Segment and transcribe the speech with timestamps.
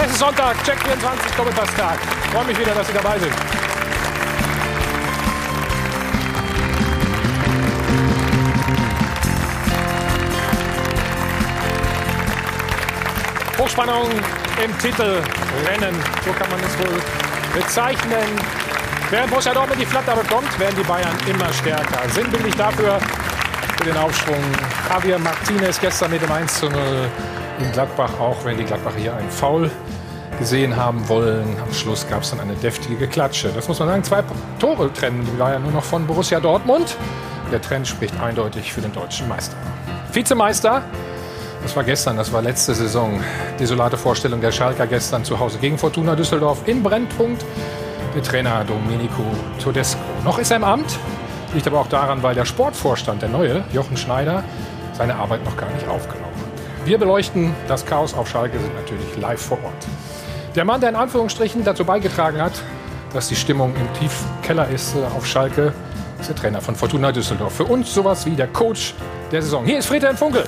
[0.00, 1.98] Es ist Sonntag, Check 24, Doppelpasstag.
[2.24, 3.34] Ich freue mich wieder, dass Sie dabei sind.
[13.58, 14.08] Hochspannung
[14.64, 15.20] im Titel
[15.66, 17.02] Rennen, so kann man es wohl
[17.60, 18.40] bezeichnen.
[19.10, 22.08] Während Borussia Dortmund die Flatter bekommt, werden die Bayern immer stärker.
[22.10, 23.00] Sinnbildlich dafür
[23.76, 24.44] für den Aufschwung
[24.88, 27.10] Javier Martinez gestern mit dem 1 zu 0
[27.60, 29.70] in Gladbach, auch wenn die Gladbacher hier einen Foul
[30.38, 31.56] gesehen haben wollen.
[31.64, 33.50] Am Schluss gab es dann eine deftige Klatsche.
[33.54, 34.22] Das muss man sagen, zwei
[34.58, 36.96] Tore trennen die Bayern nur noch von Borussia Dortmund.
[37.50, 39.56] Der Trend spricht eindeutig für den deutschen Meister.
[40.12, 40.82] Vizemeister
[41.62, 43.20] das war gestern, das war letzte Saison.
[43.58, 47.44] Desolate Vorstellung der Schalker gestern zu Hause gegen Fortuna Düsseldorf in Brennpunkt.
[48.14, 49.22] Der Trainer Domenico
[49.62, 50.00] Todesco.
[50.24, 50.98] Noch ist er im Amt,
[51.54, 54.44] liegt aber auch daran, weil der Sportvorstand, der neue, Jochen Schneider,
[54.94, 56.27] seine Arbeit noch gar nicht aufgenommen hat.
[56.84, 59.86] Wir beleuchten das Chaos auf Schalke, sind natürlich live vor Ort.
[60.54, 62.52] Der Mann, der in Anführungsstrichen dazu beigetragen hat,
[63.12, 65.72] dass die Stimmung im Tiefkeller ist äh, auf Schalke,
[66.20, 67.54] ist der Trainer von Fortuna Düsseldorf.
[67.54, 68.94] Für uns sowas wie der Coach
[69.30, 69.64] der Saison.
[69.64, 70.44] Hier ist Friedhelm Funkel.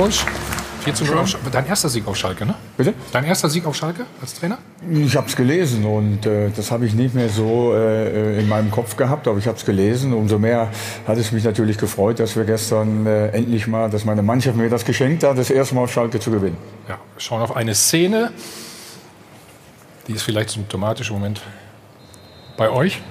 [0.00, 0.24] Glückwunsch.
[0.84, 1.50] 4 zu 0 auf Schalke.
[1.50, 2.54] Dein erster Sieg auf Schalke, ne?
[2.74, 2.94] Bitte?
[3.12, 4.56] Dein erster Sieg auf Schalke als Trainer?
[4.90, 8.70] Ich habe es gelesen und äh, das habe ich nicht mehr so äh, in meinem
[8.70, 10.14] Kopf gehabt, aber ich habe es gelesen.
[10.14, 10.70] Umso mehr
[11.06, 14.70] hat es mich natürlich gefreut, dass wir gestern äh, endlich mal, dass meine Mannschaft mir
[14.70, 16.56] das geschenkt hat, das erste Mal auf Schalke zu gewinnen.
[16.88, 18.32] Ja, wir schauen auf eine Szene,
[20.08, 21.42] die ist vielleicht symptomatisch im Moment
[22.56, 23.02] bei euch.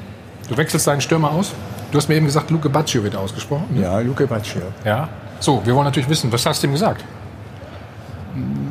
[0.48, 1.52] Du wechselst deinen Stürmer aus.
[1.92, 3.68] Du hast mir eben gesagt, Luke Baccio wird ausgesprochen.
[3.76, 3.84] ne?
[3.84, 4.64] Ja, Luke Baccio.
[4.84, 5.08] Ja.
[5.40, 7.04] So, wir wollen natürlich wissen, was hast du ihm gesagt?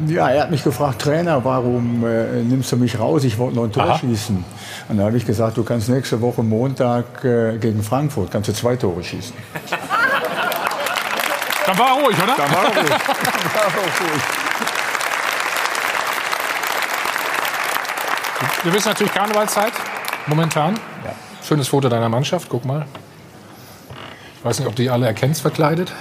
[0.07, 3.25] Ja, er hat mich gefragt, Trainer, warum äh, nimmst du mich raus?
[3.25, 3.99] Ich wollte noch ein Tor Aha.
[3.99, 4.45] schießen.
[4.89, 8.55] Und da habe ich gesagt, du kannst nächste Woche Montag äh, gegen Frankfurt, kannst du
[8.55, 9.35] zwei Tore schießen.
[11.67, 12.35] Dann war er ruhig, oder?
[12.37, 12.89] Da war er ruhig.
[12.89, 14.23] Da war er ruhig.
[18.63, 19.73] Wir wissen natürlich Karnevalszeit
[20.27, 20.75] momentan.
[21.05, 21.13] Ja.
[21.47, 22.87] Schönes Foto deiner Mannschaft, guck mal.
[24.39, 25.93] Ich weiß nicht, ob du die alle erkennst verkleidet.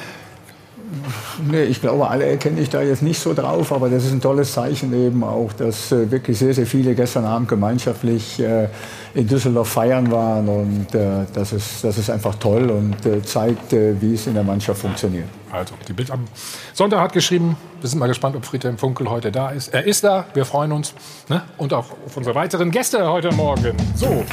[1.49, 4.21] Nee, ich glaube, alle erkenne ich da jetzt nicht so drauf, aber das ist ein
[4.21, 8.69] tolles Zeichen eben auch, dass äh, wirklich sehr, sehr viele gestern Abend gemeinschaftlich äh,
[9.13, 13.73] in Düsseldorf feiern waren und äh, das, ist, das ist einfach toll und äh, zeigt,
[13.73, 15.27] äh, wie es in der Mannschaft funktioniert.
[15.51, 16.25] Also, die Bild am
[16.73, 19.73] Sonntag hat geschrieben, wir sind mal gespannt, ob Friedhelm Funkel heute da ist.
[19.73, 20.93] Er ist da, wir freuen uns.
[21.27, 21.41] Ne?
[21.57, 23.75] Und auch auf unsere weiteren Gäste heute Morgen.
[23.95, 24.23] So,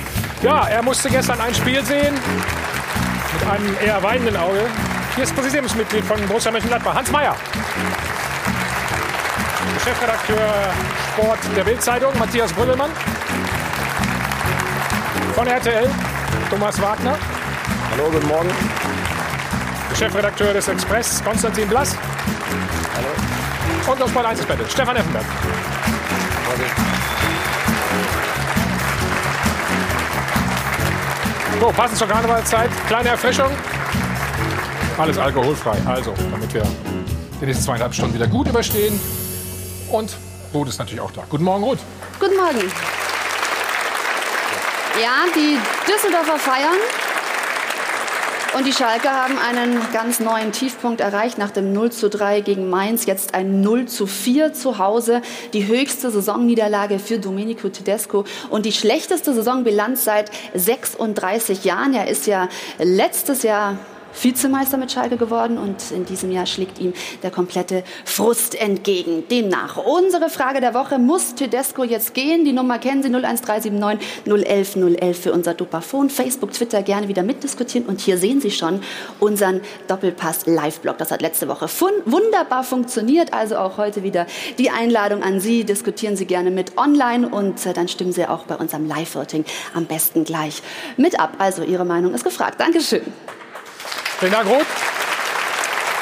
[0.43, 2.15] ja, er musste gestern ein Spiel sehen
[3.33, 4.61] mit einem eher weinenden Auge.
[5.15, 7.37] Hier ist Präsidiumsmitglied von Borussia Mönchengladbach, Hans Mayer.
[9.85, 10.41] Chefredakteur
[11.13, 12.91] Sport der Bildzeitung, Matthias Brüllemann.
[15.37, 15.89] Von RTL,
[16.51, 17.17] Thomas Wagner.
[17.93, 18.51] Hallo, guten Morgen.
[19.97, 21.97] Chefredakteur des Express, Konstantin Blass.
[22.97, 23.93] Hallo.
[23.93, 25.25] Und aus Sport 1 Battle, Stefan Effenberg.
[31.61, 33.53] So, passend zur Karnevalszeit, kleine Erfrischung.
[34.97, 36.63] Alles alkoholfrei, also, damit wir
[37.41, 39.01] die nächsten zweieinhalb Stunden wieder gut überstehen.
[39.91, 40.17] Und
[40.53, 41.25] Ruth ist natürlich auch da.
[41.29, 41.81] Guten Morgen, Ruth.
[42.21, 42.71] Guten Morgen.
[45.03, 45.59] Ja, die
[45.91, 46.79] Düsseldorfer feiern.
[48.57, 52.71] Und die Schalke haben einen ganz neuen Tiefpunkt erreicht nach dem 0 zu 3 gegen
[52.71, 53.05] Mainz.
[53.05, 55.23] Jetzt ein 0 zu 4 zu Hause.
[55.53, 61.95] Die höchste Saisonniederlage für Domenico Tedesco und die schlechteste Saisonbilanz seit 36 Jahren.
[61.95, 63.77] Er ist ja letztes Jahr
[64.21, 66.93] Vizemeister mit Schalke geworden und in diesem Jahr schlägt ihm
[67.23, 69.25] der komplette Frust entgegen.
[69.31, 72.45] Demnach, unsere Frage der Woche, muss Tedesco jetzt gehen?
[72.45, 76.11] Die Nummer kennen Sie 01379 011 011 für unser Dupafon.
[76.11, 78.81] Facebook, Twitter gerne wieder mitdiskutieren und hier sehen Sie schon
[79.21, 80.99] unseren Doppelpass Live-Blog.
[80.99, 81.69] Das hat letzte Woche
[82.05, 84.27] wunderbar funktioniert, also auch heute wieder
[84.59, 85.65] die Einladung an Sie.
[85.65, 89.45] Diskutieren Sie gerne mit online und äh, dann stimmen Sie auch bei unserem Live-Voting
[89.75, 90.63] am besten gleich
[90.97, 91.35] mit ab.
[91.39, 92.61] Also Ihre Meinung ist gefragt.
[92.61, 93.03] Dankeschön.
[94.19, 94.67] Vielen Dank, Ruth.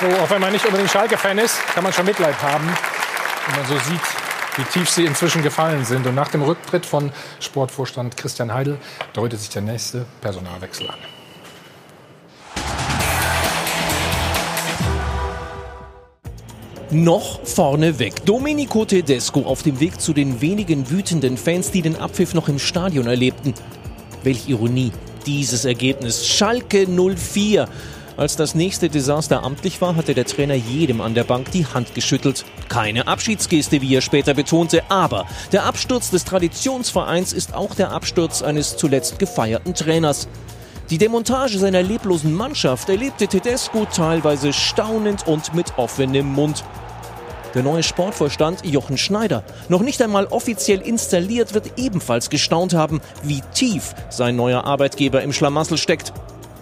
[0.01, 2.67] So, auch wenn man nicht unbedingt Schalke-Fan ist, kann man schon Mitleid haben,
[3.47, 4.01] wenn man so sieht,
[4.57, 6.07] wie tief sie inzwischen gefallen sind.
[6.07, 8.79] Und nach dem Rücktritt von Sportvorstand Christian Heidel
[9.13, 10.99] deutet sich der nächste Personalwechsel an.
[16.93, 18.25] noch vorne weg.
[18.27, 22.59] Domenico Tedesco auf dem Weg zu den wenigen wütenden Fans, die den Abpfiff noch im
[22.59, 23.55] Stadion erlebten.
[24.23, 24.93] Welch Ironie,
[25.27, 26.27] dieses Ergebnis.
[26.27, 27.69] Schalke 04.
[28.23, 31.93] Als das nächste Desaster amtlich war, hatte der Trainer jedem an der Bank die Hand
[31.93, 32.45] geschüttelt.
[32.69, 38.41] Keine Abschiedsgeste, wie er später betonte, aber der Absturz des Traditionsvereins ist auch der Absturz
[38.41, 40.29] eines zuletzt gefeierten Trainers.
[40.89, 46.63] Die Demontage seiner leblosen Mannschaft erlebte Tedesco teilweise staunend und mit offenem Mund.
[47.57, 53.43] Der neue Sportvorstand Jochen Schneider, noch nicht einmal offiziell installiert, wird ebenfalls gestaunt haben, wie
[53.53, 56.13] tief sein neuer Arbeitgeber im Schlamassel steckt.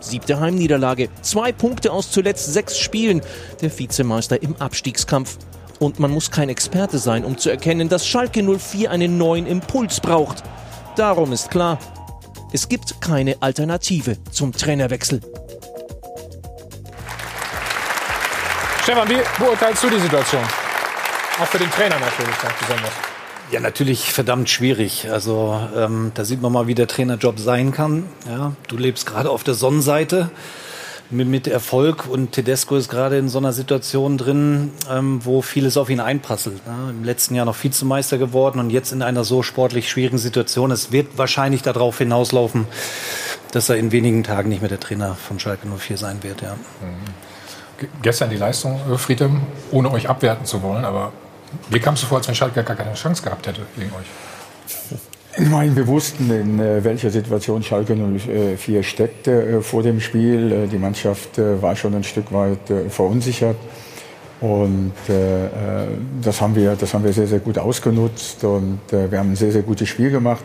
[0.00, 3.20] Siebte Heimniederlage, zwei Punkte aus zuletzt sechs Spielen,
[3.61, 5.38] der Vizemeister im Abstiegskampf.
[5.79, 10.00] Und man muss kein Experte sein, um zu erkennen, dass Schalke 04 einen neuen Impuls
[10.00, 10.43] braucht.
[10.97, 11.79] Darum ist klar,
[12.52, 15.20] es gibt keine Alternative zum Trainerwechsel.
[18.82, 20.43] Stefan, wie beurteilst du die Situation?
[21.41, 23.09] Auch für den Trainer natürlich besonders.
[23.50, 25.11] Ja, natürlich verdammt schwierig.
[25.11, 28.05] Also ähm, da sieht man mal, wie der Trainerjob sein kann.
[28.29, 30.31] Ja, du lebst gerade auf der Sonnenseite
[31.11, 35.76] mit, mit Erfolg und Tedesco ist gerade in so einer Situation drin, ähm, wo vieles
[35.76, 36.64] auf ihn einprasselt.
[36.67, 36.91] Ne?
[36.91, 40.70] Im letzten Jahr noch Vizemeister geworden und jetzt in einer so sportlich schwierigen Situation.
[40.70, 42.67] Es wird wahrscheinlich darauf hinauslaufen,
[43.50, 46.43] dass er in wenigen Tagen nicht mehr der Trainer von Schalke 04 sein wird.
[46.43, 46.55] Ja.
[46.55, 47.88] Mhm.
[48.02, 49.31] Gestern die Leistung, äh, Friede,
[49.73, 51.12] ohne euch abwerten zu wollen, aber
[51.70, 54.06] mir kam es vor, als wenn Schalke gar keine Chance gehabt hätte gegen euch.
[55.38, 60.52] Meine, wir wussten, in äh, welcher Situation Schalke 04 steckte äh, vor dem Spiel.
[60.52, 62.58] Äh, die Mannschaft war schon ein Stück weit
[62.88, 63.56] verunsichert.
[64.41, 64.94] Und
[66.23, 68.43] das, haben wir, das haben wir sehr, sehr gut ausgenutzt.
[68.43, 70.43] Und wir haben ein sehr, sehr gutes Spiel gemacht.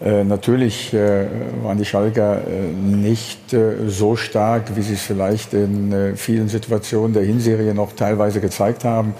[0.00, 2.40] natürlich waren die Schalker
[2.82, 3.54] nicht
[3.86, 9.14] so stark, wie sie es vielleicht in vielen Situationen der Hinserie noch teilweise gezeigt haben.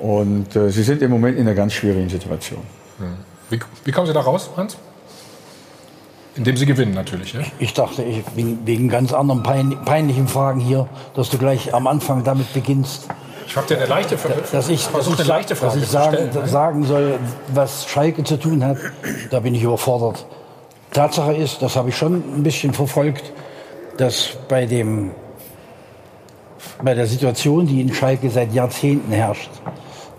[0.00, 2.62] Und sie sind im Moment in einer ganz schwierigen Situation.
[3.50, 4.76] Wie, wie kommen Sie da raus, Hans?
[6.36, 7.32] Indem Sie gewinnen natürlich.
[7.32, 7.40] Ja?
[7.58, 11.86] Ich dachte, ich, wegen, wegen ganz anderen pein, peinlichen Fragen hier, dass du gleich am
[11.86, 13.08] Anfang damit beginnst.
[13.46, 14.42] Ich habe dir eine leichte Frage.
[14.52, 17.18] Dass ich, dass ich, eine leichte Frage dass ich sagen, stellen, sagen soll,
[17.48, 18.76] was Schalke zu tun hat,
[19.30, 20.26] da bin ich überfordert.
[20.92, 23.32] Tatsache ist, das habe ich schon ein bisschen verfolgt,
[23.96, 25.10] dass bei dem
[26.82, 29.50] bei der Situation, die in Schalke seit Jahrzehnten herrscht,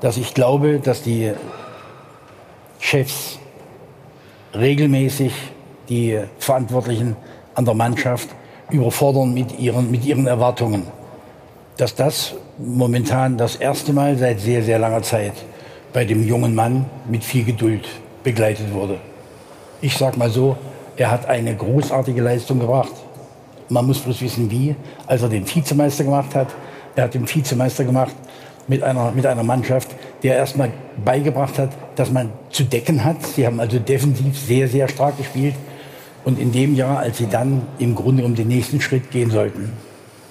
[0.01, 1.33] dass ich glaube, dass die
[2.79, 3.39] Chefs
[4.55, 5.33] regelmäßig
[5.89, 7.15] die Verantwortlichen
[7.55, 8.29] an der Mannschaft
[8.71, 10.83] überfordern mit ihren, mit ihren Erwartungen.
[11.77, 15.33] Dass das momentan das erste Mal seit sehr, sehr langer Zeit
[15.91, 17.87] bei dem jungen Mann mit viel Geduld
[18.23, 18.97] begleitet wurde.
[19.81, 20.57] Ich sag mal so,
[20.97, 22.91] er hat eine großartige Leistung gebracht.
[23.69, 24.75] Man muss bloß wissen, wie.
[25.07, 26.47] Als er den Vizemeister gemacht hat,
[26.95, 28.13] er hat den Vizemeister gemacht
[28.69, 29.89] mit einer, mit einer Mannschaft,
[30.23, 30.71] der erstmal
[31.03, 33.25] beigebracht hat, dass man zu decken hat.
[33.25, 35.55] Sie haben also defensiv sehr, sehr stark gespielt.
[36.23, 39.73] Und in dem Jahr, als sie dann im Grunde um den nächsten Schritt gehen sollten,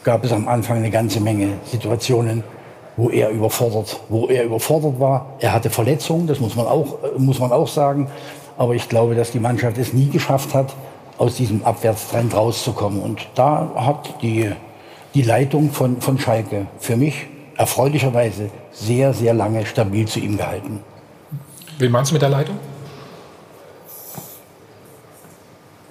[0.05, 2.45] gab es am Anfang eine ganze Menge Situationen,
[2.97, 5.35] wo er überfordert, wo er überfordert war.
[5.41, 8.09] Er hatte Verletzungen, das muss man auch, muss man auch sagen.
[8.57, 10.75] Aber ich glaube, dass die Mannschaft es nie geschafft hat,
[11.17, 13.01] aus diesem Abwärtstrend rauszukommen.
[13.03, 14.53] Und da hat die,
[15.15, 17.27] die Leitung von, von Schalke für mich
[17.59, 20.81] erfreulicherweise sehr, sehr lange stabil zu ihm gehalten.
[21.79, 22.59] Wen meinst du mit der Leitung?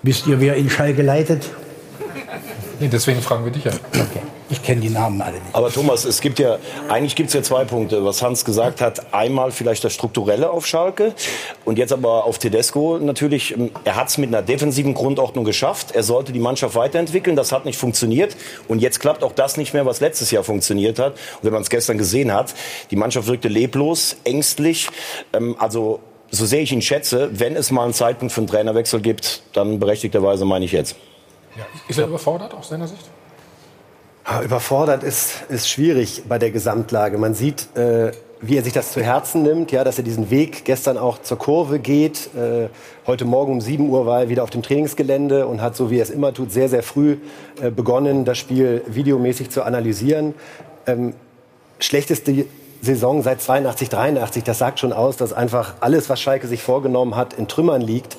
[0.02, 1.50] Wisst ihr, wer in Schalke leitet?
[2.80, 3.74] Nee, deswegen fragen wir dich ja.
[3.92, 4.22] Okay.
[4.58, 5.54] Ich kenne die Namen alle nicht.
[5.54, 6.58] Aber Thomas, es gibt ja,
[6.90, 9.14] eigentlich gibt es ja zwei Punkte, was Hans gesagt hat.
[9.14, 11.14] Einmal vielleicht das Strukturelle auf Schalke
[11.64, 13.56] und jetzt aber auf Tedesco natürlich.
[13.86, 15.92] Er hat es mit einer defensiven Grundordnung geschafft.
[15.92, 17.36] Er sollte die Mannschaft weiterentwickeln.
[17.36, 18.36] Das hat nicht funktioniert.
[18.68, 21.14] Und jetzt klappt auch das nicht mehr, was letztes Jahr funktioniert hat.
[21.14, 22.56] Und wenn man es gestern gesehen hat,
[22.90, 24.90] die Mannschaft wirkte leblos, ängstlich.
[25.34, 26.00] Ähm, also
[26.32, 29.80] so sehr ich ihn schätze, wenn es mal einen Zeitpunkt für einen Trainerwechsel gibt, dann
[29.80, 30.96] berechtigterweise meine ich jetzt.
[31.56, 33.04] Ja, ist er überfordert aus seiner Sicht?
[34.44, 37.18] Überfordert ist, ist schwierig bei der Gesamtlage.
[37.18, 40.66] Man sieht, äh, wie er sich das zu Herzen nimmt, ja, dass er diesen Weg
[40.66, 42.30] gestern auch zur Kurve geht.
[42.36, 42.68] Äh,
[43.08, 45.98] heute Morgen um 7 Uhr war er wieder auf dem Trainingsgelände und hat, so wie
[45.98, 47.18] er es immer tut, sehr, sehr früh
[47.62, 50.34] äh, begonnen, das Spiel videomäßig zu analysieren.
[50.88, 51.14] Ähm,
[51.80, 52.46] schlechteste
[52.82, 57.16] Saison seit 82, 83, das sagt schon aus, dass einfach alles, was Schalke sich vorgenommen
[57.16, 58.18] hat, in Trümmern liegt.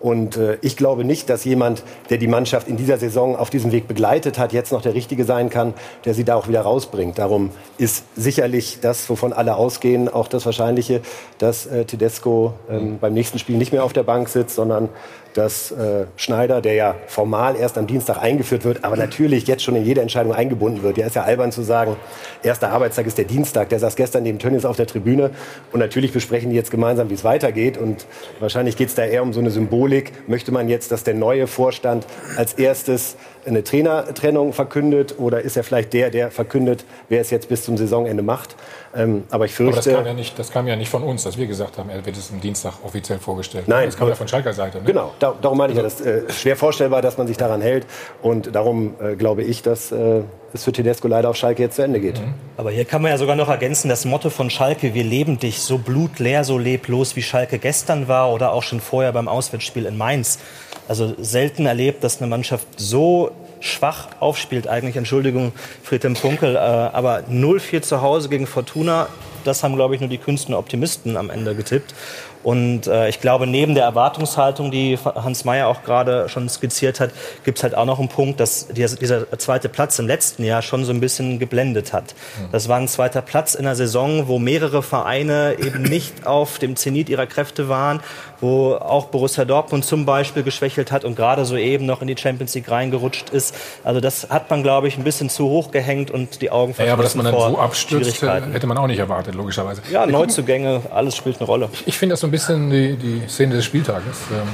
[0.00, 3.70] Und äh, ich glaube nicht, dass jemand, der die Mannschaft in dieser Saison auf diesem
[3.70, 5.74] Weg begleitet hat, jetzt noch der Richtige sein kann,
[6.06, 7.18] der sie da auch wieder rausbringt.
[7.18, 11.02] Darum ist sicherlich das, wovon alle ausgehen, auch das Wahrscheinliche,
[11.36, 14.88] dass äh, Tedesco ähm, beim nächsten Spiel nicht mehr auf der Bank sitzt, sondern
[15.34, 19.76] dass äh, Schneider, der ja formal erst am Dienstag eingeführt wird, aber natürlich jetzt schon
[19.76, 20.98] in jede Entscheidung eingebunden wird.
[20.98, 21.96] Ja, ist ja albern zu sagen,
[22.42, 23.68] erster Arbeitstag ist der Dienstag.
[23.68, 25.30] Der saß gestern neben Tönnies auf der Tribüne
[25.72, 27.78] und natürlich besprechen die jetzt gemeinsam, wie es weitergeht.
[27.78, 28.06] Und
[28.40, 30.12] wahrscheinlich geht es da eher um so eine Symbolik.
[30.28, 32.06] Möchte man jetzt, dass der neue Vorstand
[32.36, 33.16] als erstes
[33.46, 37.76] eine Trainertrennung verkündet oder ist er vielleicht der, der verkündet, wer es jetzt bis zum
[37.76, 38.56] Saisonende macht?
[38.94, 39.78] Ähm, aber ich fürchte.
[39.78, 41.90] Aber das kam, ja nicht, das kam ja nicht von uns, dass wir gesagt haben,
[41.90, 43.68] er wird es am Dienstag offiziell vorgestellt.
[43.68, 44.78] Nein, das kam ja von Schalker Seite.
[44.78, 44.84] Ne?
[44.84, 47.60] Genau, da, darum meine ich ja, das ist äh, schwer vorstellbar, dass man sich daran
[47.60, 47.86] hält.
[48.20, 51.82] Und darum äh, glaube ich, dass äh, es für Tedesco leider auf Schalke jetzt zu
[51.82, 52.18] Ende geht.
[52.18, 52.34] Mhm.
[52.56, 55.60] Aber hier kann man ja sogar noch ergänzen, das Motto von Schalke, wir leben dich,
[55.60, 59.96] so blutleer, so leblos, wie Schalke gestern war oder auch schon vorher beim Auswärtsspiel in
[59.96, 60.38] Mainz.
[60.90, 63.30] Also selten erlebt, dass eine Mannschaft so
[63.60, 64.96] schwach aufspielt eigentlich.
[64.96, 65.52] Entschuldigung,
[65.84, 66.56] Friedhelm Funkel.
[66.56, 69.06] Äh, aber 0-4 zu Hause gegen Fortuna,
[69.44, 71.94] das haben, glaube ich, nur die Künstler Optimisten am Ende getippt.
[72.42, 77.10] Und äh, ich glaube, neben der Erwartungshaltung, die Hans Mayer auch gerade schon skizziert hat,
[77.44, 78.98] gibt es halt auch noch einen Punkt, dass dieser,
[79.38, 82.14] zweite Platz im letzten Jahr schon so ein bisschen geblendet hat.
[82.50, 86.76] Das war ein zweiter Platz in einer Saison, wo mehrere Vereine eben nicht auf dem
[86.76, 88.00] Zenit ihrer Kräfte waren,
[88.40, 92.16] wo auch Borussia Dortmund zum Beispiel geschwächelt hat und gerade so eben noch in die
[92.16, 93.54] Champions League reingerutscht ist.
[93.84, 96.92] Also das hat man, glaube ich, ein bisschen zu hoch gehängt und die Augen ja,
[96.92, 99.82] aber dass man dann so abstürzt, hätte man auch nicht erwartet, logischerweise.
[99.90, 101.68] Ja, Neuzugänge, alles spielt eine Rolle.
[101.86, 104.18] Ich finde das so ein bisschen die, die Szene des Spieltages.
[104.32, 104.48] Ähm,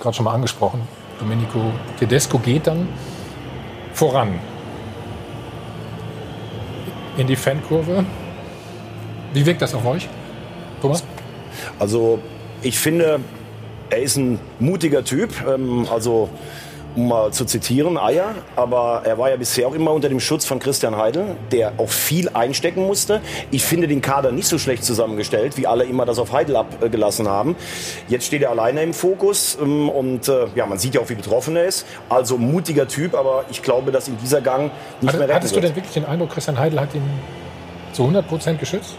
[0.00, 0.82] Gerade schon mal angesprochen.
[1.18, 2.88] Domenico Tedesco geht dann
[3.92, 4.38] voran
[7.16, 8.04] in die Fankurve.
[9.32, 10.08] Wie wirkt das auf euch,
[10.80, 11.04] Thomas?
[11.78, 12.20] Also
[12.62, 13.20] ich finde,
[13.90, 15.30] er ist ein mutiger Typ.
[15.46, 16.28] Ähm, also
[16.98, 18.34] um mal zu zitieren, Eier.
[18.56, 21.90] Aber er war ja bisher auch immer unter dem Schutz von Christian Heidel, der auch
[21.90, 23.20] viel einstecken musste.
[23.50, 27.28] Ich finde den Kader nicht so schlecht zusammengestellt, wie alle immer das auf Heidel abgelassen
[27.28, 27.56] haben.
[28.08, 31.14] Jetzt steht er alleine im Fokus ähm, und äh, ja, man sieht ja auch, wie
[31.14, 31.86] betroffen er ist.
[32.08, 35.56] Also mutiger Typ, aber ich glaube, dass in dieser Gang nicht Hat, mehr retten Hattest
[35.56, 37.02] du denn wirklich den Eindruck, Christian Heidel hat ihn
[37.92, 38.96] zu 100 Prozent geschützt?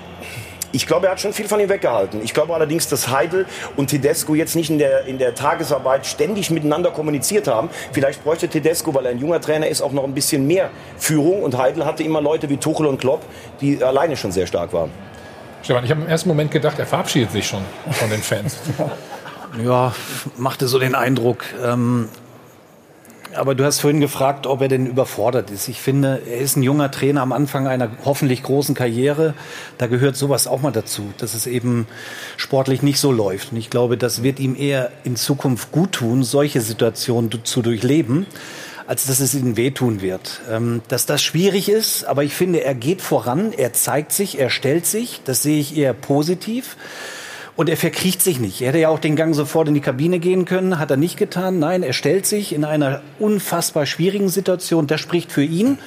[0.72, 2.22] Ich glaube, er hat schon viel von ihm weggehalten.
[2.24, 3.46] Ich glaube allerdings, dass Heidel
[3.76, 7.70] und Tedesco jetzt nicht in der, in der Tagesarbeit ständig miteinander kommuniziert haben.
[7.92, 11.44] Vielleicht bräuchte Tedesco, weil er ein junger Trainer ist, auch noch ein bisschen mehr Führung.
[11.44, 13.22] Und Heidel hatte immer Leute wie Tuchel und Klopp,
[13.62, 14.92] die alleine schon sehr stark waren.
[15.64, 18.58] Stefan, ich habe im ersten Moment gedacht, er verabschiedet sich schon von den Fans.
[19.64, 19.94] ja,
[20.38, 21.44] machte so den Eindruck.
[21.64, 22.10] Ähm,
[23.36, 25.68] aber du hast vorhin gefragt, ob er denn überfordert ist.
[25.68, 29.34] Ich finde, er ist ein junger Trainer am Anfang einer hoffentlich großen Karriere.
[29.78, 31.88] Da gehört sowas auch mal dazu, dass es eben
[32.38, 33.52] sportlich nicht so läuft.
[33.52, 38.26] Und ich glaube, das wird ihm eher in Zukunft gut tun, solche Situationen zu durchleben,
[38.88, 40.42] als dass es ihm wehtun wird.
[40.50, 44.50] Ähm, dass das schwierig ist, aber ich finde, er geht voran, er zeigt sich, er
[44.50, 45.22] stellt sich.
[45.26, 46.76] Das sehe ich eher positiv.
[47.60, 48.62] Und er verkriecht sich nicht.
[48.62, 51.18] Er hätte ja auch den Gang sofort in die Kabine gehen können, hat er nicht
[51.18, 51.60] getan.
[51.60, 54.88] Nein, er stellt sich in einer unfassbar schwierigen Situation.
[54.88, 55.78] Das spricht für ihn.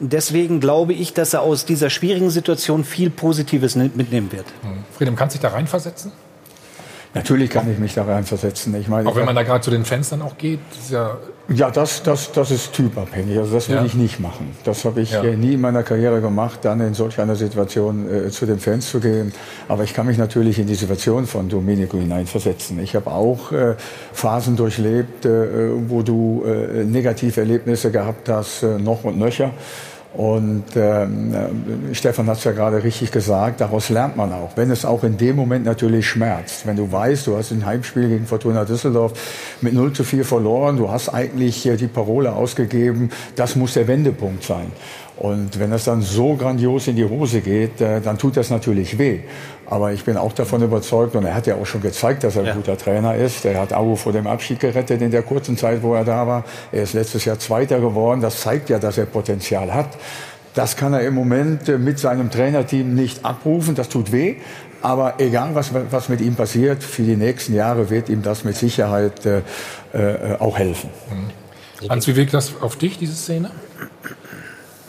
[0.00, 4.46] Und deswegen glaube ich, dass er aus dieser schwierigen Situation viel Positives mitnehmen wird.
[4.98, 6.10] Friedem, kannst du dich da reinversetzen?
[7.14, 8.74] Natürlich kann ich mich da reinversetzen.
[8.74, 11.16] Ich meine, auch wenn man da gerade zu den Fans dann auch geht, ist ja
[11.48, 13.36] ja, das, das, das ist typabhängig.
[13.38, 13.86] Also das würde ja.
[13.86, 14.56] ich nicht machen.
[14.64, 15.22] Das habe ich ja.
[15.22, 19.00] nie in meiner Karriere gemacht, dann in solch einer Situation äh, zu den Fans zu
[19.00, 19.32] gehen.
[19.66, 22.80] Aber ich kann mich natürlich in die Situation von Domenico hineinversetzen.
[22.80, 23.74] Ich habe auch äh,
[24.12, 29.50] Phasen durchlebt, äh, wo du äh, negative Erlebnisse gehabt hast, äh, noch und nöcher.
[30.12, 34.56] Und ähm, äh, Stefan hat es ja gerade richtig gesagt, daraus lernt man auch.
[34.56, 36.66] Wenn es auch in dem Moment natürlich schmerzt.
[36.66, 39.12] Wenn du weißt, du hast ein Heimspiel gegen Fortuna Düsseldorf
[39.60, 44.42] mit 0 zu 4 verloren, du hast eigentlich die Parole ausgegeben, das muss der Wendepunkt
[44.42, 44.72] sein.
[45.20, 48.96] Und wenn das dann so grandios in die Hose geht, äh, dann tut das natürlich
[48.98, 49.20] weh.
[49.66, 52.42] Aber ich bin auch davon überzeugt, und er hat ja auch schon gezeigt, dass er
[52.42, 52.54] ein ja.
[52.54, 53.44] guter Trainer ist.
[53.44, 56.44] Er hat Aue vor dem Abschied gerettet in der kurzen Zeit, wo er da war.
[56.72, 58.22] Er ist letztes Jahr Zweiter geworden.
[58.22, 59.90] Das zeigt ja, dass er Potenzial hat.
[60.54, 63.74] Das kann er im Moment äh, mit seinem Trainerteam nicht abrufen.
[63.74, 64.36] Das tut weh.
[64.80, 68.56] Aber egal, was, was mit ihm passiert, für die nächsten Jahre wird ihm das mit
[68.56, 69.42] Sicherheit äh,
[69.92, 70.88] äh, auch helfen.
[71.90, 73.50] Hans, wie wirkt das auf dich, diese Szene?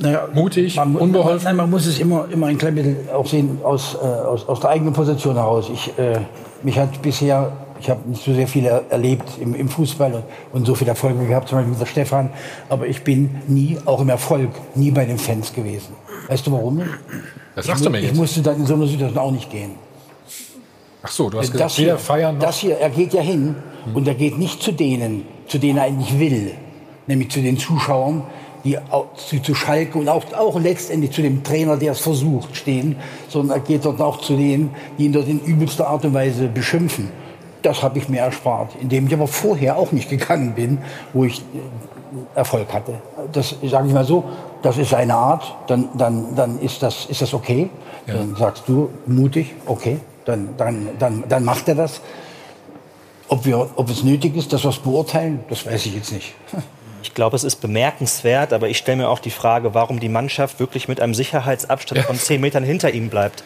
[0.02, 1.46] Naja, mutig, man, unbeholfen?
[1.46, 4.60] Nein, man muss es immer, immer ein klein bisschen auch sehen aus, äh, aus, aus
[4.60, 5.70] der eigenen Position heraus.
[5.72, 6.20] Ich, äh,
[6.64, 10.66] mich hat bisher, ich habe nicht so sehr viel erlebt im, im Fußball und, und,
[10.66, 12.30] so viele Erfolge gehabt, zum Beispiel mit der Stefan,
[12.70, 15.96] aber ich bin nie, auch im Erfolg, nie bei den Fans gewesen.
[16.28, 16.82] Weißt du warum?
[17.56, 18.12] Das sagst ich, du mir jetzt.
[18.12, 19.72] Ich musste dann in so einer Situation auch nicht gehen.
[21.04, 22.44] Ach so, du hast Denn gesagt, das wir hier, feiern noch.
[22.44, 23.56] Das hier, er geht ja hin
[23.94, 26.52] und er geht nicht zu denen, zu denen er eigentlich will,
[27.08, 28.24] nämlich zu den Zuschauern,
[28.64, 28.78] die
[29.44, 32.96] zu, Schalke und auch, auch letztendlich zu dem Trainer, der es versucht, stehen,
[33.28, 36.48] sondern er geht dort auch zu denen, die ihn dort in übelster Art und Weise
[36.48, 37.10] beschimpfen.
[37.62, 40.80] Das habe ich mir erspart, indem ich aber vorher auch nicht gegangen bin,
[41.14, 43.02] wo ich äh, Erfolg hatte.
[43.32, 44.24] Das sage ich mal so,
[44.62, 47.70] das ist seine Art, dann, dann, dann ist, das, ist das okay.
[48.08, 52.02] Dann sagst du mutig, okay, dann, dann, dann, dann macht er das.
[53.28, 56.34] Ob, wir, ob es nötig ist, dass wir es beurteilen, das weiß ich jetzt nicht.
[57.04, 60.60] Ich glaube, es ist bemerkenswert, aber ich stelle mir auch die Frage, warum die Mannschaft
[60.60, 63.44] wirklich mit einem Sicherheitsabstand von 10 Metern hinter ihm bleibt.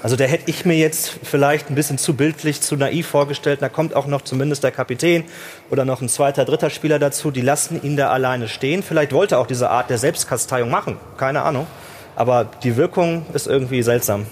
[0.00, 3.62] Also da hätte ich mir jetzt vielleicht ein bisschen zu bildlich, zu naiv vorgestellt.
[3.62, 5.24] Da kommt auch noch zumindest der Kapitän
[5.70, 7.32] oder noch ein zweiter, dritter Spieler dazu.
[7.32, 8.84] Die lassen ihn da alleine stehen.
[8.84, 10.98] Vielleicht wollte er auch diese Art der Selbstkasteiung machen.
[11.16, 11.66] Keine Ahnung.
[12.14, 14.26] Aber die Wirkung ist irgendwie seltsam.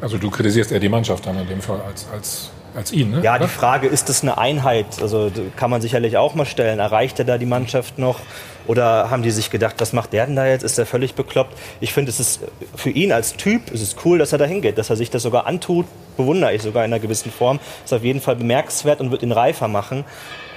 [0.00, 2.50] Also du kritisierst eher die Mannschaft dann in dem Fall als, als,
[2.80, 3.20] als ihn, ne?
[3.22, 3.46] Ja, die?
[3.46, 5.00] Frage, ist das eine Einheit?
[5.00, 6.78] Also kann man sicherlich auch mal stellen.
[6.78, 8.20] Erreicht er da die Mannschaft noch?
[8.66, 10.62] Oder haben die sich gedacht, was macht der denn da jetzt?
[10.62, 11.56] Ist er völlig bekloppt?
[11.80, 12.40] Ich finde, es ist
[12.74, 15.22] für ihn als Typ, es ist cool, dass er da hingeht, dass er sich das
[15.22, 17.58] sogar antut, bewundere ich sogar in einer gewissen Form.
[17.84, 20.04] Ist auf jeden Fall bemerkenswert und wird ihn reifer machen.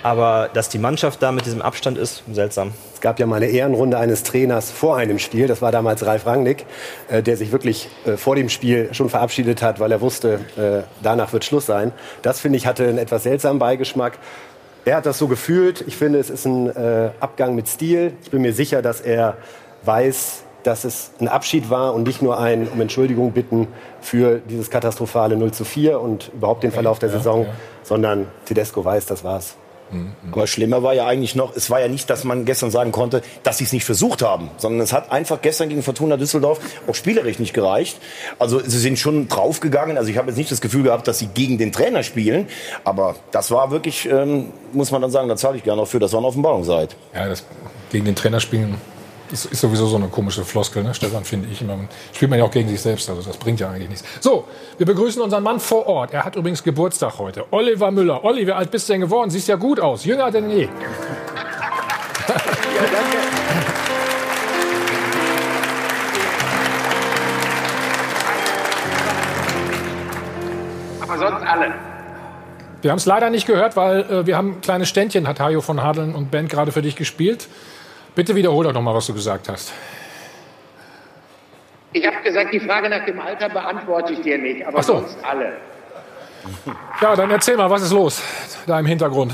[0.03, 2.74] Aber dass die Mannschaft da mit diesem Abstand ist, seltsam.
[2.93, 5.48] Es gab ja mal eine Ehrenrunde eines Trainers vor einem Spiel.
[5.48, 6.65] Das war damals Ralf Rangnick,
[7.10, 10.83] äh, der sich wirklich äh, vor dem Spiel schon verabschiedet hat, weil er wusste, äh,
[11.01, 11.93] danach wird Schluss sein.
[12.22, 14.19] Das, finde ich, hatte einen etwas seltsamen Beigeschmack.
[14.83, 15.86] Er hat das so gefühlt.
[15.88, 18.13] Ich finde, es ist ein äh, Abgang mit Stil.
[18.24, 19.38] Ich bin mir sicher, dass er
[19.86, 23.67] weiß, dass es ein Abschied war und nicht nur ein um Entschuldigung bitten
[24.01, 27.45] für dieses katastrophale 0 zu 4 und überhaupt den Verlauf der Saison,
[27.83, 29.55] sondern Tedesco weiß, das war's.
[30.31, 33.21] Aber schlimmer war ja eigentlich noch, es war ja nicht, dass man gestern sagen konnte,
[33.43, 36.95] dass sie es nicht versucht haben, sondern es hat einfach gestern gegen Fortuna Düsseldorf auch
[36.95, 37.97] spielerisch nicht gereicht.
[38.39, 39.97] Also sie sind schon draufgegangen.
[39.97, 42.47] Also ich habe jetzt nicht das Gefühl gehabt, dass sie gegen den Trainer spielen,
[42.83, 46.00] aber das war wirklich, ähm, muss man dann sagen, da zahle ich gerne auch für,
[46.00, 46.95] das war eine Offenbarungszeit.
[47.13, 47.43] Ja, das
[47.91, 48.77] gegen den Trainer spielen
[49.34, 51.62] ist, ist sowieso so eine komische Floskel, ne, Stefan, finde ich.
[51.62, 51.78] immer.
[52.13, 54.06] Spielt man ja auch gegen sich selbst, also das bringt ja eigentlich nichts.
[54.22, 54.46] So,
[54.78, 56.13] wir begrüßen unseren Mann vor Ort.
[56.13, 57.46] Er hat übrigens Geburtstag heute.
[57.52, 58.24] Oliver Müller.
[58.24, 59.30] Olli, wie alt bist du denn geworden?
[59.32, 60.06] Siehst ja gut aus.
[60.06, 60.70] Jünger denn je.
[71.02, 71.74] Aber sonst alle.
[72.82, 75.62] Wir haben es leider nicht gehört, weil äh, wir haben ein kleines Ständchen, hat Hajo
[75.62, 77.48] von Hadeln und Band gerade für dich gespielt.
[78.15, 79.71] Bitte wiederhol doch noch mal, was du gesagt hast.
[81.93, 84.99] Ich habe gesagt, die Frage nach dem Alter beantworte ich dir nicht, aber so.
[84.99, 85.54] sonst alle.
[87.02, 88.21] Ja, dann erzähl mal, was ist los
[88.67, 89.34] da im Hintergrund?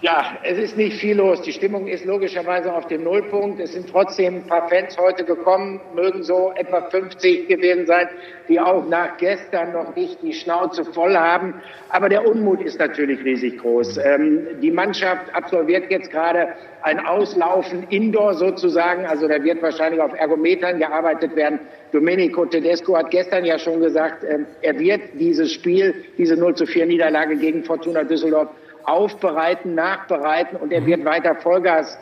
[0.00, 1.42] Ja, es ist nicht viel los.
[1.42, 3.58] Die Stimmung ist logischerweise auf dem Nullpunkt.
[3.58, 8.06] Es sind trotzdem ein paar Fans heute gekommen, mögen so etwa 50 gewesen sein,
[8.48, 11.54] die auch nach gestern noch nicht die Schnauze voll haben.
[11.88, 13.98] Aber der Unmut ist natürlich riesig groß.
[13.98, 16.50] Ähm, die Mannschaft absolviert jetzt gerade
[16.82, 19.04] ein Auslaufen indoor sozusagen.
[19.04, 21.58] Also da wird wahrscheinlich auf Ergometern gearbeitet werden.
[21.90, 26.66] Domenico Tedesco hat gestern ja schon gesagt, ähm, er wird dieses Spiel, diese 0 zu
[26.66, 28.50] 4 Niederlage gegen Fortuna Düsseldorf
[28.88, 31.98] aufbereiten, nachbereiten und er wird weiter Vollgas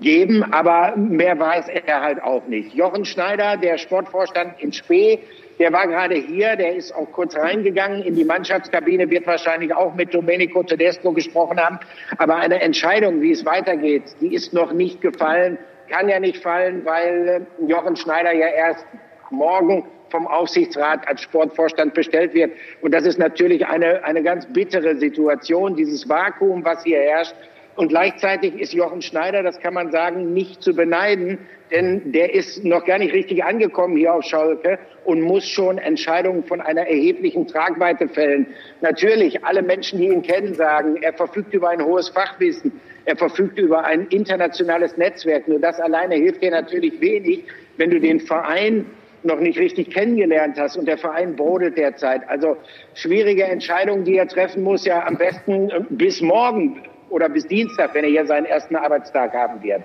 [0.00, 2.74] geben, aber mehr weiß er halt auch nicht.
[2.74, 5.20] Jochen Schneider, der Sportvorstand in Spee,
[5.58, 9.94] der war gerade hier, der ist auch kurz reingegangen in die Mannschaftskabine, wird wahrscheinlich auch
[9.94, 11.78] mit Domenico Tedesco gesprochen haben.
[12.18, 16.84] Aber eine Entscheidung, wie es weitergeht, die ist noch nicht gefallen, kann ja nicht fallen,
[16.84, 18.86] weil äh, Jochen Schneider ja erst
[19.30, 22.52] morgen vom Aufsichtsrat als Sportvorstand bestellt wird.
[22.82, 27.34] Und das ist natürlich eine, eine ganz bittere Situation, dieses Vakuum, was hier herrscht.
[27.74, 31.38] Und gleichzeitig ist Jochen Schneider, das kann man sagen, nicht zu beneiden,
[31.70, 36.44] denn der ist noch gar nicht richtig angekommen hier auf Schalke und muss schon Entscheidungen
[36.44, 38.46] von einer erheblichen Tragweite fällen.
[38.82, 43.58] Natürlich, alle Menschen, die ihn kennen, sagen, er verfügt über ein hohes Fachwissen, er verfügt
[43.58, 45.48] über ein internationales Netzwerk.
[45.48, 47.44] Nur das alleine hilft dir natürlich wenig,
[47.78, 48.84] wenn du den Verein
[49.24, 52.28] noch nicht richtig kennengelernt hast und der Verein brodelt derzeit.
[52.28, 52.56] Also
[52.94, 57.94] schwierige Entscheidungen, die er treffen muss, ja am besten äh, bis morgen oder bis Dienstag,
[57.94, 59.84] wenn er hier seinen ersten Arbeitstag haben wird.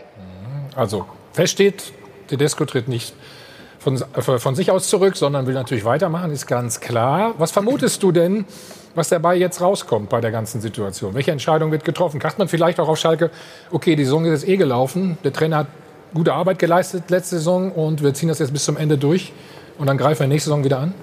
[0.76, 1.92] Also, fest steht,
[2.28, 3.14] Tedesco tritt nicht
[3.80, 7.36] von, äh, von sich aus zurück, sondern will natürlich weitermachen, ist ganz klar.
[7.38, 8.46] Was vermutest du denn,
[8.96, 11.14] was dabei jetzt rauskommt bei der ganzen Situation?
[11.14, 12.20] Welche Entscheidung wird getroffen?
[12.22, 13.30] Sagt man vielleicht auch auf Schalke,
[13.72, 15.68] okay, die Saison ist jetzt eh gelaufen, der Trainer hat
[16.14, 19.34] gute Arbeit geleistet letzte Saison und wir ziehen das jetzt bis zum Ende durch
[19.78, 20.94] und dann greifen wir nächste Saison wieder an?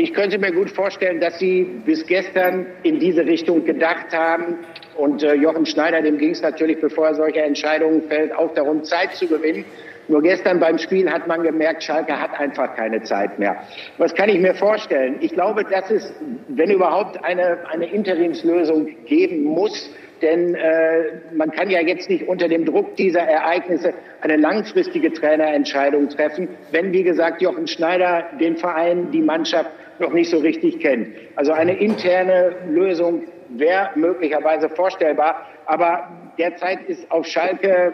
[0.00, 4.58] Ich könnte mir gut vorstellen, dass Sie bis gestern in diese Richtung gedacht haben.
[4.96, 8.84] Und äh, Jochen Schneider, dem ging es natürlich, bevor er solche Entscheidungen fällt, auch darum,
[8.84, 9.64] Zeit zu gewinnen.
[10.06, 13.56] Nur gestern beim Spiel hat man gemerkt, Schalke hat einfach keine Zeit mehr.
[13.98, 15.16] Was kann ich mir vorstellen?
[15.20, 16.12] Ich glaube, dass es,
[16.46, 19.90] wenn überhaupt, eine, eine Interimslösung geben muss,
[20.22, 26.08] denn äh, man kann ja jetzt nicht unter dem Druck dieser Ereignisse eine langfristige Trainerentscheidung
[26.08, 31.08] treffen, wenn, wie gesagt, Jochen Schneider den Verein, die Mannschaft noch nicht so richtig kennt.
[31.36, 35.46] Also eine interne Lösung wäre möglicherweise vorstellbar.
[35.66, 37.92] Aber derzeit ist auf Schalke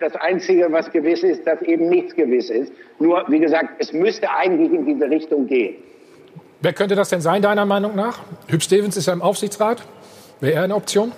[0.00, 2.72] das Einzige, was gewiss ist, dass eben nichts gewiss ist.
[2.98, 5.76] Nur, wie gesagt, es müsste eigentlich in diese Richtung gehen.
[6.60, 8.20] Wer könnte das denn sein, deiner Meinung nach?
[8.48, 9.82] Hüb Stevens ist ja im Aufsichtsrat.
[10.40, 11.12] Wäre er eine Option?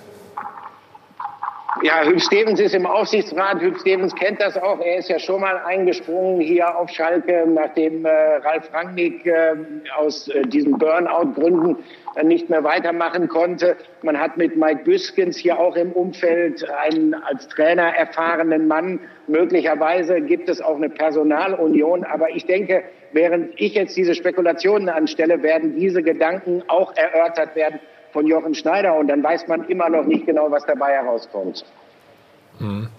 [1.83, 3.59] Ja, Hüb Stevens ist im Aufsichtsrat.
[3.59, 4.79] Hüb Stevens kennt das auch.
[4.81, 9.55] Er ist ja schon mal eingesprungen hier auf Schalke, nachdem äh, Ralf Rangnick äh,
[9.97, 11.77] aus äh, diesen Burnout-Gründen
[12.17, 13.77] äh, nicht mehr weitermachen konnte.
[14.03, 18.99] Man hat mit Mike Büskens hier auch im Umfeld einen als Trainer erfahrenen Mann.
[19.25, 22.03] Möglicherweise gibt es auch eine Personalunion.
[22.03, 27.79] Aber ich denke, während ich jetzt diese Spekulationen anstelle, werden diese Gedanken auch erörtert werden
[28.11, 31.65] von Jochen Schneider und dann weiß man immer noch nicht genau, was dabei herauskommt.
[32.59, 32.89] Mhm.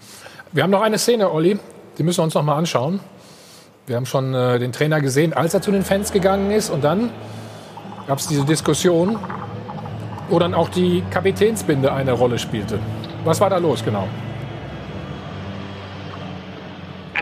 [0.51, 1.57] Wir haben noch eine Szene, Olli,
[1.97, 2.99] die müssen wir uns noch mal anschauen.
[3.85, 6.83] Wir haben schon äh, den Trainer gesehen, als er zu den Fans gegangen ist und
[6.83, 7.09] dann
[8.07, 9.17] gab es diese Diskussion,
[10.29, 12.79] wo dann auch die Kapitänsbinde eine Rolle spielte.
[13.23, 14.07] Was war da los genau?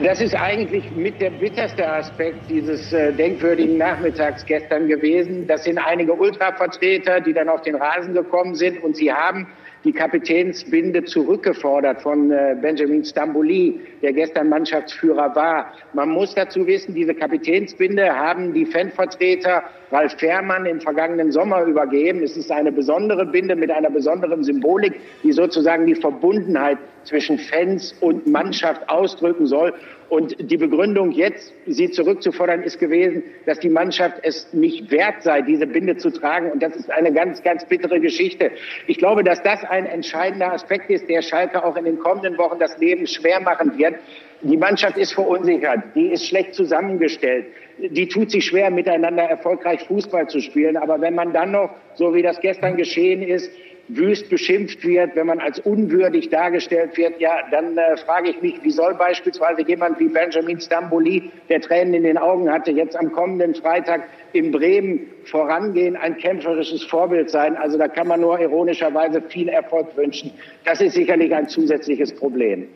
[0.04, 5.46] Das ist eigentlich mit der bitterste Aspekt dieses äh, denkwürdigen Nachmittags gestern gewesen.
[5.46, 9.48] Das sind einige Ultravertreter, die dann auf den Rasen gekommen sind und sie haben
[9.84, 15.74] die Kapitänsbinde zurückgefordert von äh, Benjamin Stambouli, der gestern Mannschaftsführer war.
[15.94, 22.24] Man muss dazu wissen, diese Kapitänsbinde haben die Fanvertreter Ralf Fährmann im vergangenen Sommer übergeben.
[22.24, 27.94] Es ist eine besondere Binde mit einer besonderen Symbolik, die sozusagen die Verbundenheit zwischen Fans
[28.00, 29.74] und Mannschaft ausdrücken soll.
[30.12, 35.42] Und die Begründung jetzt, sie zurückzufordern, ist gewesen, dass die Mannschaft es nicht wert sei,
[35.42, 36.52] diese Binde zu tragen.
[36.52, 38.52] Und das ist eine ganz, ganz bittere Geschichte.
[38.88, 42.60] Ich glaube, dass das ein entscheidender Aspekt ist, der Schalke auch in den kommenden Wochen
[42.60, 43.96] das Leben schwer machen wird.
[44.42, 47.46] Die Mannschaft ist verunsichert, die ist schlecht zusammengestellt,
[47.78, 50.76] die tut sich schwer, miteinander erfolgreich Fußball zu spielen.
[50.76, 53.50] Aber wenn man dann noch, so wie das gestern geschehen ist,
[53.88, 58.64] wüst beschimpft wird, wenn man als unwürdig dargestellt wird, ja, dann äh, frage ich mich,
[58.64, 63.12] wie soll beispielsweise jemand wie Benjamin Stamboli, der Tränen in den Augen hatte, jetzt am
[63.12, 67.58] kommenden Freitag in Bremen vorangehen, ein kämpferisches Vorbild sein.
[67.58, 70.32] Also da kann man nur ironischerweise viel Erfolg wünschen.
[70.64, 72.68] Das ist sicherlich ein zusätzliches Problem.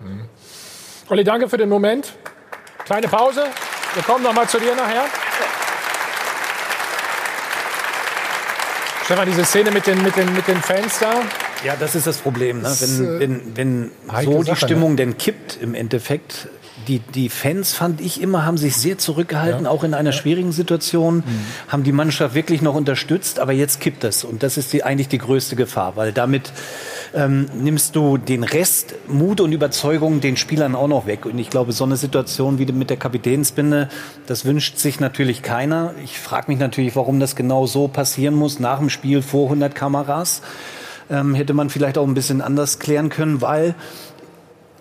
[0.00, 0.28] Mhm.
[1.08, 2.14] Olli, danke für den Moment.
[2.84, 3.44] Kleine Pause.
[3.94, 5.04] Wir kommen noch mal zu dir nachher.
[9.12, 11.20] Stefan, diese Szene mit den, mit den, mit den Fans da.
[11.66, 12.62] Ja, das ist das Problem.
[12.62, 12.74] Ne?
[12.80, 13.20] Wenn,
[13.56, 14.96] wenn, wenn so die Sache, Stimmung ne?
[14.96, 16.48] denn kippt im Endeffekt,
[16.88, 19.70] die, die Fans, fand ich immer, haben sich sehr zurückgehalten, ja.
[19.70, 20.16] auch in einer ja.
[20.16, 21.24] schwierigen Situation, mhm.
[21.68, 24.24] haben die Mannschaft wirklich noch unterstützt, aber jetzt kippt es.
[24.24, 26.50] Und das ist die, eigentlich die größte Gefahr, weil damit
[27.14, 31.26] ähm, nimmst du den Rest, Mut und Überzeugung den Spielern auch noch weg.
[31.26, 33.88] Und ich glaube, so eine Situation wie mit der Kapitänsbinde,
[34.26, 35.94] das wünscht sich natürlich keiner.
[36.04, 39.74] Ich frage mich natürlich, warum das genau so passieren muss, nach dem Spiel vor 100
[39.74, 40.42] Kameras.
[41.10, 43.74] Ähm, hätte man vielleicht auch ein bisschen anders klären können, weil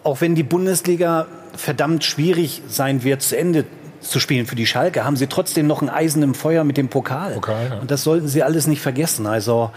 [0.04, 3.66] auch wenn die Bundesliga verdammt schwierig sein wird, zu Ende
[4.00, 6.88] zu spielen für die Schalke, haben sie trotzdem noch ein Eisen im Feuer mit dem
[6.88, 7.34] Pokal.
[7.34, 7.80] Pokal ja.
[7.80, 9.28] Und das sollten sie alles nicht vergessen.
[9.28, 9.72] Also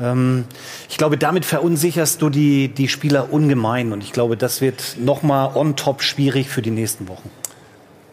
[0.00, 0.44] ähm,
[0.88, 3.92] ich glaube, damit verunsicherst du die, die Spieler ungemein.
[3.92, 7.30] Und ich glaube, das wird nochmal on top schwierig für die nächsten Wochen.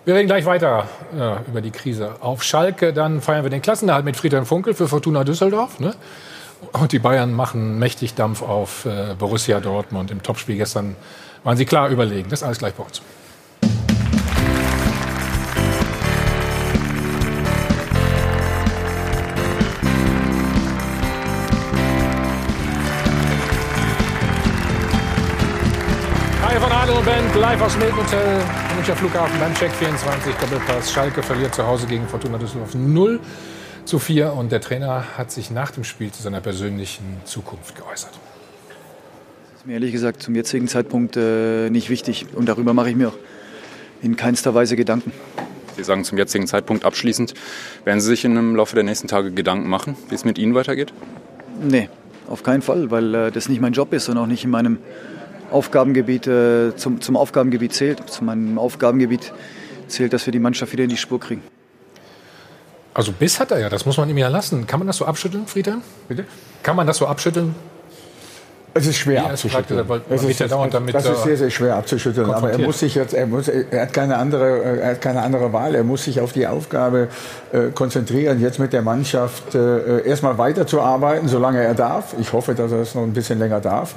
[0.04, 2.16] Wir reden gleich weiter ja, über die Krise.
[2.22, 5.80] Auf Schalke, dann feiern wir den Klassenerhalt mit Friedhelm Funkel für Fortuna Düsseldorf.
[5.80, 5.94] Ne?
[6.74, 10.10] Und die Bayern machen mächtig Dampf auf äh, Borussia Dortmund.
[10.10, 10.96] Im Topspiel gestern
[11.44, 12.30] waren sie klar überlegen.
[12.30, 13.02] Das alles gleich bei uns.
[27.62, 28.42] Live aus Milton Hotel,
[28.76, 30.92] Münchner Flughafen beim Check 24 Doppelpass.
[30.92, 33.20] Schalke verliert zu Hause gegen Fortuna Düsseldorf 0
[33.86, 38.12] zu 4 und der Trainer hat sich nach dem Spiel zu seiner persönlichen Zukunft geäußert.
[39.52, 42.96] Das ist mir ehrlich gesagt zum jetzigen Zeitpunkt äh, nicht wichtig und darüber mache ich
[42.96, 43.18] mir auch
[44.02, 45.12] in keinster Weise Gedanken.
[45.76, 47.36] Sie sagen zum jetzigen Zeitpunkt abschließend,
[47.86, 50.94] werden Sie sich im Laufe der nächsten Tage Gedanken machen, wie es mit Ihnen weitergeht?
[51.62, 51.90] Nee,
[52.28, 54.80] auf keinen Fall, weil äh, das nicht mein Job ist und auch nicht in meinem
[55.52, 58.10] Aufgabengebiet, äh, zum, zum Aufgabengebiet zählt.
[58.10, 59.34] Zu meinem Aufgabengebiet
[59.88, 61.44] zählt, dass wir die Mannschaft wieder in die Spur kriegen.
[62.94, 64.68] Also Biss hat er ja, das muss man ihm ja lassen.
[64.68, 65.82] Kann man das so abschütteln, Friedhelm?
[66.08, 66.26] Bitte?
[66.62, 67.56] Kann man das so abschütteln?
[68.74, 69.86] Es ist schwer abzuschütteln.
[70.10, 72.30] Es ist, damit, das ist sehr, sehr schwer abzuschütteln.
[72.32, 75.52] Aber er muss sich jetzt, er, muss, er, hat keine andere, er hat keine andere
[75.52, 75.76] Wahl.
[75.76, 77.10] Er muss sich auf die Aufgabe
[77.52, 82.16] äh, konzentrieren, jetzt mit der Mannschaft äh, erstmal weiterzuarbeiten, solange er darf.
[82.18, 83.94] Ich hoffe, dass er es noch ein bisschen länger darf.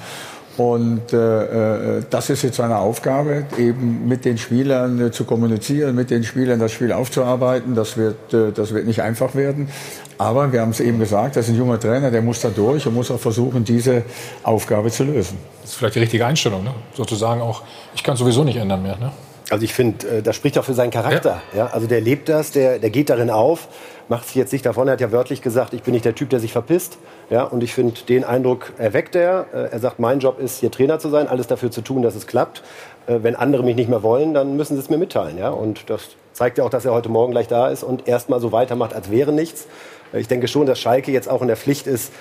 [0.57, 5.97] Und äh, äh, das ist jetzt seine Aufgabe, eben mit den Spielern äh, zu kommunizieren,
[5.97, 7.75] mit den Spielern das Spiel aufzuarbeiten.
[7.75, 9.69] Das wird, äh, das wird nicht einfach werden.
[10.17, 12.87] Aber wir haben es eben gesagt, das ist ein junger Trainer, der muss da durch
[12.87, 14.03] und muss auch versuchen, diese
[14.45, 15.38] Aufgabe zu lösen.
[15.62, 16.71] Das ist vielleicht die richtige Einstellung, ne?
[16.95, 17.62] sozusagen auch,
[17.97, 18.97] ich kann sowieso nicht ändern mehr.
[18.97, 19.11] Ne?
[19.51, 21.43] Also ich finde, äh, das spricht auch für seinen Charakter.
[21.53, 21.59] Ja.
[21.59, 21.67] ja.
[21.67, 23.69] Also der lebt das, der, der geht darin auf,
[24.09, 24.88] macht sich jetzt nicht davon.
[24.88, 26.99] Er hat ja wörtlich gesagt, ich bin nicht der Typ, der sich verpisst.
[27.31, 29.47] Ja, und ich finde, den Eindruck erweckt er.
[29.53, 32.14] Äh, er sagt, mein Job ist, hier Trainer zu sein, alles dafür zu tun, dass
[32.14, 32.62] es klappt.
[33.07, 35.38] Äh, wenn andere mich nicht mehr wollen, dann müssen sie es mir mitteilen.
[35.38, 35.51] Ja?
[35.51, 38.53] Und das zeigt ja auch, dass er heute Morgen gleich da ist und erstmal so
[38.53, 39.67] weitermacht, als wäre nichts.
[40.12, 42.12] Äh, ich denke schon, dass Schalke jetzt auch in der Pflicht ist,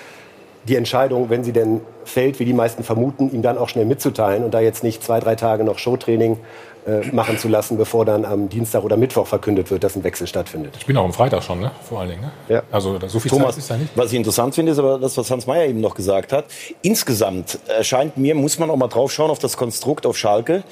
[0.68, 4.44] die Entscheidung, wenn sie denn fällt, wie die meisten vermuten, ihm dann auch schnell mitzuteilen
[4.44, 6.38] und da jetzt nicht zwei, drei Tage noch Showtraining
[6.86, 10.26] äh, machen zu lassen, bevor dann am Dienstag oder Mittwoch verkündet wird, dass ein Wechsel
[10.26, 10.74] stattfindet.
[10.78, 11.70] Ich bin auch am Freitag schon, ne?
[11.88, 12.22] vor allen Dingen.
[12.22, 12.30] Ne?
[12.48, 12.62] Ja.
[12.70, 13.90] Also so viel Thomas, Zeit ist da nicht.
[13.94, 16.44] Was ich interessant finde, ist aber das, was Hans Meyer eben noch gesagt hat.
[16.82, 20.62] Insgesamt erscheint mir, muss man auch mal drauf schauen auf das Konstrukt auf Schalke.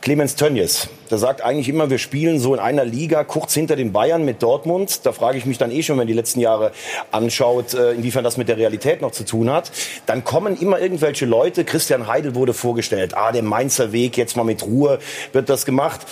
[0.00, 3.92] Clemens Tönjes, der sagt eigentlich immer, wir spielen so in einer Liga kurz hinter den
[3.92, 5.04] Bayern mit Dortmund.
[5.04, 6.70] Da frage ich mich dann eh schon, wenn man die letzten Jahre
[7.10, 9.72] anschaut, äh, inwiefern das mit der Realität noch zu tun hat.
[10.06, 14.44] Dann kommen immer irgendwelche Leute, Christian Heidel wurde vorgestellt, ah, der Mainzer Weg, jetzt mal
[14.44, 15.00] mit Ruhe
[15.32, 16.06] wird das gemacht.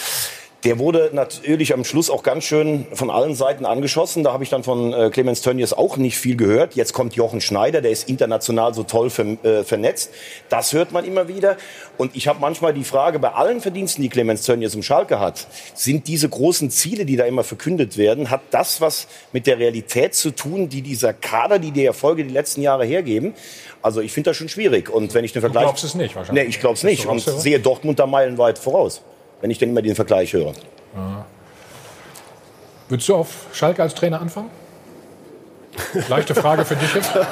[0.67, 4.25] Der wurde natürlich am Schluss auch ganz schön von allen Seiten angeschossen.
[4.25, 6.75] Da habe ich dann von äh, Clemens Tönnies auch nicht viel gehört.
[6.75, 10.11] Jetzt kommt Jochen Schneider, der ist international so toll ver äh, vernetzt.
[10.49, 11.57] Das hört man immer wieder.
[11.99, 15.47] Und ich habe manchmal die Frage, bei allen Verdiensten, die Clemens Tönnies im Schalke hat,
[15.75, 20.17] sind diese großen Ziele, die da immer verkündet werden, hat das was mit der Realität
[20.17, 23.35] zu tun, die dieser Kader, die die Erfolge die letzten Jahre hergeben?
[23.83, 24.91] Also ich finde das schon schwierig.
[24.91, 25.63] Und wenn ich den Vergleich...
[25.63, 26.43] Du glaubst es nicht wahrscheinlich.
[26.43, 27.07] Nee, ich glaube es nicht.
[27.07, 29.01] Und sehe Dortmund da meilenweit voraus
[29.47, 30.55] wenn ich denn immer den Vergleich höre.
[30.97, 31.25] Ja.
[32.89, 34.51] Würdest du auf Schalke als Trainer anfangen?
[36.09, 37.11] Leichte Frage für dich jetzt.
[37.11, 37.29] Frage.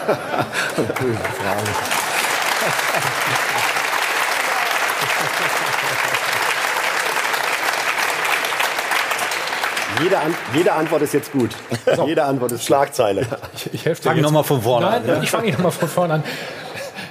[10.01, 11.51] Jede, An jede, Antwort ist jetzt gut.
[11.97, 12.07] So.
[12.07, 13.27] Jede Antwort ist Schlagzeile.
[13.57, 14.11] Ich, ich helfe dir.
[14.11, 15.09] Fang nochmal von vorne Nein, an.
[15.09, 15.21] Ja?
[15.21, 16.25] Ich fange nochmal von vorne an.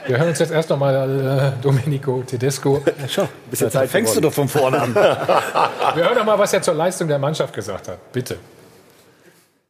[0.05, 2.83] Wir hören uns jetzt erst nochmal äh, Domenico Tedesco.
[2.85, 3.27] Ja, schon.
[3.49, 4.23] Bisschen Zeit fängst geworden.
[4.23, 4.95] du doch von vorne an.
[5.95, 8.11] Wir hören nochmal, was er zur Leistung der Mannschaft gesagt hat.
[8.11, 8.37] Bitte.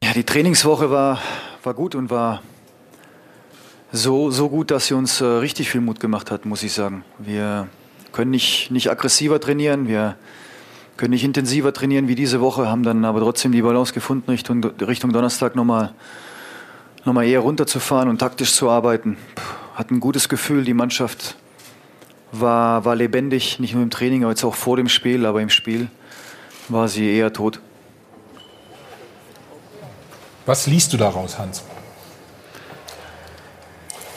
[0.03, 1.19] Ja, die Trainingswoche war,
[1.63, 2.41] war gut und war
[3.91, 7.05] so, so gut, dass sie uns äh, richtig viel Mut gemacht hat, muss ich sagen.
[7.19, 7.67] Wir
[8.11, 10.15] können nicht, nicht aggressiver trainieren, wir
[10.97, 14.63] können nicht intensiver trainieren wie diese Woche, haben dann aber trotzdem die Balance gefunden, Richtung,
[14.63, 15.93] Richtung Donnerstag nochmal
[17.05, 19.17] noch mal eher runterzufahren und taktisch zu arbeiten.
[19.35, 20.63] Puh hatten ein gutes Gefühl.
[20.63, 21.35] Die Mannschaft
[22.31, 25.25] war, war lebendig, nicht nur im Training, aber jetzt auch vor dem Spiel.
[25.25, 25.87] Aber im Spiel
[26.69, 27.59] war sie eher tot.
[30.45, 31.63] Was liest du daraus, Hans?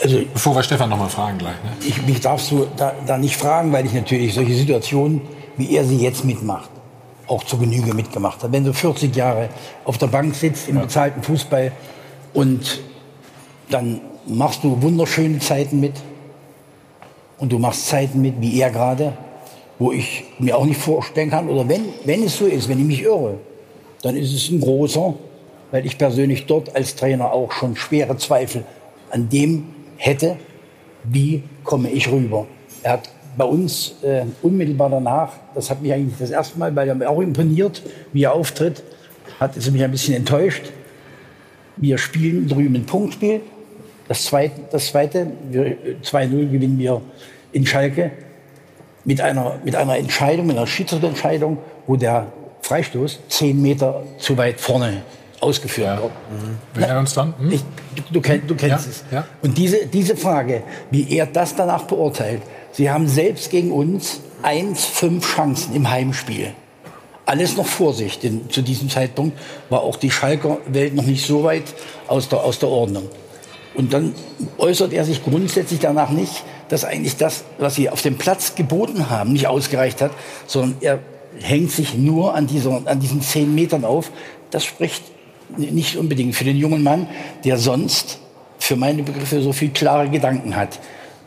[0.03, 1.55] Also, Bevor wir Stefan noch mal fragen gleich.
[1.65, 1.71] Ne?
[1.81, 5.23] Ich, mich darfst du da, da nicht fragen, weil ich natürlich solche Situationen,
[5.57, 6.69] wie er sie jetzt mitmacht,
[7.27, 8.53] auch zur Genüge mitgemacht habe.
[8.53, 9.49] Wenn du 40 Jahre
[9.85, 11.73] auf der Bank sitzt im bezahlten Fußball
[12.35, 12.81] und
[13.71, 15.95] dann machst du wunderschöne Zeiten mit.
[17.39, 19.13] Und du machst Zeiten mit, wie er gerade,
[19.79, 21.49] wo ich mir auch nicht vorstellen kann.
[21.49, 23.39] Oder wenn, wenn es so ist, wenn ich mich irre,
[24.03, 25.15] dann ist es ein großer,
[25.71, 28.65] weil ich persönlich dort als Trainer auch schon schwere Zweifel
[29.11, 29.65] an dem
[29.97, 30.37] hätte,
[31.05, 32.47] wie komme ich rüber.
[32.83, 36.89] Er hat bei uns äh, unmittelbar danach, das hat mich eigentlich das erste Mal, weil
[36.89, 38.83] er mir auch imponiert, wie er auftritt,
[39.39, 40.73] hat es mich ein bisschen enttäuscht.
[41.77, 43.43] Wir spielen drüben ein Punktspiel,
[44.09, 47.01] das zweite, das zweite 2-0 gewinnen wir
[47.53, 48.13] in Schalke
[49.05, 52.27] mit einer, mit einer Entscheidung, mit einer Schiedsrichterentscheidung, wo der
[52.63, 55.03] Freistoß zehn Meter zu weit vorne
[55.41, 56.03] ausgeführt ja.
[56.03, 56.13] wird.
[56.31, 56.81] Mhm.
[56.81, 57.35] Wir uns dann.
[57.39, 57.53] Hm?
[57.53, 57.65] Ich,
[58.11, 58.77] du, du, kennst ja.
[58.77, 59.05] es.
[59.11, 59.25] Ja.
[59.43, 62.43] Und diese, diese Frage, wie er das danach beurteilt,
[62.73, 66.53] Sie haben selbst gegen uns 1-5 Chancen im Heimspiel.
[67.25, 69.39] Alles noch Vorsicht, denn zu diesem Zeitpunkt
[69.71, 71.65] war auch die Schalker Welt noch nicht so weit
[72.07, 73.09] aus der, aus der Ordnung.
[73.77, 74.15] Und dann
[74.59, 79.11] äußert er sich grundsätzlich danach nicht, dass eigentlich das, was sie auf dem Platz geboten
[79.11, 80.13] haben, nicht ausgereicht hat,
[80.47, 80.99] sondern er
[81.41, 84.11] hängt sich nur an, dieser, an diesen zehn Metern auf.
[84.51, 85.03] Das spricht
[85.57, 87.07] nicht unbedingt für den jungen Mann,
[87.45, 88.19] der sonst
[88.59, 90.81] für meine Begriffe so viel klare Gedanken hat.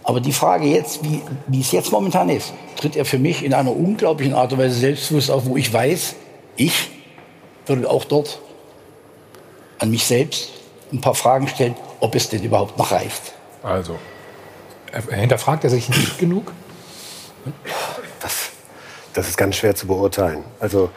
[0.04, 3.54] Aber die Frage jetzt, wie, wie es jetzt momentan ist, tritt er für mich in
[3.54, 6.16] einer unglaublichen Art und Weise selbstbewusst auf, wo ich weiß,
[6.58, 6.90] ich
[7.68, 8.40] würde auch dort
[9.78, 10.50] an mich selbst
[10.92, 13.34] ein paar Fragen stellen, ob es denn überhaupt noch reicht.
[13.64, 13.98] Also,
[15.12, 16.52] Hinterfragt er sich nicht genug?
[18.22, 18.50] Das,
[19.14, 20.44] das ist ganz schwer zu beurteilen.
[20.60, 20.90] Also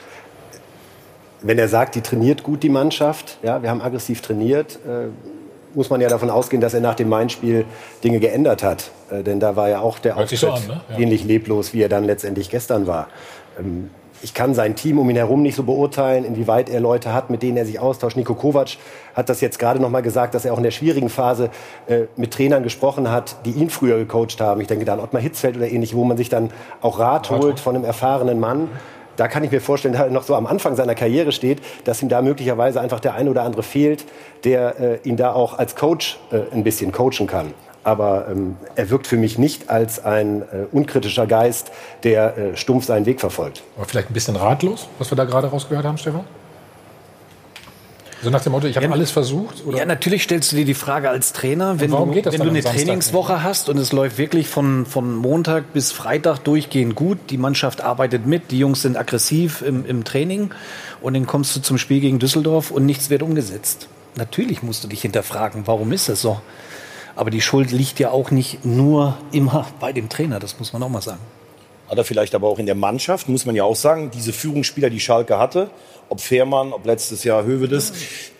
[1.43, 5.09] wenn er sagt, die trainiert gut die Mannschaft, ja, wir haben aggressiv trainiert, äh,
[5.75, 7.65] muss man ja davon ausgehen, dass er nach dem Main-Spiel
[8.05, 8.91] Dinge geändert hat.
[9.11, 10.81] Äh, denn da war ja auch der Auftritt so an, ne?
[10.91, 10.99] ja.
[10.99, 13.09] ähnlich leblos, wie er dann letztendlich gestern war.
[13.59, 13.91] Ähm,
[14.23, 17.43] ich kann sein Team um ihn herum nicht so beurteilen, inwieweit er Leute hat, mit
[17.43, 18.17] denen er sich austauscht.
[18.17, 18.77] Nico Kovac
[19.15, 21.51] hat das jetzt gerade noch mal gesagt, dass er auch in der schwierigen Phase
[21.89, 24.61] äh, mit Trainern gesprochen hat, die ihn früher gecoacht haben.
[24.61, 27.59] Ich denke da an Ottmar Hitzfeld oder ähnlich, wo man sich dann auch Rat holt
[27.59, 28.69] von einem erfahrenen Mann.
[29.17, 32.01] Da kann ich mir vorstellen, da er noch so am Anfang seiner Karriere steht, dass
[32.03, 34.05] ihm da möglicherweise einfach der eine oder andere fehlt,
[34.45, 37.53] der äh, ihn da auch als Coach äh, ein bisschen coachen kann
[37.85, 41.73] aber ähm, er wirkt für mich nicht als ein äh, unkritischer Geist,
[42.05, 43.63] der äh, stumpf seinen Weg verfolgt.
[43.77, 46.25] Aber vielleicht ein bisschen ratlos, was wir da gerade rausgehört haben, Stefan?
[48.23, 49.67] So nach dem Motto, ich habe ja, alles versucht?
[49.67, 49.79] Oder?
[49.79, 53.33] Ja, natürlich stellst du dir die Frage als Trainer, wenn, du, wenn du eine Trainingswoche
[53.33, 53.43] nicht?
[53.43, 58.25] hast und es läuft wirklich von, von Montag bis Freitag durchgehend gut, die Mannschaft arbeitet
[58.25, 60.51] mit, die Jungs sind aggressiv im, im Training
[61.01, 63.89] und dann kommst du zum Spiel gegen Düsseldorf und nichts wird umgesetzt.
[64.15, 66.41] Natürlich musst du dich hinterfragen, warum ist das so?
[67.17, 70.83] Aber die Schuld liegt ja auch nicht nur immer bei dem Trainer, das muss man
[70.83, 71.21] auch mal sagen.
[71.89, 74.89] Hat er vielleicht aber auch in der Mannschaft, muss man ja auch sagen, diese Führungsspieler,
[74.89, 75.69] die Schalke hatte,
[76.09, 77.93] ob Fährmann, ob letztes Jahr Hövedes,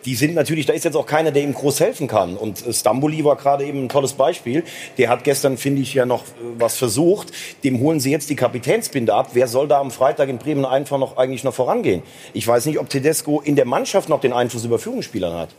[0.05, 2.37] die sind natürlich, da ist jetzt auch keiner, der ihm groß helfen kann.
[2.37, 4.65] Und Stamboli war gerade eben ein tolles Beispiel.
[4.99, 6.27] Der hat gestern, finde ich, ja noch äh,
[6.59, 7.29] was versucht.
[7.65, 9.31] Dem holen sie jetzt die Kapitänsbinde ab.
[9.33, 12.03] Wer soll da am Freitag in Bremen einfach noch eigentlich noch vorangehen?
[12.35, 15.51] Ich weiß nicht, ob Tedesco in der Mannschaft noch den Einfluss über Führungsspielern hat.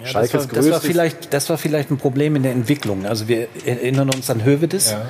[0.00, 3.06] Ja, das, war, das, war, vielleicht, das war vielleicht ein Problem in der Entwicklung.
[3.06, 5.06] Also wir erinnern uns an Hövedes, ja.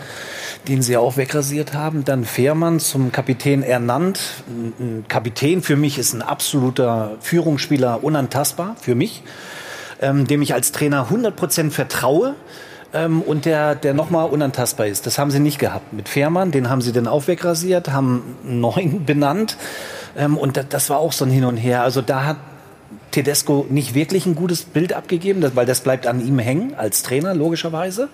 [0.69, 2.05] den sie auch wegrasiert haben.
[2.05, 4.21] Dann Fährmann zum Kapitän ernannt.
[4.47, 9.23] Ein Kapitän für mich ist ein absoluter Führungsspieler, unantastbar für mich,
[10.03, 12.35] ähm, dem ich als Trainer 100 Prozent vertraue
[12.93, 15.07] ähm, und der, der nochmal unantastbar ist.
[15.07, 15.95] Das haben sie nicht gehabt.
[15.95, 19.57] Mit Fährmann, den haben sie dann auch wegrasiert, haben neuen benannt.
[20.15, 21.83] Ähm, und das, das war auch so ein Hin und Her.
[21.83, 22.37] Also da hat
[23.15, 27.33] Tedesco nicht wirklich ein gutes Bild abgegeben, weil das bleibt an ihm hängen als Trainer,
[27.33, 28.09] logischerweise.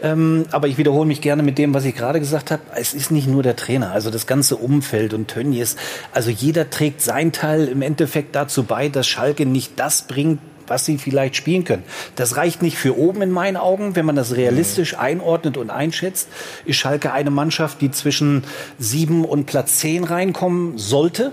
[0.00, 2.62] Ähm, aber ich wiederhole mich gerne mit dem, was ich gerade gesagt habe.
[2.76, 5.74] Es ist nicht nur der Trainer, also das ganze Umfeld und Tönnies.
[6.12, 10.84] Also jeder trägt sein Teil im Endeffekt dazu bei, dass Schalke nicht das bringt, was
[10.84, 11.82] sie vielleicht spielen können.
[12.14, 13.96] Das reicht nicht für oben in meinen Augen.
[13.96, 16.28] Wenn man das realistisch einordnet und einschätzt,
[16.64, 18.44] ist Schalke eine Mannschaft, die zwischen
[18.78, 21.32] sieben und Platz zehn reinkommen sollte.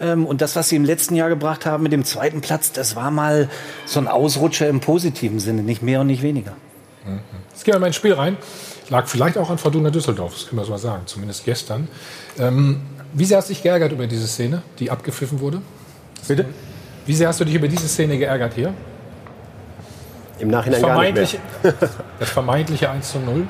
[0.00, 2.96] Ähm, und das, was sie im letzten Jahr gebracht haben mit dem zweiten Platz, das
[2.96, 3.48] war mal
[3.86, 6.52] so ein Ausrutscher im positiven Sinne, nicht mehr und nicht weniger.
[7.50, 8.36] Jetzt gehen wir mal ins Spiel rein.
[8.90, 11.88] Lag vielleicht auch an Fortuna Düsseldorf, das können wir so mal sagen, zumindest gestern.
[12.38, 15.62] Ähm, wie sehr hast du dich geärgert über diese Szene, die abgepfiffen wurde?
[16.26, 16.46] Bitte?
[17.06, 18.74] Wie sehr hast du dich über diese Szene geärgert hier?
[20.38, 21.14] Im Nachhinein das gar nicht
[21.62, 21.74] mehr.
[22.18, 23.46] das vermeintliche 1 zu 0?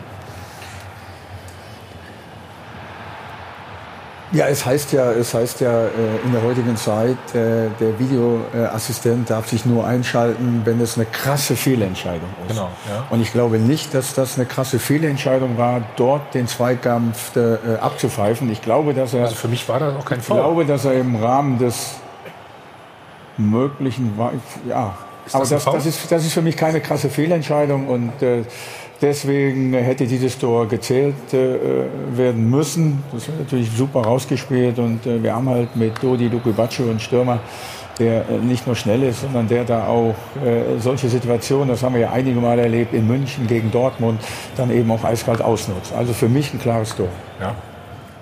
[4.35, 5.88] Ja, es heißt ja, es heißt ja äh,
[6.25, 11.55] in der heutigen Zeit, äh, der Videoassistent darf sich nur einschalten, wenn es eine krasse
[11.55, 12.57] Fehlentscheidung ist.
[12.57, 13.07] Genau, ja.
[13.11, 18.51] Und ich glaube nicht, dass das eine krasse Fehlentscheidung war, dort den Zweikampf äh, abzupfeifen.
[18.51, 19.23] Ich glaube, dass er.
[19.23, 20.37] Also für mich war das auch kein Foul.
[20.37, 21.94] Ich glaube, dass er im Rahmen des
[23.37, 24.18] möglichen,
[24.68, 24.97] ja.
[25.27, 28.42] Ist aber das, das, ist, das ist für mich keine krasse Fehlentscheidung und äh,
[29.02, 31.57] Deswegen hätte dieses Tor gezählt äh,
[32.16, 33.02] werden müssen.
[33.12, 37.40] Das ist natürlich super rausgespielt und äh, wir haben halt mit Dodi Lukubaccio einen Stürmer,
[37.98, 41.94] der äh, nicht nur schnell ist, sondern der da auch äh, solche Situationen, das haben
[41.94, 44.20] wir ja einige Mal erlebt, in München gegen Dortmund,
[44.57, 45.92] dann eben auch eiskalt ausnutzt.
[45.92, 47.09] Also für mich ein klares Tor.
[47.40, 47.54] Ja.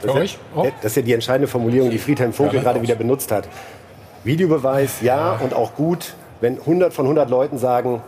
[0.03, 2.97] Das, ist ja, das ist ja die entscheidende Formulierung, die Friedhelm Funkel ja, gerade wieder
[2.97, 3.47] benutzt hat.
[4.25, 8.03] Videobeweis, ja, und auch gut, wenn 100 von 100 Leuten sagen,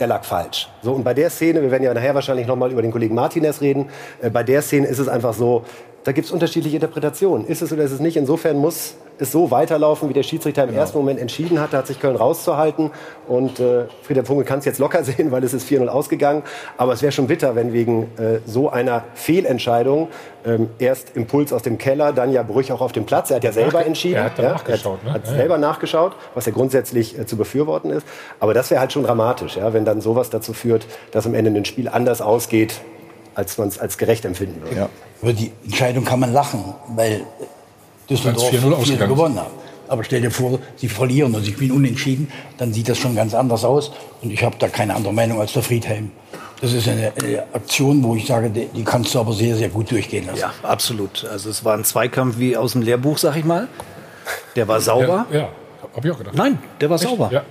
[0.00, 0.68] er lag falsch.
[0.82, 3.60] So, und bei der Szene, wir werden ja nachher wahrscheinlich nochmal über den Kollegen Martinez
[3.60, 3.88] reden,
[4.20, 5.64] äh, bei der Szene ist es einfach so,
[6.04, 7.46] da gibt es unterschiedliche Interpretationen.
[7.46, 8.16] Ist es oder ist es nicht?
[8.16, 10.80] Insofern muss es so weiterlaufen, wie der Schiedsrichter im genau.
[10.80, 11.74] ersten Moment entschieden hat.
[11.74, 12.90] Da hat sich Köln rauszuhalten.
[13.28, 16.42] Und äh, Friedhelm Funkel kann es jetzt locker sehen, weil es ist 4-0 ausgegangen.
[16.78, 20.08] Aber es wäre schon bitter, wenn wegen äh, so einer Fehlentscheidung
[20.46, 23.30] ähm, erst Impuls aus dem Keller, dann ja Brüch auch auf dem Platz.
[23.30, 24.16] Er hat ja selber entschieden.
[24.16, 25.28] Er hat, ja, nachgeschaut, er hat, ne?
[25.30, 28.06] hat selber nachgeschaut, was ja grundsätzlich äh, zu befürworten ist.
[28.38, 31.50] Aber das wäre halt schon dramatisch, ja, wenn dann sowas dazu führt, dass am Ende
[31.50, 32.80] ein Spiel anders ausgeht,
[33.34, 34.76] als man es als gerecht empfinden würde.
[34.76, 34.88] Ja.
[35.22, 37.22] Über die Entscheidung kann man lachen, weil
[38.08, 39.50] Düsseldorf 4-0 gewonnen hat.
[39.88, 43.34] Aber stell dir vor, sie verlieren und sie spielen unentschieden, dann sieht das schon ganz
[43.34, 43.90] anders aus.
[44.22, 46.12] Und ich habe da keine andere Meinung als der Friedhelm.
[46.60, 49.68] Das ist eine, eine, Aktion, wo ich sage, die, die, kannst du aber sehr, sehr
[49.68, 50.40] gut durchgehen lassen.
[50.40, 51.24] Ja, absolut.
[51.24, 53.66] Also es war ein Zweikampf wie aus dem Lehrbuch, sag ich mal.
[54.54, 55.26] Der war sauber.
[55.32, 55.48] Ja, ja.
[55.96, 56.36] habe ich auch gedacht.
[56.36, 57.08] Nein, der war Echt?
[57.08, 57.30] sauber.
[57.32, 57.42] Ja,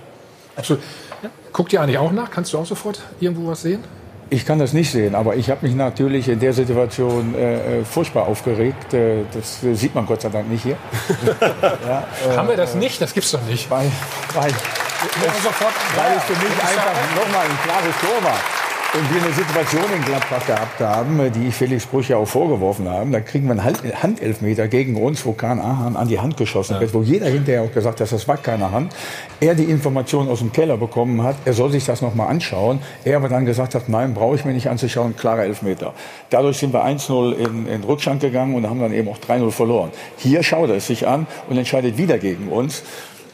[0.56, 0.82] absolut.
[1.22, 1.30] Ja.
[1.52, 2.30] Guckt ihr eigentlich auch nach?
[2.30, 3.84] Kannst du auch sofort irgendwo was sehen?
[4.32, 7.84] Ich kann das nicht sehen, aber ich habe mich natürlich in der Situation äh, äh
[7.84, 8.94] furchtbar aufgeregt.
[8.94, 10.76] Äh, das sieht man Gott sei Dank nicht hier.
[11.40, 13.00] ja, äh, Haben wir das nicht?
[13.02, 13.68] Das gibt's doch nicht.
[13.68, 13.90] Weil,
[14.34, 18.59] weil, es, sofort, weil es für mich einfach nochmal ein klares Tor war
[18.92, 22.88] und wir eine Situation in Gladbach gehabt haben, die ich Felix Bruch ja auch vorgeworfen
[22.88, 26.74] haben, da kriegen wir einen Handelfmeter gegen uns, wo Kahn Ahan an die Hand geschossen
[26.74, 26.80] ja.
[26.80, 28.92] wird, wo jeder hinterher auch gesagt hat, das war keine Hand.
[29.38, 32.80] Er die Information aus dem Keller bekommen hat, er soll sich das nochmal anschauen.
[33.04, 35.94] Er aber dann gesagt hat, nein, brauche ich mir nicht anzuschauen, klarer Elfmeter.
[36.30, 39.90] Dadurch sind wir 1-0 in, in Rückstand gegangen und haben dann eben auch 3-0 verloren.
[40.16, 42.82] Hier schaut er es sich an und entscheidet wieder gegen uns.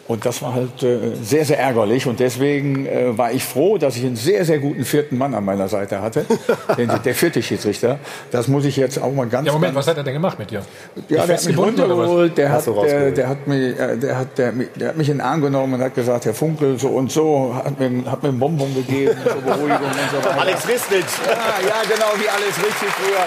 [0.09, 2.07] Und das war halt äh, sehr, sehr ärgerlich.
[2.07, 5.45] Und deswegen äh, war ich froh, dass ich einen sehr, sehr guten vierten Mann an
[5.45, 6.25] meiner Seite hatte.
[6.79, 7.99] den, der vierte Schiedsrichter.
[8.31, 9.47] Das muss ich jetzt auch mal ganz.
[9.47, 10.63] Ja, Moment, ganz, was hat er denn gemacht mit dir?
[11.09, 12.39] Ja, der hat mich runtergeholt.
[12.39, 15.27] Der hat, der, der, hat mich, äh, der, hat, der, der hat mich in den
[15.27, 18.39] Arm genommen und hat gesagt, Herr Funkel, so und so, hat mir, hat mir einen
[18.39, 20.41] Bonbon gegeben, zur Beruhigung und so weiter.
[20.41, 21.19] Alex Ristnitz.
[21.27, 21.33] Ja,
[21.67, 23.27] ja, genau, wie alles richtig früher.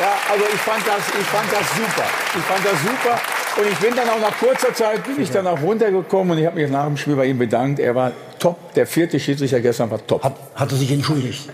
[0.00, 2.06] Ja, also ich fand das, ich fand das super.
[2.34, 3.41] Ich fand das super.
[3.56, 6.46] Und ich bin dann auch nach kurzer Zeit, bin ich dann auch runtergekommen und ich
[6.46, 7.78] habe mich nach dem Spiel bei ihm bedankt.
[7.80, 8.72] Er war top.
[8.74, 10.24] Der vierte Schiedsrichter gestern war top.
[10.24, 11.48] Hat, hat er sich entschuldigt?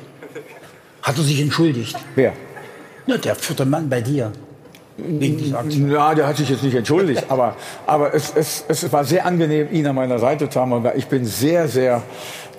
[1.02, 1.96] Hat er sich entschuldigt?
[2.14, 2.32] Wer?
[3.06, 4.32] Ja, der vierte Mann bei dir.
[4.98, 7.54] Ja, der hat sich jetzt nicht entschuldigt, aber,
[7.86, 10.72] aber es, es, es war sehr angenehm, ihn an meiner Seite zu haben.
[10.72, 12.02] Und ich bin sehr, sehr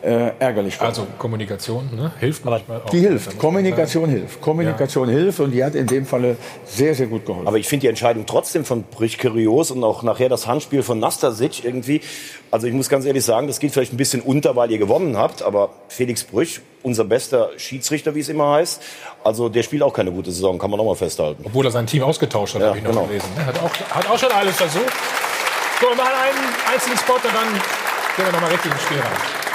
[0.04, 0.80] äh, ärgerlich.
[0.82, 2.12] Also Kommunikation ne?
[2.20, 2.90] hilft manchmal auch.
[2.90, 3.38] Die hilft.
[3.38, 4.42] Kommunikation hilft.
[4.42, 5.16] Kommunikation ja.
[5.16, 7.48] hilft und die hat in dem Falle sehr, sehr gut geholfen.
[7.48, 11.00] Aber ich finde die Entscheidung trotzdem von Brich kurios und auch nachher das Handspiel von
[11.00, 12.02] Nastasic irgendwie.
[12.52, 15.18] Also ich muss ganz ehrlich sagen, das geht vielleicht ein bisschen unter, weil ihr gewonnen
[15.18, 18.82] habt, aber Felix Brüch, unser bester Schiedsrichter, wie es immer heißt,
[19.24, 21.44] also der spielt auch keine gute Saison, kann man auch mal festhalten.
[21.46, 23.06] Obwohl er sein Team ausgetauscht hat, ja, habe ich noch genau.
[23.06, 23.30] gelesen.
[23.38, 24.94] Er hat auch, hat auch schon alles versucht.
[25.82, 27.54] So, machen einen einzigen Spot und dann
[28.16, 29.49] gehen wir nochmal richtig ins Spiel rein.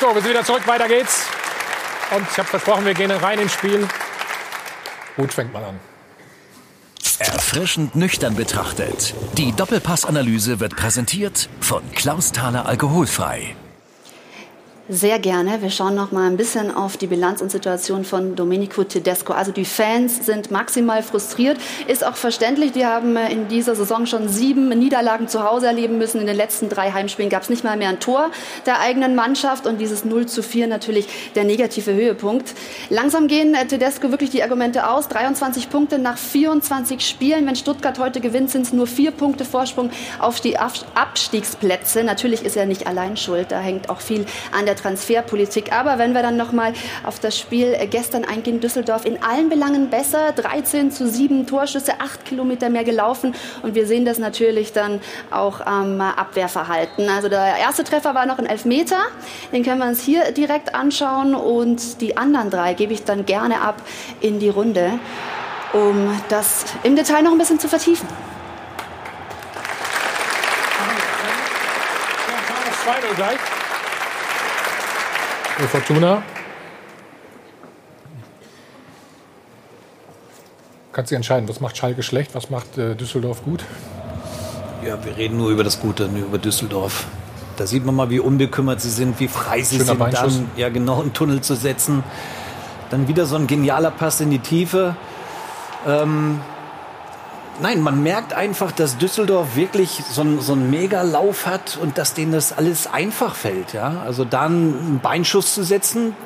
[0.00, 1.26] So, wir sind wieder zurück, weiter geht's.
[2.16, 3.86] Und ich habe versprochen, wir gehen rein ins Spiel.
[5.16, 5.78] Gut, fängt mal an.
[7.18, 9.14] Erfrischend nüchtern betrachtet.
[9.36, 13.56] Die Doppelpassanalyse wird präsentiert von Klaus Thaler Alkoholfrei.
[14.92, 15.62] Sehr gerne.
[15.62, 19.32] Wir schauen noch mal ein bisschen auf die Bilanz und Situation von Domenico Tedesco.
[19.32, 21.58] Also die Fans sind maximal frustriert.
[21.86, 22.72] Ist auch verständlich.
[22.72, 26.20] Die haben äh, in dieser Saison schon sieben Niederlagen zu Hause erleben müssen.
[26.20, 28.32] In den letzten drei Heimspielen gab es nicht mal mehr ein Tor
[28.66, 32.52] der eigenen Mannschaft und dieses 0 zu 4 natürlich der negative Höhepunkt.
[32.88, 35.06] Langsam gehen äh, Tedesco wirklich die Argumente aus.
[35.06, 37.46] 23 Punkte nach 24 Spielen.
[37.46, 42.02] Wenn Stuttgart heute gewinnt, sind es nur vier Punkte Vorsprung auf die Abstiegsplätze.
[42.02, 43.52] Natürlich ist er nicht allein schuld.
[43.52, 45.72] Da hängt auch viel an der Transferpolitik.
[45.72, 46.72] Aber wenn wir dann noch mal
[47.04, 52.00] auf das Spiel äh, gestern eingehen, Düsseldorf in allen Belangen besser, 13 zu 7 Torschüsse,
[52.00, 55.00] 8 Kilometer mehr gelaufen und wir sehen das natürlich dann
[55.30, 57.08] auch am Abwehrverhalten.
[57.08, 58.98] Also der erste Treffer war noch ein Elfmeter,
[59.52, 63.60] den können wir uns hier direkt anschauen und die anderen drei gebe ich dann gerne
[63.60, 63.82] ab
[64.20, 64.98] in die Runde,
[65.72, 68.08] um das im Detail noch ein bisschen zu vertiefen.
[72.86, 73.59] Ja, gleich.
[75.60, 76.22] Für Fortuna.
[80.90, 83.62] Kannst du entscheiden, was macht Schalke schlecht, was macht äh, Düsseldorf gut?
[84.82, 87.04] Ja, wir reden nur über das Gute, nur über Düsseldorf.
[87.58, 90.70] Da sieht man mal, wie unbekümmert sie sind, wie frei sie Schöner sind, dann ja
[90.70, 92.04] genau einen Tunnel zu setzen.
[92.88, 94.96] Dann wieder so ein genialer Pass in die Tiefe.
[95.86, 96.40] Ähm,
[97.62, 102.14] Nein, man merkt einfach, dass Düsseldorf wirklich so, ein, so einen Mega-Lauf hat und dass
[102.14, 103.74] denen das alles einfach fällt.
[103.74, 104.02] Ja?
[104.06, 106.16] Also dann einen Beinschuss zu setzen,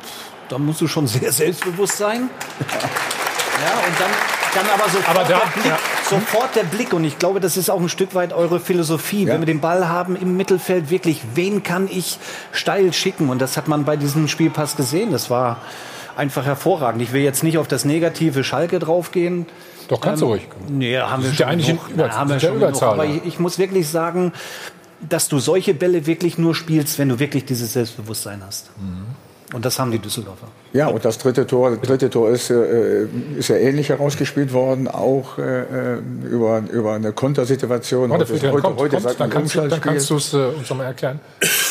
[0.48, 2.30] da musst du schon sehr selbstbewusst sein.
[2.60, 4.10] Ja, und dann,
[4.54, 5.78] dann aber sofort, aber da, der Blick, ja.
[6.08, 6.92] sofort der Blick.
[6.92, 9.24] Und ich glaube, das ist auch ein Stück weit eure Philosophie.
[9.24, 9.34] Ja.
[9.34, 12.18] Wenn wir den Ball haben im Mittelfeld, wirklich, wen kann ich
[12.52, 13.28] steil schicken?
[13.28, 15.10] Und das hat man bei diesem Spielpass gesehen.
[15.10, 15.58] Das war
[16.16, 17.02] einfach hervorragend.
[17.02, 19.46] Ich will jetzt nicht auf das negative Schalke draufgehen.
[19.88, 20.48] Doch, kannst ähm, du ruhig.
[20.68, 21.90] Nee, haben wir schon genug.
[21.90, 22.82] Über, haben wir schon genug.
[22.82, 24.32] Aber ich, ich muss wirklich sagen,
[25.08, 28.70] dass du solche Bälle wirklich nur spielst, wenn du wirklich dieses Selbstbewusstsein hast.
[28.78, 29.06] Mhm.
[29.54, 30.48] Und das haben die Düsseldorfer.
[30.72, 33.04] Ja, und das dritte Tor, das dritte Tor ist, äh,
[33.38, 35.98] ist ja ähnlich herausgespielt worden, auch äh, äh
[36.28, 38.10] über, über eine Kontersituation.
[38.10, 40.68] Warte, heute, heute, kommt, heute kommt, dann, kannst du, dann kannst du es äh, uns
[40.68, 41.20] nochmal erklären.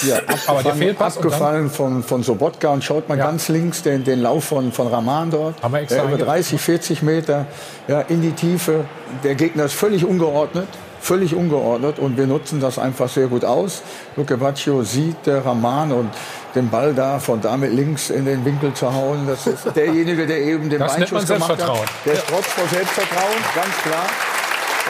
[0.08, 3.26] Ja, aber der Fehlpass abgefallen von, von Sobotka und schaut mal ja.
[3.26, 5.62] ganz links den, den Lauf von, von Raman dort.
[5.62, 7.48] Haben wir extra über 30, 40 Meter
[7.90, 8.86] ja, in die Tiefe.
[9.26, 10.70] Der Gegner ist völlig ungeordnet
[11.04, 13.82] völlig ungeordnet und wir nutzen das einfach sehr gut aus.
[14.16, 16.10] Luke Baccio sieht der Raman und
[16.56, 19.28] den Ball da von da mit links in den Winkel zu hauen.
[19.28, 21.80] Das ist derjenige, der eben den das Beinschuss gemacht hat.
[22.06, 24.06] Der ist trotz vor Selbstvertrauen, ganz klar.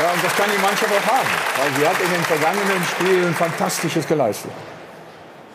[0.02, 3.34] Ja, und das kann die Mannschaft auch haben, weil sie hat in den vergangenen Spielen
[3.36, 4.52] Fantastisches geleistet.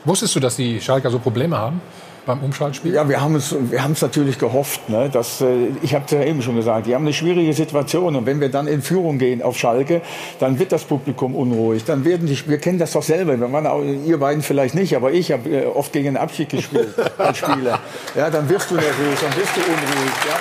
[0.04, 1.80] Wusstest du, dass die Schalker so Probleme haben?
[2.28, 2.94] Beim Umschaltspiel?
[2.94, 4.88] Ja, wir haben es, wir haben es natürlich gehofft.
[4.88, 5.46] Ne, dass, äh,
[5.82, 8.14] ich habe es ja eben schon gesagt, die haben eine schwierige Situation.
[8.14, 10.02] Und wenn wir dann in Führung gehen auf Schalke,
[10.38, 11.84] dann wird das Publikum unruhig.
[11.84, 13.38] Dann werden die, wir kennen das doch selber.
[13.40, 16.50] Wir waren auch, ihr beiden vielleicht nicht, aber ich habe äh, oft gegen den Abschied
[16.50, 17.80] gespielt als Spieler.
[18.14, 20.12] Ja, dann wirst du nervös, dann wirst du unruhig.
[20.28, 20.36] Ja?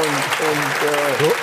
[0.00, 0.08] Und,
[0.48, 1.34] und, äh,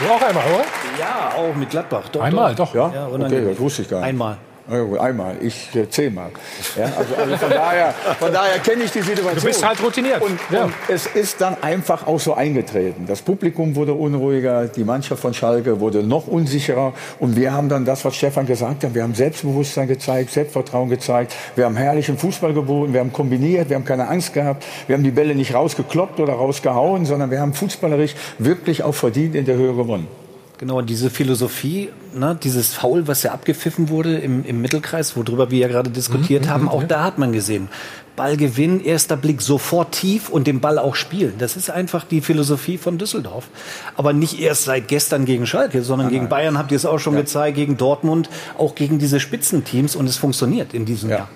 [0.00, 0.64] Du auch einmal, oder?
[0.98, 2.08] Ja, auch mit Gladbach.
[2.10, 2.74] Doch, Einmal, doch.
[2.74, 4.08] Ja, Ja, okay, das wusste ich gar nicht.
[4.08, 4.38] Einmal.
[4.66, 6.30] Einmal, ich äh, zehnmal.
[6.74, 9.34] Ja, also, also von daher, von daher kenne ich die Situation.
[9.36, 10.22] Du bist halt routiniert.
[10.22, 10.64] Und, Ja.
[10.64, 13.04] und es ist dann einfach auch so eingetreten.
[13.06, 16.94] Das Publikum wurde unruhiger, die Mannschaft von Schalke wurde noch unsicherer.
[17.18, 21.34] Und wir haben dann das, was Stefan gesagt hat, wir haben Selbstbewusstsein gezeigt, Selbstvertrauen gezeigt.
[21.56, 24.64] Wir haben herrlichen Fußball geboten, wir haben kombiniert, wir haben keine Angst gehabt.
[24.86, 29.34] Wir haben die Bälle nicht rausgekloppt oder rausgehauen, sondern wir haben fußballerisch wirklich auch verdient
[29.34, 30.08] in der Höhe gewonnen.
[30.58, 35.58] Genau, diese Philosophie, ne, dieses Foul, was ja abgepfiffen wurde im, im Mittelkreis, worüber wir
[35.58, 37.68] ja gerade diskutiert Mhm, haben, mhm, auch da hat man gesehen,
[38.16, 41.34] Ballgewinn, erster Blick, sofort tief und den Ball auch spielen.
[41.38, 43.48] Das ist einfach die Philosophie von Düsseldorf.
[43.96, 47.16] Aber nicht erst seit gestern gegen Schalke, sondern gegen Bayern habt ihr es auch schon
[47.16, 51.28] gezeigt, gegen Dortmund, auch gegen diese Spitzenteams und es funktioniert in diesem Jahr.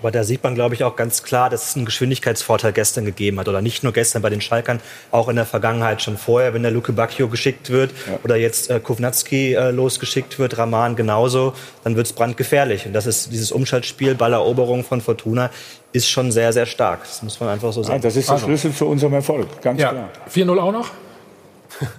[0.00, 3.38] Aber da sieht man, glaube ich, auch ganz klar, dass es einen Geschwindigkeitsvorteil gestern gegeben
[3.38, 3.48] hat.
[3.48, 4.80] Oder nicht nur gestern bei den Schalkern,
[5.10, 7.90] auch in der Vergangenheit schon vorher, wenn der Luke Bacchio geschickt wird
[8.24, 11.52] oder jetzt äh, Kovnatski äh, losgeschickt wird, Rahman genauso,
[11.84, 12.86] dann wird es brandgefährlich.
[12.86, 15.50] Und das ist dieses Umschaltspiel, Balleroberung von Fortuna,
[15.92, 17.00] ist schon sehr, sehr stark.
[17.04, 18.02] Das muss man einfach so Ja, sagen.
[18.02, 18.46] das ist der Also.
[18.46, 20.08] Schlüssel zu unserem Erfolg, ganz Ja, klar.
[20.32, 20.88] 4-0 auch noch.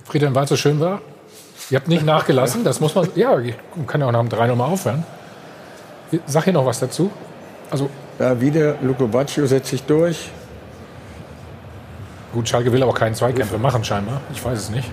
[0.06, 1.02] Friedhelm, weil es so schön war.
[1.70, 3.36] Ihr habt nicht nachgelassen, das muss man, ja,
[3.76, 5.04] man kann ja auch nach dem 3-0 mal aufhören.
[6.26, 7.12] Sag hier noch was dazu.
[7.70, 10.30] Also, Ja, wieder Luco Baccio setzt sich durch.
[12.34, 14.22] gut, Schalke will aber keinen Zweikämpfe machen scheinbar.
[14.32, 14.90] Ich weiß es nicht.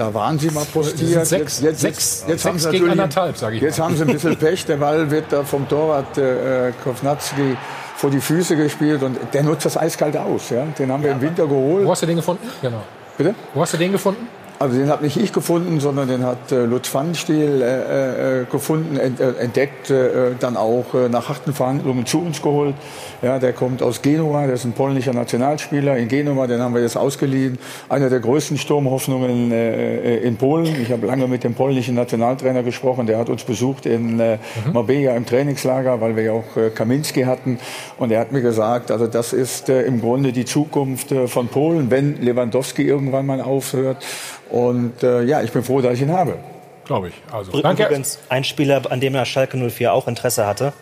[0.00, 1.26] Da waren sie mal postiert.
[1.26, 3.84] sechs- jetzt, jetzt, sechs- jetzt, haben sie gegen anderthalb, sag ich Jetzt mal.
[3.84, 4.64] haben sie ein bisschen Pech.
[4.64, 7.54] Der Ball wird da vom Torwart äh, Kovnatski
[7.96, 10.48] vor die Füße gespielt und der nutzt das eiskalt aus.
[10.48, 10.64] Ja?
[10.78, 11.84] Den haben wir im Winter geholt.
[11.84, 12.48] Wo hast du den gefunden?
[12.62, 12.80] Genau.
[13.18, 13.34] Bitte?
[13.52, 14.26] Wo hast du den gefunden?
[14.62, 18.98] Also den habe nicht ich gefunden, sondern den hat äh, Lutz Pfannenstiel äh, äh, gefunden,
[18.98, 22.74] ent, äh, entdeckt, äh, dann auch äh, nach harten Verhandlungen zu uns geholt.
[23.22, 26.82] Ja, der kommt aus Genua, der ist ein polnischer Nationalspieler in Genua, den haben wir
[26.82, 27.58] jetzt ausgeliehen.
[27.88, 30.76] Einer der größten Sturmhoffnungen äh, äh, in Polen.
[30.82, 34.36] Ich habe lange mit dem polnischen Nationaltrainer gesprochen, der hat uns besucht in äh,
[34.74, 37.58] Marbella im Trainingslager, weil wir ja auch äh, Kaminski hatten.
[37.96, 41.48] Und er hat mir gesagt, also das ist äh, im Grunde die Zukunft äh, von
[41.48, 44.04] Polen, wenn Lewandowski irgendwann mal aufhört.
[44.50, 46.36] Und äh, ja, ich bin froh, dass ich ihn habe.
[46.84, 47.14] Glaube ich.
[47.32, 48.32] Also, Übrigens danke.
[48.32, 50.72] ein Spieler, an dem der Schalke 04 auch Interesse hatte,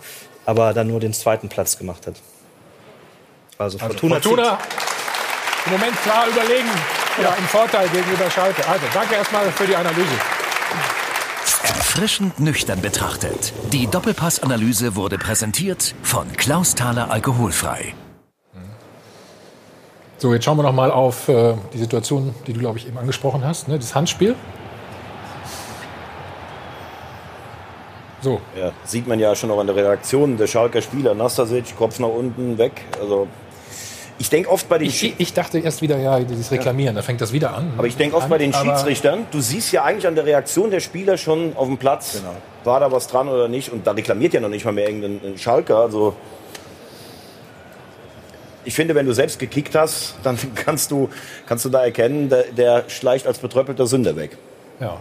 [0.47, 2.15] aber dann nur den zweiten Platz gemacht hat.
[3.59, 4.59] Also Also Fortuna, Fortuna
[5.67, 6.69] im Moment klar überlegen.
[7.23, 8.67] Ja, im Vorteil gegenüber Schalke.
[8.67, 10.15] Also, danke erstmal für die Analyse.
[11.65, 13.53] Erfrischend nüchtern betrachtet.
[13.73, 17.95] Die Doppelpass-Analyse wurde präsentiert von Klaus Thaler Alkoholfrei.
[20.21, 22.99] So, jetzt schauen wir noch mal auf äh, die Situation, die du, glaube ich, eben
[22.99, 23.69] angesprochen hast.
[23.69, 23.79] Ne?
[23.79, 24.35] Das Handspiel.
[28.21, 31.15] So, Ja, sieht man ja schon auch an der Reaktion der Schalker Spieler.
[31.15, 32.73] Nastasic, Kopf nach unten, weg.
[33.01, 33.29] Also
[34.19, 37.21] ich denke oft bei den ich, ich dachte erst wieder, ja, dieses Reklamieren, da fängt
[37.21, 37.75] das wieder an.
[37.79, 40.81] Aber ich denke oft bei den Schiedsrichtern, du siehst ja eigentlich an der Reaktion der
[40.81, 42.21] Spieler schon auf dem Platz,
[42.65, 43.71] war da was dran oder nicht.
[43.73, 45.77] Und da reklamiert ja noch nicht mal mehr irgendein Schalker.
[45.77, 46.17] Also
[48.69, 51.09] ich finde, wenn du selbst gekickt hast, dann kannst du,
[51.47, 54.37] kannst du da erkennen, der, der schleicht als betröppelter Sünder weg.
[54.79, 54.99] Ja.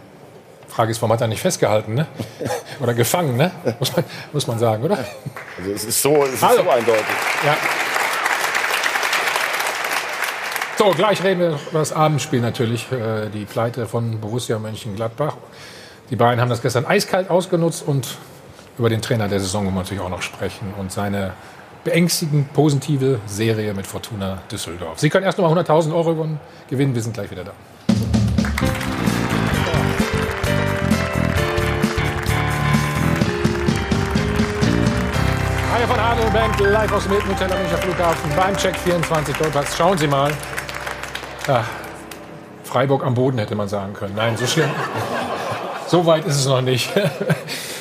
[0.70, 2.08] Frage ist, warum hat er nicht festgehalten, ne?
[2.80, 3.52] Oder gefangen, ne?
[3.78, 5.00] Muss man, muss man sagen, oder?
[5.58, 6.64] Also es ist so, es ist Also.
[6.64, 7.06] so eindeutig.
[7.46, 7.58] Ja.
[10.78, 15.36] So, gleich reden wir über das Abendspiel natürlich, äh, die Pleite von Borussia Mönchengladbach.
[16.10, 18.18] Die Bayern haben das gestern eiskalt ausgenutzt und
[18.78, 21.34] über den Trainer der Saison wollen wir natürlich auch noch sprechen und seine
[21.88, 25.00] beängstigend positive Serie mit Fortuna Düsseldorf.
[25.00, 26.28] Sie können erst noch mal 100.000 Euro
[26.70, 27.52] gewinnen, wir sind gleich wieder da.
[35.74, 39.38] Haie von Adel Bank live aus dem Hilton Hotel am Münchner Flughafen beim Check 24
[39.38, 39.78] Dollplatz.
[39.78, 40.34] Schauen Sie mal.
[41.48, 41.64] Ja,
[42.66, 44.16] Freiburg am Boden hätte man sagen können.
[44.16, 44.70] Nein, so schlimm.
[45.88, 46.92] So weit ist es noch nicht.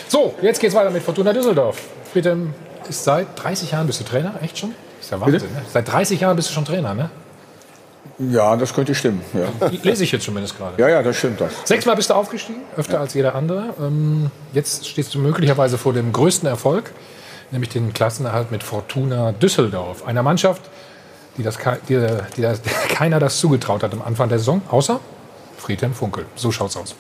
[0.08, 1.82] So, jetzt geht's weiter mit Fortuna Düsseldorf.
[2.12, 2.54] Friedhelm
[2.88, 4.74] ist seit 30 Jahren bist du Trainer, echt schon?
[5.00, 5.62] Ist ja Wahnsinn, ne?
[5.72, 7.10] Seit 30 Jahren bist du schon Trainer, ne?
[8.18, 9.20] Ja, das könnte stimmen.
[9.34, 10.80] Ja, Lese ich jetzt zumindest gerade.
[10.80, 11.52] ja, ja das stimmt das.
[11.64, 13.74] Sechsmal bist du aufgestiegen, öfter als jeder andere.
[13.78, 16.92] Ähm, jetzt stehst du möglicherweise vor dem größten Erfolg,
[17.50, 20.06] nämlich den Klassenerhalt mit Fortuna Düsseldorf.
[20.06, 20.62] Einer Mannschaft,
[21.36, 21.58] die, das,
[21.88, 22.06] die,
[22.36, 25.00] die das, der keiner das zugetraut hat am Anfang der Saison, außer
[25.58, 26.24] Friedhelm Funkel.
[26.36, 26.94] So schaut's aus.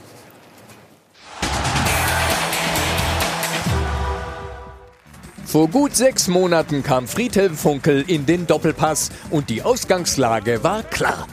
[5.56, 11.26] Vor gut sechs Monaten kam Friedhelm Funkel in den Doppelpass und die Ausgangslage war klar.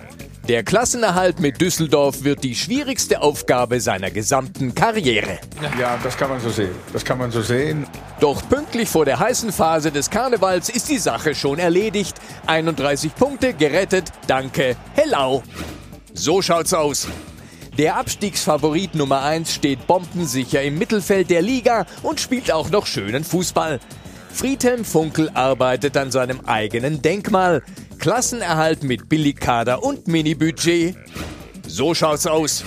[0.48, 5.40] Der Klassenerhalt mit Düsseldorf wird die schwierigste Aufgabe seiner gesamten Karriere.
[5.78, 6.74] Ja, das kann man so sehen.
[6.94, 7.86] Das kann man so sehen.
[8.22, 12.16] Doch pünktlich vor der heißen Phase des Karnevals ist die Sache schon erledigt.
[12.48, 15.44] 31 Punkte gerettet, danke, hello.
[16.14, 17.10] So schaut's aus.
[17.78, 23.26] Der Abstiegsfavorit Nummer 1 steht bombensicher im Mittelfeld der Liga und spielt auch noch schönen
[23.26, 23.82] Fußball.
[24.34, 27.62] Friedhelm Funkel arbeitet an seinem eigenen Denkmal.
[28.00, 30.96] Klassenerhalt mit Billigkader und Minibudget.
[31.68, 32.64] So schaut's aus.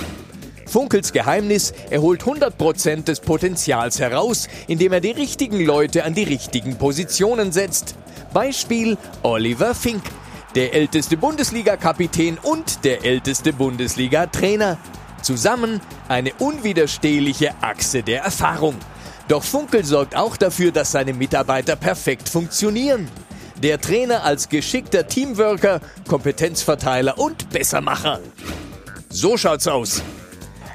[0.66, 6.22] Funkels Geheimnis, er holt 100% des Potenzials heraus, indem er die richtigen Leute an die
[6.22, 7.96] richtigen Positionen setzt.
[8.32, 10.02] Beispiel Oliver Fink,
[10.54, 14.78] der älteste Bundesliga-Kapitän und der älteste Bundesliga-Trainer.
[15.20, 18.76] Zusammen eine unwiderstehliche Achse der Erfahrung.
[19.28, 23.08] Doch Funkel sorgt auch dafür, dass seine Mitarbeiter perfekt funktionieren.
[23.62, 28.20] Der Trainer als geschickter Teamworker, Kompetenzverteiler und Bessermacher.
[29.08, 30.02] So schaut's aus.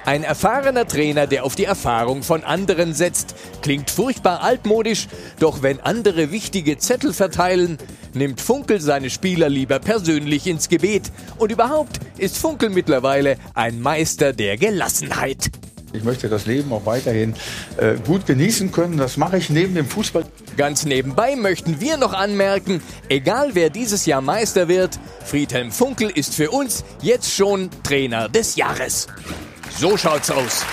[0.03, 5.07] Ein erfahrener Trainer, der auf die Erfahrung von anderen setzt, klingt furchtbar altmodisch,
[5.39, 7.77] doch wenn andere wichtige Zettel verteilen,
[8.13, 11.11] nimmt Funkel seine Spieler lieber persönlich ins Gebet.
[11.37, 15.51] Und überhaupt ist Funkel mittlerweile ein Meister der Gelassenheit.
[15.93, 17.35] Ich möchte das Leben auch weiterhin
[17.77, 18.97] äh, gut genießen können.
[18.97, 20.23] Das mache ich neben dem Fußball.
[20.55, 26.33] Ganz nebenbei möchten wir noch anmerken, egal wer dieses Jahr Meister wird, Friedhelm Funkel ist
[26.35, 29.07] für uns jetzt schon Trainer des Jahres.
[29.77, 30.65] So schaut's aus.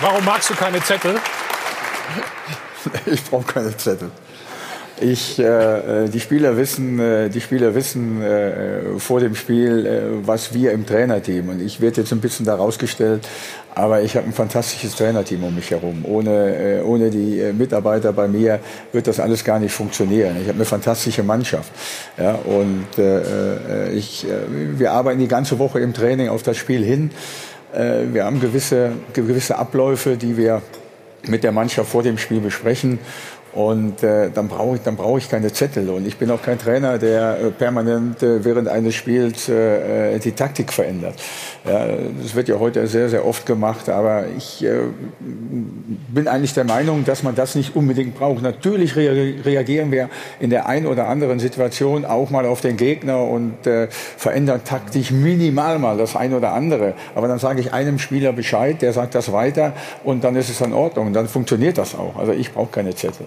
[0.00, 1.20] Warum magst du keine Zettel?
[3.06, 4.10] Ich brauche keine Zettel.
[5.00, 10.54] Ich, äh, die Spieler wissen, äh, die Spieler wissen äh, vor dem Spiel, äh, was
[10.54, 13.28] wir im Trainerteam und ich werde jetzt ein bisschen da rausgestellt,
[13.74, 16.04] aber ich habe ein fantastisches Trainerteam um mich herum.
[16.04, 18.58] Ohne, äh, ohne die äh, Mitarbeiter bei mir
[18.92, 20.36] wird das alles gar nicht funktionieren.
[20.40, 21.70] Ich habe eine fantastische Mannschaft.
[22.16, 26.84] Ja, und äh, ich, äh, wir arbeiten die ganze Woche im Training auf das Spiel
[26.84, 27.12] hin.
[27.72, 30.62] Äh, wir haben gewisse, gewisse Abläufe, die wir
[31.26, 32.98] mit der Mannschaft vor dem Spiel besprechen.
[33.52, 35.88] Und äh, dann brauche ich, dann ich keine Zettel.
[35.88, 40.18] Und ich bin auch kein Trainer, der äh, permanent äh, während eines Spiels äh, äh
[40.18, 41.14] die Taktik verändert.
[41.64, 41.86] Ja,
[42.22, 43.88] das wird ja heute sehr, sehr oft gemacht.
[43.88, 44.80] Aber ich äh,
[46.08, 48.42] bin eigentlich der Meinung, dass man das nicht unbedingt braucht.
[48.42, 49.08] Natürlich rea
[49.44, 53.88] reagieren wir in der einen oder anderen Situation auch mal auf den Gegner und äh,
[53.90, 56.94] verändern taktisch minimal mal das eine oder andere.
[57.14, 59.72] Aber dann sage ich einem Spieler Bescheid, der sagt das weiter
[60.04, 61.12] und dann ist es in Ordnung.
[61.12, 62.16] Dann funktioniert das auch.
[62.16, 63.26] Also ich brauche keine Zettel.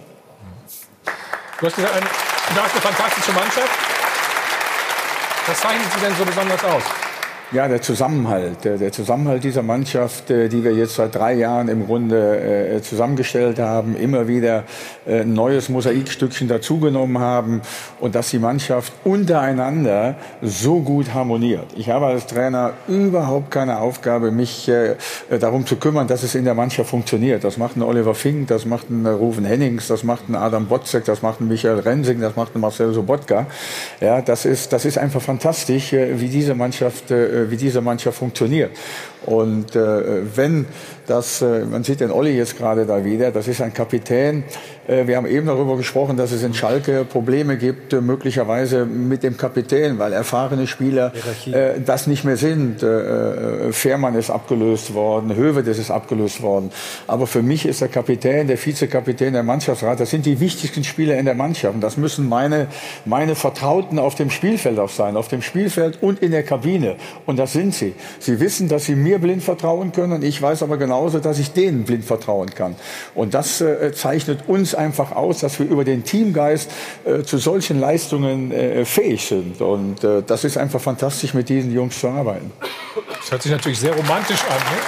[1.61, 3.69] Du hast gesagt, eine, du hast eine fantastische Mannschaft.
[5.45, 6.83] Was zeichnet sie denn so besonders aus?
[7.53, 11.85] Ja, der Zusammenhalt, der Zusammenhalt dieser Mannschaft, äh, die wir jetzt seit drei Jahren im
[11.85, 14.63] Grunde äh, zusammengestellt haben, immer wieder
[15.05, 17.59] äh, ein neues Mosaikstückchen dazugenommen haben
[17.99, 21.65] und dass die Mannschaft untereinander so gut harmoniert.
[21.75, 24.71] Ich habe als Trainer überhaupt keine Aufgabe, mich
[25.29, 27.43] darum zu kümmern, dass es in der Mannschaft funktioniert.
[27.43, 31.03] Das macht ein Oliver Fink, das macht ein Rufen Hennings, das macht ein Adam Botzek,
[31.03, 33.47] das macht ein Michael Rensing, das macht ein Marcel Sobotka.
[33.99, 37.11] Ja, das ist, das ist einfach fantastisch, wie diese Mannschaft
[37.49, 38.71] wie diese Mannschaft funktioniert.
[39.25, 40.65] Und äh, wenn
[41.05, 44.43] das, äh, man sieht den Olli jetzt gerade da wieder, das ist ein Kapitän.
[44.87, 49.23] Äh, wir haben eben darüber gesprochen, dass es in Schalke Probleme gibt, äh, möglicherweise mit
[49.23, 51.11] dem Kapitän, weil erfahrene Spieler
[51.45, 52.81] äh, das nicht mehr sind.
[52.81, 56.71] Äh, äh, Fährmann ist abgelöst worden, Hövedes ist abgelöst worden.
[57.07, 61.17] Aber für mich ist der Kapitän, der Vizekapitän, der Mannschaftsrat, das sind die wichtigsten Spieler
[61.17, 61.75] in der Mannschaft.
[61.75, 62.67] Und das müssen meine,
[63.05, 66.95] meine Vertrauten auf dem Spielfeld auch sein, auf dem Spielfeld und in der Kabine.
[67.25, 67.93] Und das sind sie.
[68.19, 71.37] Sie wissen, dass sie mir mir blind vertrauen können und ich weiß aber genauso, dass
[71.37, 72.75] ich denen blind vertrauen kann.
[73.13, 76.71] Und das äh, zeichnet uns einfach aus, dass wir über den Teamgeist
[77.03, 79.61] äh, zu solchen Leistungen äh, fähig sind.
[79.61, 82.51] Und äh, das ist einfach fantastisch, mit diesen Jungs zu arbeiten.
[83.19, 84.57] Das hört sich natürlich sehr romantisch an.
[84.57, 84.79] Ne?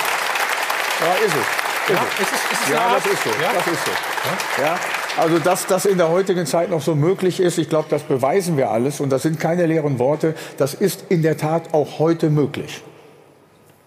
[1.01, 1.63] Ja, ist es.
[1.83, 2.21] Ist ja, es.
[2.21, 3.29] Ist es, ist es ja das ist so.
[3.29, 3.53] Ja?
[3.53, 4.61] Das ist so.
[4.61, 4.67] Ja?
[4.67, 4.79] ja?
[5.15, 8.57] Also, dass das in der heutigen Zeit noch so möglich ist, ich glaube, das beweisen
[8.57, 8.99] wir alles.
[8.99, 10.33] Und das sind keine leeren Worte.
[10.57, 12.81] Das ist in der Tat auch heute möglich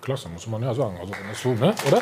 [0.06, 0.96] klasse, muss man ja sagen.
[1.00, 1.74] Also, wenn das so, ne?
[1.88, 2.00] oder?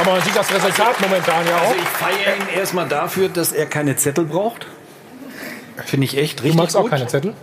[0.00, 1.70] Aber man sieht das Resultat momentan ja auch.
[1.70, 4.66] Also ich feiere ihn erstmal dafür, dass er keine Zettel braucht.
[5.84, 6.52] Finde ich echt richtig.
[6.52, 6.86] Du magst gut.
[6.86, 7.34] auch keine Zettel?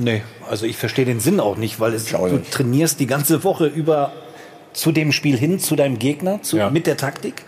[0.00, 3.66] Nee, also ich verstehe den Sinn auch nicht, weil es, du trainierst die ganze Woche
[3.66, 4.12] über
[4.72, 6.70] zu dem Spiel hin, zu deinem Gegner, zu, ja.
[6.70, 7.44] mit der Taktik.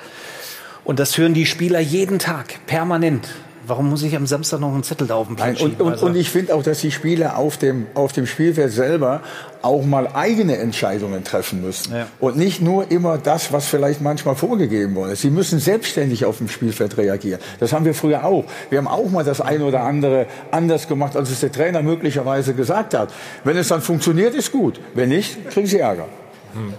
[0.85, 3.29] Und das hören die Spieler jeden Tag, permanent
[3.69, 5.93] warum muss ich am Samstag noch einen Zettel da auf dem Platz Nein, und, und,
[5.93, 9.23] also, und ich finde auch, dass die Spieler auf dem, auf dem Spielfeld selber
[9.63, 11.95] auch mal eigene Entscheidungen treffen müssen.
[11.95, 12.07] Ja.
[12.21, 15.17] Und nicht nur immer das, was vielleicht manchmal vorgegeben wurde.
[15.17, 17.41] Sie müssen selbstständig auf dem Spielfeld reagieren.
[17.61, 18.45] Das haben wir früher auch.
[18.71, 22.55] Wir haben auch mal das eine oder andere anders gemacht, als es der Trainer möglicherweise
[22.55, 23.13] gesagt hat.
[23.45, 24.81] Wenn es dann funktioniert, ist gut.
[24.95, 26.07] Wenn nicht, kriegen Sie Ärger.
[26.55, 26.75] Hm.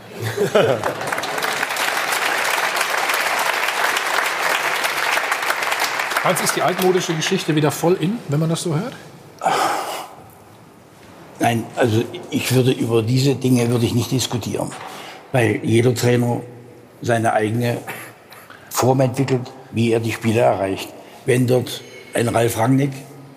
[6.23, 8.93] Hans, ist die altmodische Geschichte wieder voll in, wenn man das so hört?
[11.39, 14.69] Nein, also ich würde über diese Dinge würde ich nicht diskutieren,
[15.31, 16.41] weil jeder Trainer
[17.01, 17.77] seine eigene
[18.69, 20.89] Form entwickelt, wie er die Spiele erreicht.
[21.25, 21.81] Wenn dort
[22.13, 22.91] ein Ralf Rangnick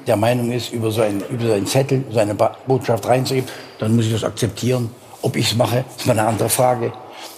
[0.08, 4.24] der Meinung ist, über, sein, über seinen Zettel seine Botschaft reinzugeben, dann muss ich das
[4.24, 4.90] akzeptieren.
[5.22, 6.92] Ob ich es mache, ist mal eine andere Frage.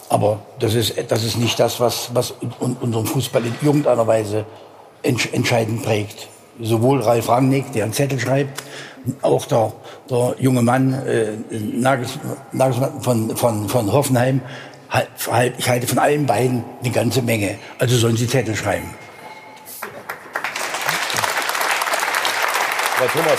[0.09, 2.35] Aber das ist, das ist nicht das, was, was
[2.81, 4.47] unseren Fußball in irgendeiner Weise
[5.05, 6.29] entscheidend prägt.
[6.61, 8.63] Sowohl Ralf Rangnick, der einen Zettel schreibt,
[9.23, 9.73] auch der,
[10.11, 12.19] der junge Mann äh, Nagels,
[12.53, 14.41] Nagelsmann von, von, von Hoffenheim.
[15.59, 17.59] Ich halte von allen beiden eine ganze Menge.
[17.79, 18.89] Also sollen sie Zettel schreiben.
[23.01, 23.39] Bei Thomas,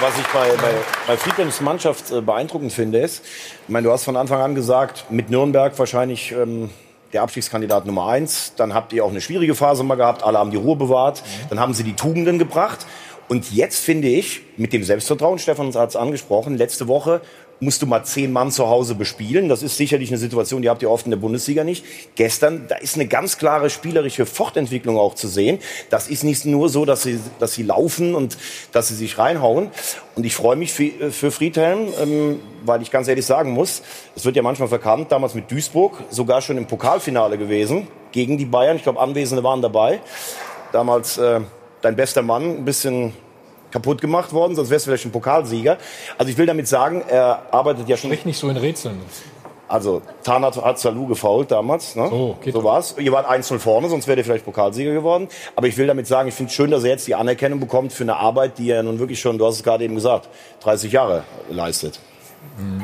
[0.00, 0.72] was ich bei, bei,
[1.08, 5.06] bei Friedlands Mannschaft äh, beeindruckend finde, ist, ich meine, du hast von Anfang an gesagt,
[5.10, 6.70] mit Nürnberg wahrscheinlich ähm,
[7.12, 8.54] der Abstiegskandidat Nummer eins.
[8.56, 10.22] Dann habt ihr auch eine schwierige Phase mal gehabt.
[10.22, 11.22] Alle haben die Ruhe bewahrt.
[11.50, 12.86] Dann haben sie die Tugenden gebracht.
[13.28, 17.22] Und jetzt finde ich, mit dem Selbstvertrauen, Stefan hat es angesprochen, letzte Woche
[17.62, 19.48] musst du mal zehn Mann zu Hause bespielen.
[19.48, 21.84] Das ist sicherlich eine Situation, die habt ihr oft in der Bundesliga nicht.
[22.16, 25.60] Gestern, da ist eine ganz klare spielerische Fortentwicklung auch zu sehen.
[25.88, 28.36] Das ist nicht nur so, dass sie, dass sie laufen und
[28.72, 29.68] dass sie sich reinhauen.
[30.16, 33.82] Und ich freue mich für, für Friedhelm, ähm, weil ich ganz ehrlich sagen muss,
[34.16, 38.44] es wird ja manchmal verkannt, damals mit Duisburg, sogar schon im Pokalfinale gewesen, gegen die
[38.44, 38.76] Bayern.
[38.76, 40.00] Ich glaube, Anwesende waren dabei.
[40.72, 41.40] Damals äh,
[41.80, 43.12] dein bester Mann, ein bisschen
[43.72, 45.78] kaputt gemacht worden, sonst wärst du vielleicht ein Pokalsieger.
[46.18, 48.10] Also ich will damit sagen, er arbeitet ja schon...
[48.10, 49.00] Sprich nicht so in Rätseln.
[49.66, 51.96] Also Tan hat, hat Salou gefault damals.
[51.96, 52.06] Ne?
[52.10, 52.94] So, geht so war's.
[52.98, 55.28] Ihr wart 1-0 vorne, sonst wäre ihr vielleicht Pokalsieger geworden.
[55.56, 57.94] Aber ich will damit sagen, ich finde es schön, dass er jetzt die Anerkennung bekommt
[57.94, 60.28] für eine Arbeit, die er nun wirklich schon, du hast es gerade eben gesagt,
[60.60, 62.00] 30 Jahre leistet.
[62.58, 62.82] Mhm.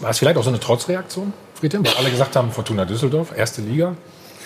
[0.00, 1.86] War es vielleicht auch so eine Trotzreaktion, Friedhelm?
[1.86, 3.94] Weil alle gesagt haben, Fortuna Düsseldorf, erste Liga,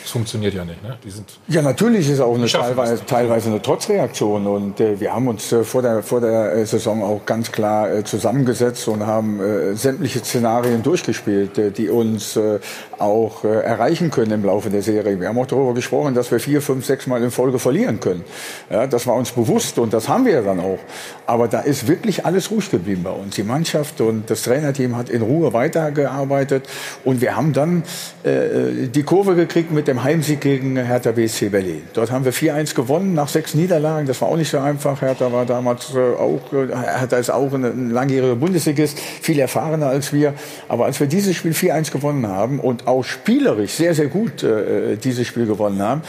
[0.05, 0.83] das funktioniert ja nicht.
[0.83, 0.99] Ne?
[1.03, 4.47] Die sind ja, natürlich ist auch eine teilweise, teilweise, eine Trotzreaktion.
[4.47, 7.91] Und äh, wir haben uns äh, vor der, vor der äh, Saison auch ganz klar
[7.91, 12.39] äh, zusammengesetzt und haben äh, sämtliche Szenarien durchgespielt, äh, die uns
[13.01, 15.19] auch erreichen können im Laufe der Serie.
[15.19, 18.25] Wir haben auch darüber gesprochen, dass wir vier, fünf, sechs Mal in Folge verlieren können.
[18.71, 20.79] Ja, das war uns bewusst und das haben wir dann auch.
[21.27, 23.37] Aber da ist wirklich alles ruhig geblieben bei uns.
[23.37, 26.69] Die Mannschaft und das Trainerteam hat in Ruhe weitergearbeitet
[27.05, 27.83] und wir haben dann
[28.25, 31.83] die Kurve gekriegt mit dem dem Heimsieg gegen Hertha BSC Berlin.
[31.95, 34.07] Dort haben wir 4-1 gewonnen nach sechs Niederlagen.
[34.07, 35.01] Das war auch nicht so einfach.
[35.01, 40.13] Hertha war damals äh, auch, äh, Hertha ist auch ein langjähriger Bundesligist, viel erfahrener als
[40.13, 40.35] wir.
[40.69, 44.97] Aber als wir dieses Spiel 4-1 gewonnen haben und auch spielerisch sehr, sehr gut äh,
[44.97, 46.03] dieses Spiel gewonnen haben,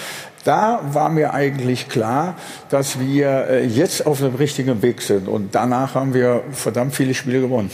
[0.44, 2.36] da war mir eigentlich klar,
[2.70, 5.28] dass wir äh, jetzt auf dem richtigen Weg sind.
[5.28, 7.72] Und danach haben wir verdammt viele Spiele gewonnen.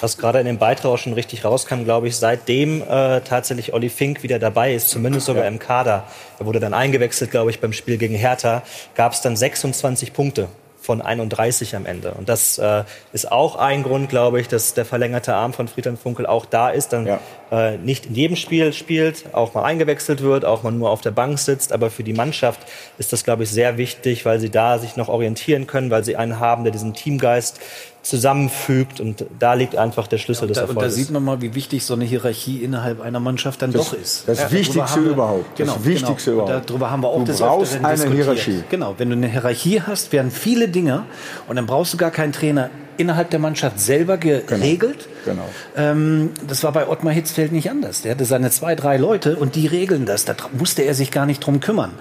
[0.00, 3.88] Was gerade in dem Beitrag auch schon richtig rauskam, glaube ich, seitdem äh, tatsächlich Olli
[3.88, 5.48] Fink wieder dabei ist, zumindest sogar ja.
[5.48, 6.04] im Kader,
[6.38, 8.62] er wurde dann eingewechselt, glaube ich, beim Spiel gegen Hertha,
[8.94, 10.48] gab es dann 26 Punkte
[10.84, 12.12] von 31 am Ende.
[12.12, 15.96] Und das äh, ist auch ein Grund, glaube ich, dass der verlängerte Arm von Friedhelm
[15.96, 17.20] Funkel auch da ist, dann ja.
[17.50, 21.10] äh, nicht in jedem Spiel spielt, auch mal eingewechselt wird, auch mal nur auf der
[21.10, 21.72] Bank sitzt.
[21.72, 22.60] Aber für die Mannschaft
[22.98, 26.16] ist das, glaube ich, sehr wichtig, weil sie da sich noch orientieren können, weil sie
[26.16, 27.60] einen haben, der diesen Teamgeist
[28.04, 29.00] zusammenfügt.
[29.00, 30.76] Und da liegt einfach der Schlüssel ja, des Erfolgs.
[30.76, 33.90] Und da sieht man mal, wie wichtig so eine Hierarchie innerhalb einer Mannschaft dann das,
[33.90, 34.28] doch ist.
[34.28, 35.56] Das ja, Wichtigste wir, überhaupt.
[35.56, 36.44] Genau, das Wichtigste genau.
[36.44, 36.70] überhaupt.
[36.70, 38.62] Darüber haben wir auch du das brauchst eine Hierarchie.
[38.70, 41.04] Genau, wenn du eine Hierarchie hast, werden viele Dinge
[41.48, 45.08] und dann brauchst du gar keinen Trainer innerhalb der Mannschaft selber geregelt.
[45.24, 45.42] Genau.
[45.42, 45.48] genau.
[45.76, 48.02] Ähm, das war bei Ottmar Hitzfeld nicht anders.
[48.02, 50.24] Der hatte seine zwei, drei Leute und die regeln das.
[50.24, 51.92] Da musste er sich gar nicht drum kümmern.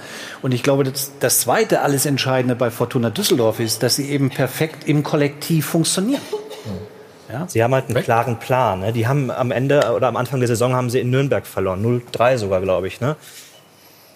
[0.41, 4.29] Und ich glaube, das, das zweite alles Entscheidende bei Fortuna Düsseldorf ist, dass sie eben
[4.29, 6.21] perfekt im Kollektiv funktionieren.
[7.33, 7.45] Ja?
[7.47, 8.81] Sie haben halt einen klaren Plan.
[8.81, 8.93] Ne?
[8.93, 11.83] Die haben am Ende oder am Anfang der Saison haben sie in Nürnberg verloren.
[11.83, 13.01] 0-3 sogar, glaube ich.
[13.01, 13.15] Ne?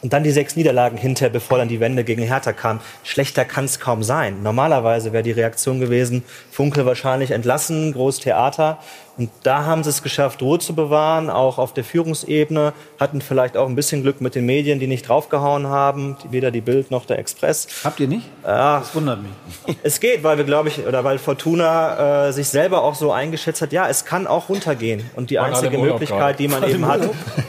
[0.04, 2.80] Und dann die sechs Niederlagen hinterher, bevor dann die Wende gegen Hertha kam.
[3.04, 4.44] Schlechter kann es kaum sein.
[4.44, 8.78] Normalerweise wäre die Reaktion gewesen, Funkel wahrscheinlich entlassen, Großtheater.
[9.18, 13.58] Und da haben sie es geschafft, Ruhe zu bewahren, auch auf der Führungsebene, hatten vielleicht
[13.58, 17.06] auch ein bisschen Glück mit den Medien, die nicht draufgehauen haben, weder die Bild noch
[17.06, 17.68] der Express.
[17.84, 18.28] Habt ihr nicht?
[18.44, 19.78] Ja, Das wundert mich.
[19.84, 23.62] es geht, weil wir, glaube ich, oder weil Fortuna äh, sich selber auch so eingeschätzt
[23.62, 25.10] hat, ja, es kann auch runtergehen.
[25.16, 27.02] Und die alle einzige Möglichkeit, die man eben hat,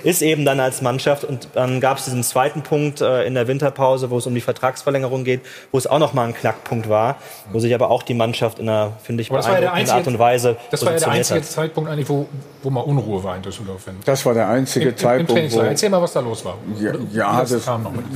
[0.04, 1.24] ist eben dann als Mannschaft.
[1.24, 4.40] Und dann gab es diesen zweiten Punkt äh, in der Winterpause, wo es um die
[4.40, 7.16] Vertragsverlängerung geht, wo es auch nochmal ein Knackpunkt war,
[7.52, 10.56] wo sich aber auch die Mannschaft in einer, finde ich, war beeindruckenden Art und Weise
[10.70, 12.26] das war ja der positioniert einzige Zeitpunkt eigentlich, wo,
[12.62, 13.82] wo mal Unruhe war in Düsseldorf.
[14.04, 15.66] Das war der einzige Im, im, im Zeitpunkt, Trainingslager.
[15.66, 16.58] wo, Erzähl mal, was da los war.
[16.80, 17.66] Ja, ja, das das,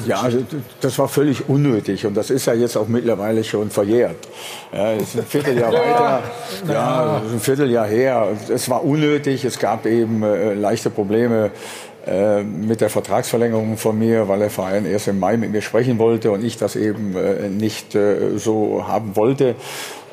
[0.07, 0.29] ja
[0.81, 4.17] das war völlig unnötig und das ist ja jetzt auch mittlerweile schon verjährt.
[4.73, 6.23] Ja, ist ein Vierteljahr Ja, weiter,
[6.73, 8.29] ja, ein Vierteljahr her.
[8.49, 11.51] Es war unnötig, es gab eben äh, leichte Probleme
[12.07, 15.99] äh, mit der Vertragsverlängerung von mir, weil der Verein erst im Mai mit mir sprechen
[15.99, 19.55] wollte und ich das eben äh, nicht äh, so haben wollte.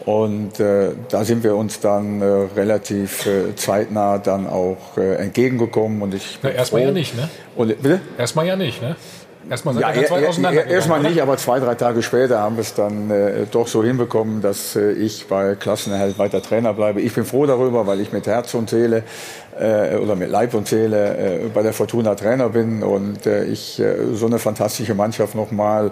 [0.06, 6.02] Und äh, da sind wir uns dann äh, relativ äh, zeitnah dann auch äh, entgegengekommen.
[6.02, 7.30] Und ich Na, erstmal ja nicht, ne?
[7.56, 8.02] Und, bitte?
[8.18, 8.96] Erstmal ja nicht, ne?
[9.50, 9.96] Erstmal seid Ja, er-
[10.58, 13.84] er- erstmal nicht, aber zwei, drei Tage später haben wir es dann äh, doch so
[13.84, 17.02] hinbekommen, dass äh, ich bei Klassenerhalt weiter Trainer bleibe.
[17.02, 19.04] Ich bin froh darüber, weil ich mit Herz und Seele
[19.60, 23.80] äh, oder mit Leib und Seele äh, bei der Fortuna Trainer bin und äh, ich
[23.80, 25.92] äh, so eine fantastische Mannschaft nochmal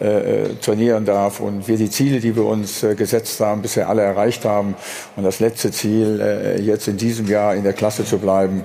[0.00, 3.88] äh, äh, trainieren darf und wir die Ziele, die wir uns äh, gesetzt haben, bisher
[3.88, 4.76] alle erreicht haben.
[5.16, 8.62] Und das letzte Ziel, äh, jetzt in diesem Jahr in der Klasse zu bleiben,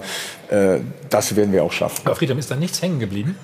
[0.49, 0.77] äh,
[1.09, 2.01] das werden wir auch schaffen.
[2.05, 3.35] Aber Friedhelm, ist da nichts hängen geblieben?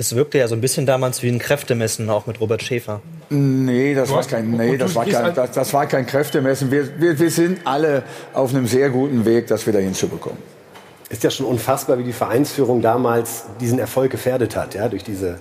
[0.00, 3.02] Es wirkte ja so ein bisschen damals wie ein Kräftemessen, auch mit Robert Schäfer.
[3.28, 6.70] Nee, das Du war kein, nee, das war kein, das, das war kein Kräftemessen.
[6.70, 10.38] Wir, wir, wir sind alle auf einem sehr guten Weg, das wieder hinzubekommen.
[11.10, 15.38] Ist ja schon unfassbar, wie die Vereinsführung damals diesen Erfolg gefährdet hat, ja, durch diese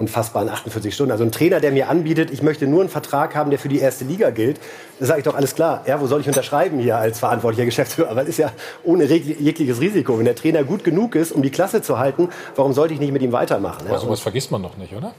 [0.00, 1.12] unfassbaren 48 Stunden.
[1.12, 3.78] Also ein Trainer, der mir anbietet, ich möchte nur einen Vertrag haben, der für die
[3.78, 4.58] erste Liga gilt,
[4.98, 5.84] da sage ich doch alles klar.
[5.86, 8.16] Ja, wo soll ich unterschreiben hier als verantwortlicher Geschäftsführer?
[8.16, 8.50] Weil es ist ja
[8.82, 10.18] ohne jegliches Risiko.
[10.18, 13.12] Wenn der Trainer gut genug ist, um die Klasse zu halten, warum sollte ich nicht
[13.12, 13.82] mit ihm weitermachen?
[13.86, 14.00] Aber Ja?
[14.00, 15.12] sowas vergisst man doch nicht, oder?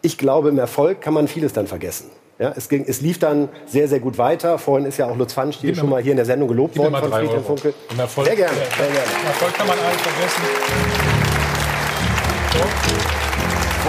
[0.00, 2.08] Ich glaube, im Erfolg kann man vieles dann vergessen.
[2.38, 4.56] Ja, es, ging, es lief dann sehr, sehr gut weiter.
[4.58, 7.10] Vorhin ist ja auch Lutz Pfannstiel schon mal- hier in der Sendung gelobt worden von
[7.12, 7.42] Friedhelm.
[7.44, 7.74] Funkel.
[7.90, 8.98] Im Erfolg, Sehr gerne, sehr gerne.
[9.22, 11.07] Im Erfolg kann man alles vergessen.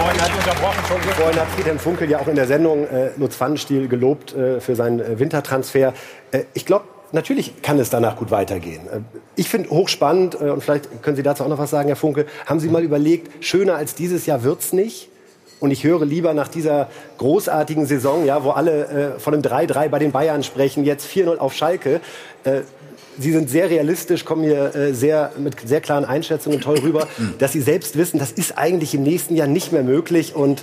[0.00, 0.30] Vorhin hat.
[0.30, 4.74] Vorhin hat Friedhelm Funkel ja auch in der Sendung äh, Lutz Pfannenstiel gelobt äh, für
[4.74, 5.92] seinen äh, Wintertransfer.
[6.30, 8.86] Äh, ich glaube, natürlich kann es danach gut weitergehen.
[8.86, 9.00] Äh,
[9.36, 12.26] ich finde hochspannend, äh, und vielleicht können Sie dazu auch noch was sagen, Herr Funkel,
[12.46, 15.10] haben Sie mal überlegt, schöner als dieses Jahr wird's nicht?
[15.60, 16.88] Und ich höre lieber nach dieser
[17.18, 21.36] großartigen Saison, ja, wo alle äh, von einem 3-3 bei den Bayern sprechen, jetzt 4-0
[21.36, 22.00] auf Schalke.
[22.44, 22.62] Äh,
[23.18, 27.08] Sie sind sehr realistisch, kommen hier äh, sehr, mit sehr klaren Einschätzungen toll rüber,
[27.38, 30.34] dass Sie selbst wissen, das ist eigentlich im nächsten Jahr nicht mehr möglich.
[30.34, 30.62] Und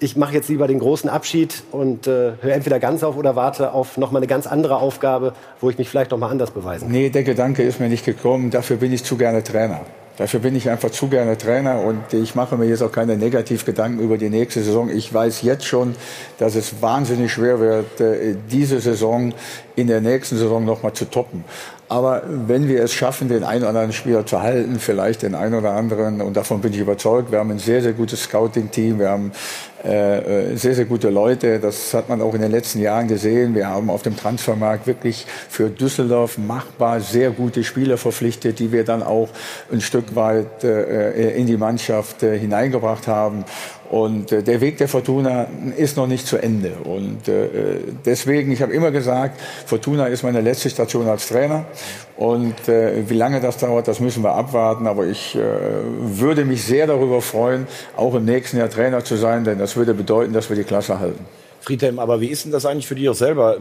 [0.00, 3.72] ich mache jetzt lieber den großen Abschied und äh, höre entweder ganz auf oder warte
[3.72, 6.86] auf noch mal eine ganz andere Aufgabe, wo ich mich vielleicht noch mal anders beweisen
[6.86, 6.92] kann.
[6.92, 8.50] Nee, der Gedanke ist mir nicht gekommen.
[8.50, 9.82] Dafür bin ich zu gerne Trainer.
[10.18, 13.98] Dafür bin ich einfach zu gerne Trainer und ich mache mir jetzt auch keine Negativgedanken
[13.98, 14.90] über die nächste Saison.
[14.90, 15.94] Ich weiß jetzt schon,
[16.38, 19.32] dass es wahnsinnig schwer wird, äh, diese Saison
[19.74, 21.44] in der nächsten Saison noch mal zu toppen.
[21.92, 25.54] Aber wenn wir es schaffen, den einen oder anderen Spieler zu halten, vielleicht den einen
[25.54, 29.10] oder anderen, und davon bin ich überzeugt, wir haben ein sehr, sehr gutes Scouting-Team, wir
[29.10, 29.30] haben
[29.84, 33.54] äh, äh, sehr, sehr gute Leute, das hat man auch in den letzten Jahren gesehen.
[33.54, 38.84] Wir haben auf dem Transfermarkt wirklich für Düsseldorf machbar sehr gute Spieler verpflichtet, die wir
[38.84, 39.28] dann auch
[39.70, 43.44] ein Stück weit äh, in die Mannschaft äh, hineingebracht haben.
[43.92, 46.72] Und äh, der Weg der Fortuna ist noch nicht zu Ende.
[46.84, 47.76] Und äh,
[48.06, 51.66] deswegen, ich habe immer gesagt, Fortuna ist meine letzte Station als Trainer.
[52.16, 54.86] Und äh, wie lange das dauert, das müssen wir abwarten.
[54.86, 55.40] Aber ich äh,
[55.98, 59.92] würde mich sehr darüber freuen, auch im nächsten Jahr Trainer zu sein, denn das würde
[59.92, 61.26] bedeuten, dass wir die Klasse halten.
[61.60, 63.58] Friedhelm, aber wie ist denn das eigentlich für dich auch selber?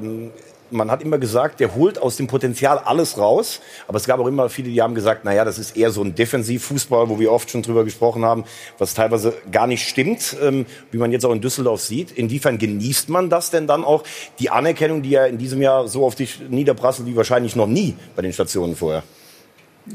[0.71, 3.61] Man hat immer gesagt, der holt aus dem Potenzial alles raus.
[3.87, 6.15] Aber es gab auch immer viele, die haben gesagt, naja, das ist eher so ein
[6.15, 8.45] Defensivfußball, wo wir oft schon drüber gesprochen haben,
[8.77, 12.11] was teilweise gar nicht stimmt, ähm, wie man jetzt auch in Düsseldorf sieht.
[12.11, 14.03] Inwiefern genießt man das denn dann auch?
[14.39, 17.95] Die Anerkennung, die ja in diesem Jahr so auf dich niederprasselt wie wahrscheinlich noch nie
[18.15, 19.03] bei den Stationen vorher.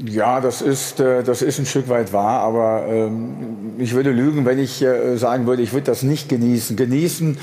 [0.04, 4.44] Ja, das ist, äh, das ist ein Stück weit wahr, aber ähm, ich würde lügen,
[4.44, 6.76] wenn ich äh, sagen würde, ich würde das nicht genießen.
[6.76, 7.38] Genießen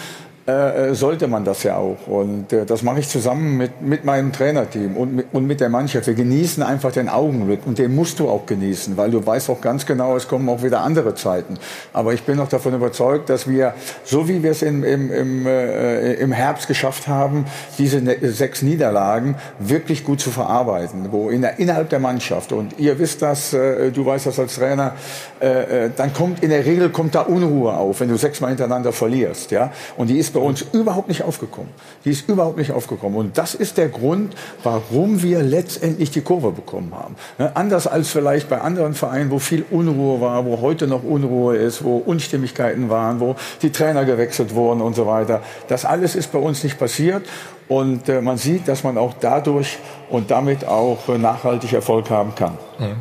[0.46, 2.06] äh, äh, sollte man das ja auch.
[2.06, 5.70] Und äh, das mache ich zusammen mit, mit meinem Trainerteam und mit, und mit der
[5.70, 6.06] Mannschaft.
[6.06, 9.62] Wir genießen einfach den Augenblick und den musst du auch genießen, weil du weißt auch
[9.62, 11.54] ganz genau, es kommen auch wieder andere Zeiten.
[11.94, 13.74] Aber ich bin auch davon überzeugt, dass wir,
[14.04, 17.46] so wie wir es im, im, im, äh, im Herbst geschafft haben,
[17.78, 22.78] diese ne sechs Niederlagen wirklich gut zu verarbeiten, wo in der, innerhalb der Mannschaft, und
[22.80, 24.96] ihr wisst das, äh, du weißt das als Trainer,
[25.40, 28.92] äh, äh, dann kommt in der Regel kommt da Unruhe auf, wenn du sechsmal hintereinander
[28.92, 29.52] verlierst.
[29.52, 29.72] Ja?
[29.96, 31.70] Und die ist ist bei uns überhaupt nicht aufgekommen.
[32.04, 33.18] Die ist überhaupt nicht aufgekommen.
[33.18, 37.16] Und das ist der Grund, warum wir letztendlich die Kurve bekommen haben.
[37.38, 37.56] Ne?
[37.56, 41.84] Anders als vielleicht bei anderen Vereinen, wo viel Unruhe war, wo heute noch Unruhe ist,
[41.84, 45.42] wo Unstimmigkeiten waren, wo die Trainer gewechselt wurden und so weiter.
[45.68, 47.28] Das alles ist bei uns nicht passiert.
[47.68, 49.78] Und äh, man sieht, dass man auch dadurch
[50.10, 52.58] und damit auch äh, nachhaltig Erfolg haben kann.
[52.80, 52.96] Mhm.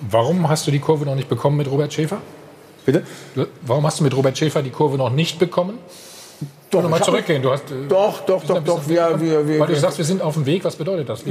[0.00, 2.18] Warum hast du die Kurve noch nicht bekommen mit Robert Schäfer?
[2.86, 3.02] Bitte?
[3.62, 5.78] Warum hast du mit Robert Schäfer die Kurve noch nicht bekommen?
[6.70, 7.42] Doch, mal zurückgehen.
[7.42, 8.88] Du hast, äh, doch, doch, doch, doch.
[8.88, 10.64] Wir, wir, wir, Weil du sagst, wir sind auf dem Weg.
[10.64, 11.24] Was bedeutet das?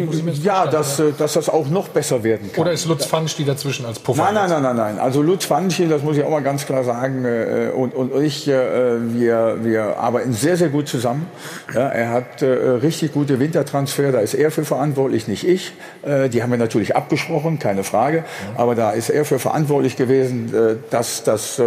[0.44, 2.62] ja, dass, äh, dass das auch noch besser werden kann.
[2.62, 4.24] Oder ist Lutz Pfansch dazwischen als Puffer?
[4.24, 5.00] Nein, nein, nein, nein, nein.
[5.00, 8.48] Also Lutz Pfansch, das muss ich auch mal ganz klar sagen, äh, und, und ich,
[8.48, 11.28] wir, wir arbeiten sehr, sehr gut zusammen.
[11.74, 15.74] Ja, er hat richtig gute Wintertransfer, da ist er für verantwortlich, nicht ich.
[16.06, 18.24] Die haben wir natürlich abgesprochen, keine Frage.
[18.58, 20.54] Aber da ist er für verantwortlich gewesen,
[20.90, 21.62] dass, dass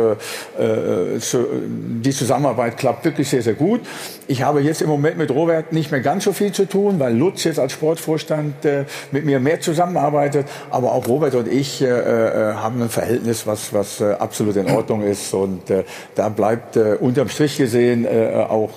[0.58, 3.80] die Zusammenarbeit klappt wirklich sehr, sehr gut gut.
[4.26, 7.16] Ich habe jetzt im Moment mit Robert nicht mehr ganz so viel zu tun, weil
[7.16, 10.46] Lutz jetzt als Sportvorstand äh, mit mir mehr zusammenarbeitet.
[10.70, 14.68] Aber auch Robert und ich äh, äh haben ein Verhältnis, was, was äh, absolut in
[14.70, 15.32] Ordnung ist.
[15.32, 15.84] Und äh,
[16.14, 18.06] da bleibt äh, unterm Strich gesehen
[18.48, 18.72] auch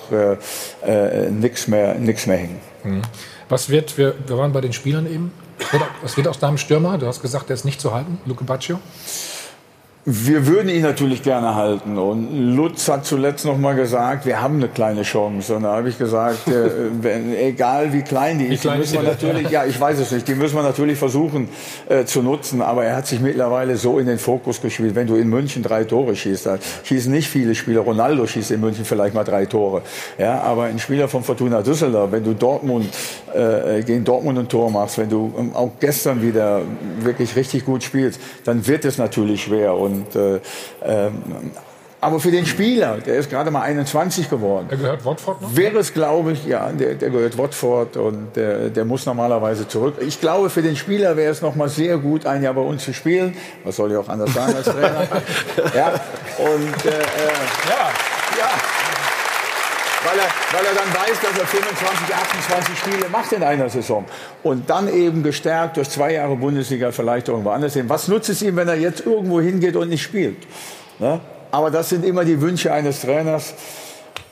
[1.30, 2.60] nichts mehr, mehr hängen.
[2.84, 3.02] Mhm.
[3.48, 5.32] Was wird, wir, wir waren bei den Spielern eben,
[6.02, 6.98] was wird aus deinem Stürmer?
[6.98, 8.78] Du hast gesagt, der ist nicht zu halten, Luke Baccio.
[10.08, 11.98] Wir würden ihn natürlich gerne halten.
[11.98, 15.56] Und Lutz hat zuletzt noch mal gesagt, wir haben eine kleine Chance.
[15.56, 16.70] Und da habe ich gesagt, äh,
[17.02, 20.28] wenn, egal wie klein die ist, die müssen wir natürlich, ja, ich weiß es nicht,
[20.28, 21.48] die müssen wir natürlich versuchen
[21.88, 22.62] äh, zu nutzen.
[22.62, 24.94] Aber er hat sich mittlerweile so in den Fokus gespielt.
[24.94, 27.80] Wenn du in München drei Tore schießt, da schießen nicht viele Spieler.
[27.80, 29.82] Ronaldo schießt in München vielleicht mal drei Tore.
[30.18, 32.86] Ja, aber ein Spieler von Fortuna Düsseldorf, wenn du Dortmund
[33.34, 36.62] äh, gegen Dortmund ein Tor machst, wenn du ähm, auch gestern wieder
[37.00, 39.74] wirklich richtig gut spielst, dann wird es natürlich schwer.
[39.74, 40.40] Und und, äh,
[40.84, 41.22] ähm,
[42.00, 44.66] aber für den Spieler, der ist gerade mal 21 geworden.
[44.70, 45.56] Der gehört Watford noch?
[45.56, 49.96] Wäre es, glaube ich, ja, der, der gehört Watford und der, der muss normalerweise zurück.
[50.00, 52.84] Ich glaube, für den Spieler wäre es noch mal sehr gut, ein Jahr bei uns
[52.84, 53.34] zu spielen.
[53.64, 55.06] Was soll ich auch anders sagen als Trainer?
[55.74, 55.94] ja,
[56.38, 57.02] und äh, äh,
[57.68, 57.90] ja,
[58.38, 58.75] ja
[60.06, 64.04] weil er, weil er dann weiß, dass er 25, 28 Spiele macht in einer Saison.
[64.42, 67.88] Und dann eben gestärkt durch zwei Jahre Bundesliga vielleicht irgendwo anders hin.
[67.88, 70.46] Was nutzt es ihm, wenn er jetzt irgendwo hingeht und nicht spielt?
[70.98, 71.20] Ne?
[71.50, 73.54] Aber das sind immer die Wünsche eines Trainers.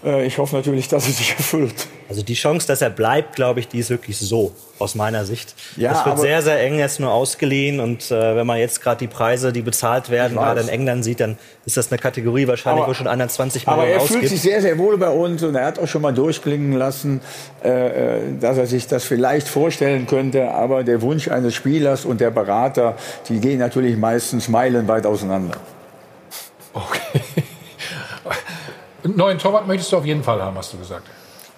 [0.05, 1.89] Äh, ich hoffe natürlich, dass es sich erfüllt.
[2.09, 5.55] Also die Chance, dass er bleibt, glaube ich, die ist wirklich so, aus meiner Sicht.
[5.77, 7.81] Ja, es wird sehr, sehr eng jetzt nur ausgeliehen.
[7.81, 11.21] Und äh, wenn man jetzt gerade die Preise, die bezahlt werden, gerade in England sieht,
[11.21, 14.21] dann ist das eine Kategorie wahrscheinlich, aber, wo schon 21 Millionen Aber er ausgibt.
[14.21, 17.21] fühlt sich sehr, sehr wohl bei uns und er hat auch schon mal durchklingen lassen,
[17.65, 20.51] äh, äh, dass er sich das vielleicht vorstellen könnte.
[20.51, 22.97] Aber der Wunsch eines Spielers und der Berater,
[23.29, 25.57] die gehen natürlich meistens meilenweit auseinander.
[26.73, 27.21] Okay.
[29.05, 31.07] Einen neuen Torwart möchtest du auf jeden Fall haben, hast du gesagt.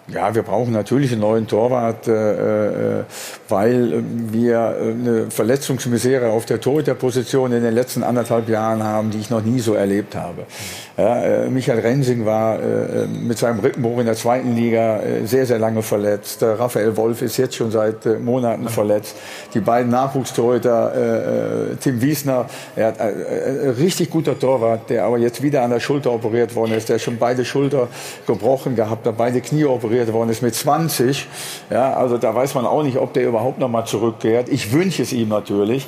[0.09, 3.05] Ja, wir brauchen natürlich einen neuen Torwart, äh, äh
[3.49, 9.11] weil äh, wir äh, eine Verletzungsmisere auf der Torhüterposition in den letzten anderthalb Jahren haben,
[9.11, 10.43] die ich noch nie so erlebt habe.
[10.97, 15.45] Ja, äh, Michael Rensing war äh, mit seinem Rippenbruch in der zweiten Liga äh, sehr,
[15.45, 16.43] sehr lange verletzt.
[16.43, 19.17] Äh, Raphael Wolf ist jetzt schon seit äh, Monaten verletzt.
[19.55, 22.47] Die beiden Nachwuchstorhüter, äh, äh, Tim Wiesner,
[22.77, 26.73] er hat äh, richtig guter Torwart, der aber jetzt wieder an der Schulter operiert worden
[26.73, 27.89] ist, der schon beide Schulter
[28.27, 31.27] gebrochen gehabt hat, beide Knie operiert operiert worden ist mit 20.
[31.71, 34.49] Ja, also da weiß man auch nicht, ob der überhaupt noch mal zurückkehrt.
[34.49, 35.87] Ich wünsche es ihm natürlich.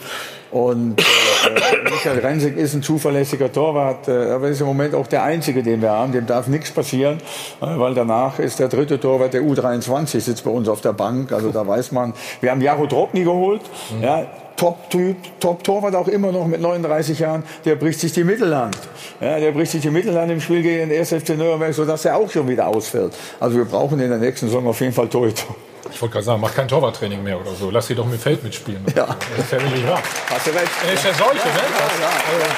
[0.50, 5.22] Und äh, Michael Rensing ist ein zuverlässiger Torwart, äh, aber ist im Moment auch der
[5.22, 6.12] einzige, den wir haben.
[6.12, 7.18] Dem darf nichts passieren,
[7.60, 11.32] äh, weil danach ist der dritte Torwart der U23 sitzt bei uns auf der Bank.
[11.32, 12.14] Also da weiß man.
[12.40, 13.60] Wir haben Jaro Dropny geholt.
[13.94, 14.02] Mhm.
[14.02, 14.26] Ja,
[14.58, 18.76] Top-Typ, Top-Torwart auch immer noch mit 39 Jahren, der bricht sich die Mittelhand.
[19.20, 21.10] Ja, der bricht sich die Mittelhand im Spiel gegen den 1.
[21.10, 23.14] FC Nürnberg, sodass er auch schon wieder ausfällt.
[23.38, 25.54] Also wir brauchen in der nächsten Saison auf jeden Fall Torhüter.
[25.92, 27.70] Ich wollte gerade sagen, mach kein Torwarttraining mehr oder so.
[27.70, 28.84] Lass sie doch mit Feld mitspielen.
[28.96, 29.06] Ja.
[29.06, 30.02] Das ist ja wirklich wahr.
[30.28, 30.70] Hast du recht.
[30.86, 31.60] Er ist ja solche, ja, ne?
[31.78, 32.52] Ja, ja, also.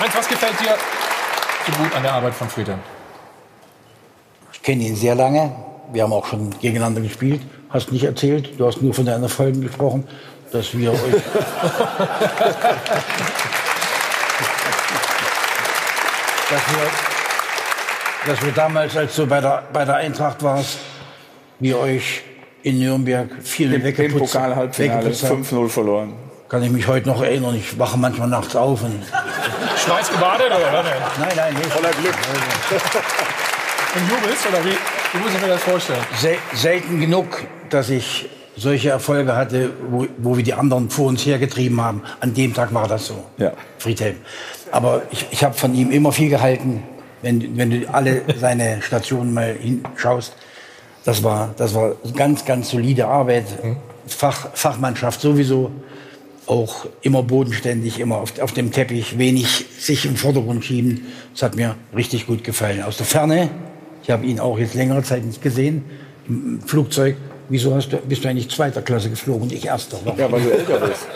[0.00, 0.76] Heinz, was gefällt dir
[1.66, 2.78] so gut an der Arbeit von Friedhelm?
[4.52, 5.50] Ich kenne ihn sehr lange.
[5.92, 7.42] Wir haben auch schon gegeneinander gespielt.
[7.68, 8.58] Hast nicht erzählt.
[8.58, 10.06] Du hast nur von deinen Erfolgen gesprochen
[10.52, 10.98] dass wir euch.
[16.50, 16.90] dass, wir,
[18.26, 20.78] dass wir damals, als du bei der, bei der Eintracht warst,
[21.58, 22.22] wir euch
[22.62, 26.14] in Nürnberg viel Im, im Pokal-Halbfinale 5-0 verloren.
[26.48, 27.56] Kann ich mich heute noch erinnern.
[27.56, 29.02] Ich wache manchmal nachts auf und.
[29.84, 30.86] Schweiß gebadet oder was?
[31.18, 31.66] Nein, nein, nicht.
[31.66, 32.14] Voller Glück.
[33.94, 34.70] Und jubelst oder wie,
[35.12, 36.04] wie muss ich mir das vorstellen?
[36.18, 41.24] Sel selten genug, dass ich solche Erfolge hatte, wo, wo wir die anderen vor uns
[41.26, 42.02] hergetrieben haben.
[42.20, 43.24] An dem Tag war das so.
[43.38, 43.52] Ja.
[43.78, 44.16] Friedhelm.
[44.72, 46.82] Aber ich, ich habe von ihm immer viel gehalten.
[47.22, 50.34] wenn, wenn du alle seine Stationen mal hinschaust,
[51.04, 53.44] das war, das war ganz, ganz solide Arbeit.
[54.06, 55.70] Fach, Fachmannschaft sowieso
[56.46, 61.06] auch immer bodenständig, immer auf, auf dem Teppich, wenig sich im Vordergrund schieben.
[61.32, 62.82] Das hat mir richtig gut gefallen.
[62.82, 63.50] Aus der Ferne,
[64.02, 65.84] ich habe ihn auch jetzt längere Zeit nicht gesehen,
[66.28, 67.16] im Flugzeug.
[67.48, 69.98] Wieso hast du, bist du eigentlich zweiter Klasse geflogen und ich erster?
[70.04, 70.18] Warum?
[70.18, 71.06] Ja, weil du älter bist.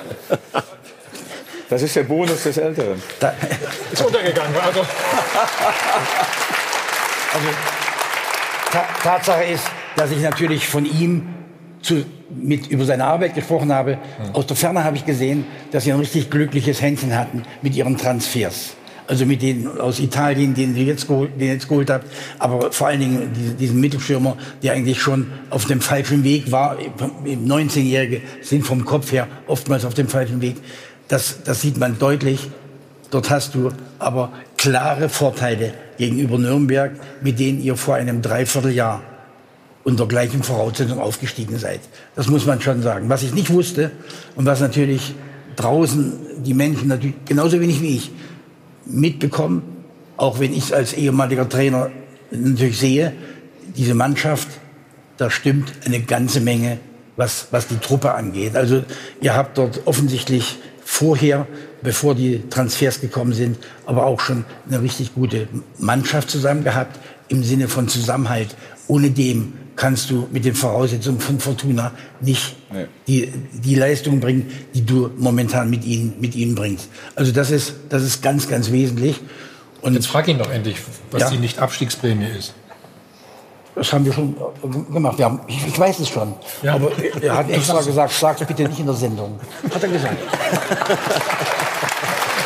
[1.68, 3.01] Das ist der Bonus des Älteren.
[3.20, 3.33] Da,
[3.93, 4.55] Ist untergegangen.
[4.64, 4.81] Also,
[7.33, 7.47] Also
[8.72, 9.64] Ta Tatsache ist,
[9.97, 11.28] dass ich natürlich von ihm
[11.83, 13.99] zu, mit, über seine Arbeit gesprochen habe.
[14.33, 17.97] Aus der Ferne habe ich gesehen, dass sie ein richtig glückliches Händchen hatten mit ihren
[17.97, 18.74] Transfers.
[19.11, 22.06] Also mit denen aus Italien, den ihr jetzt, geholt, jetzt geholt habt,
[22.38, 26.78] aber vor allen Dingen diesen, Mittelstürmer, der eigentlich schon auf dem falschen Weg war.
[27.24, 30.58] 19-Jährige sind vom Kopf her oftmals auf dem falschen Weg.
[31.08, 32.50] Das, das sieht man deutlich.
[33.11, 39.02] Dort hast du aber klare Vorteile gegenüber Nürnberg, mit denen ihr vor einem Dreivierteljahr
[39.82, 41.80] unter gleichen Voraussetzungen aufgestiegen seid.
[42.14, 43.08] Das muss man schon sagen.
[43.08, 43.90] Was ich nicht wusste
[44.36, 45.16] und was natürlich
[45.56, 46.12] draußen
[46.44, 48.12] die Menschen natürlich genauso wenig wie ich
[48.93, 49.62] mitbekommen,
[50.16, 51.91] auch wenn ich es als ehemaliger Trainer
[52.30, 53.12] natürlich sehe,
[53.76, 54.49] diese Mannschaft,
[55.16, 56.78] da stimmt eine ganze Menge,
[57.16, 58.57] was, was die Truppe angeht.
[58.57, 58.82] Also
[59.20, 61.47] ihr habt dort offensichtlich vorher,
[61.82, 67.45] bevor die Transfers gekommen sind, aber auch schon eine richtig gute Mannschaft zusammen gehabt, im
[67.45, 68.57] Sinne von Zusammenhalt.
[68.88, 72.87] Ohne dem kannst du mit den Voraussetzungen von Fortuna nicht Nee.
[73.09, 73.33] die,
[73.64, 76.91] die Leistung bringen, die du momentan mit ihnen, mit ihnen bringst.
[77.16, 79.18] Also das ist, das ist ganz, ganz wesentlich.
[79.81, 80.76] Und jetzt frag ihn doch endlich,
[81.11, 81.31] was Ja.
[81.31, 82.53] die Nicht-Abstiegsprämie ist.
[83.74, 85.16] Das haben wir schon äh, gemacht.
[85.16, 86.35] Wir haben, ich, ich weiß es schon.
[86.62, 86.74] Ja.
[86.74, 89.41] Aber er hat extra gesagt, sag's bitte nicht in der Sendung.
[89.74, 90.18] Hat er gesagt.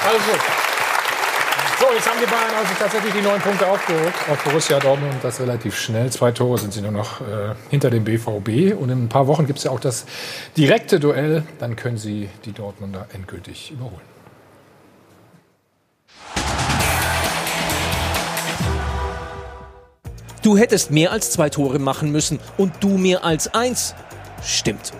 [0.07, 0.64] Also.
[1.81, 5.25] So, jetzt haben die Bayern also tatsächlich die neun Punkte aufgeholt auf Borussia Dortmund und
[5.25, 6.11] das relativ schnell.
[6.11, 8.79] Zwei Tore sind sie nur noch äh, hinter dem BVB.
[8.79, 10.07] Und in ein paar Wochen gibt es ja auch das
[10.57, 11.43] direkte Duell.
[11.59, 14.01] Dann können sie die Dortmunder endgültig überholen.
[20.43, 23.95] Du hättest mehr als zwei Tore machen müssen und du mehr als eins.
[24.45, 24.93] Stimmt.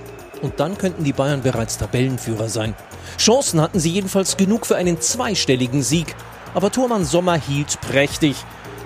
[0.43, 2.75] Und dann könnten die Bayern bereits Tabellenführer sein.
[3.19, 6.17] Chancen hatten sie jedenfalls genug für einen zweistelligen Sieg.
[6.55, 8.37] Aber Tormann Sommer hielt prächtig.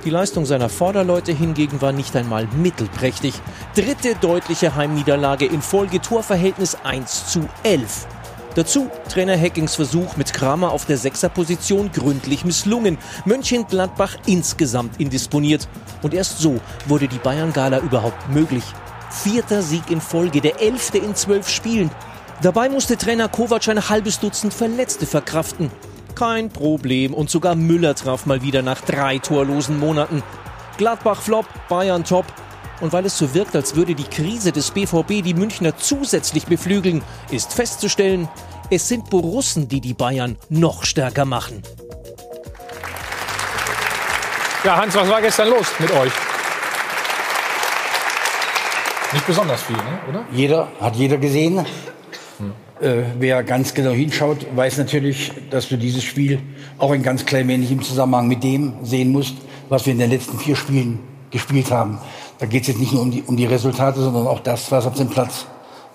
[0.04, 3.34] Die Leistung seiner Vorderleute hingegen war nicht einmal mittelprächtig.
[3.74, 8.06] Dritte deutliche Heimniederlage in Folge Torverhältnis 1 zu 11.
[8.54, 12.96] Dazu Trainer Heckings Versuch mit Kramer auf der Sechserposition gründlich misslungen.
[13.26, 15.68] Mönchengladbach insgesamt indisponiert.
[16.02, 18.64] Und erst so wurde die Bayern-Gala überhaupt möglich.
[19.10, 21.90] Vierter Sieg in Folge, der elfte in zwölf Spielen.
[22.40, 25.70] Dabei musste Trainer Kovac ein halbes Dutzend Verletzte verkraften.
[26.18, 30.24] Kein Problem und sogar Müller traf mal wieder nach drei torlosen Monaten.
[30.76, 32.24] Gladbach flop, Bayern top.
[32.80, 37.02] Und weil es so wirkt, als würde die Krise des BVB die Münchner zusätzlich beflügeln,
[37.30, 38.28] ist festzustellen,
[38.68, 41.62] es sind Borussen, die die Bayern noch stärker machen.
[44.64, 46.12] Ja, Hans, was war gestern los mit euch?
[49.12, 50.00] Nicht besonders viel, ne?
[50.08, 50.24] oder?
[50.32, 51.64] Jeder, hat jeder gesehen.
[52.80, 56.38] Äh, wer ganz genau hinschaut, weiß natürlich, dass du dieses Spiel
[56.78, 59.34] auch ein ganz klein wenig im Zusammenhang mit dem sehen musst,
[59.68, 61.00] was wir in den letzten vier Spielen
[61.30, 61.98] gespielt haben.
[62.38, 64.86] Da geht es jetzt nicht nur um die, um die Resultate, sondern auch das, was
[64.86, 65.46] auf dem Platz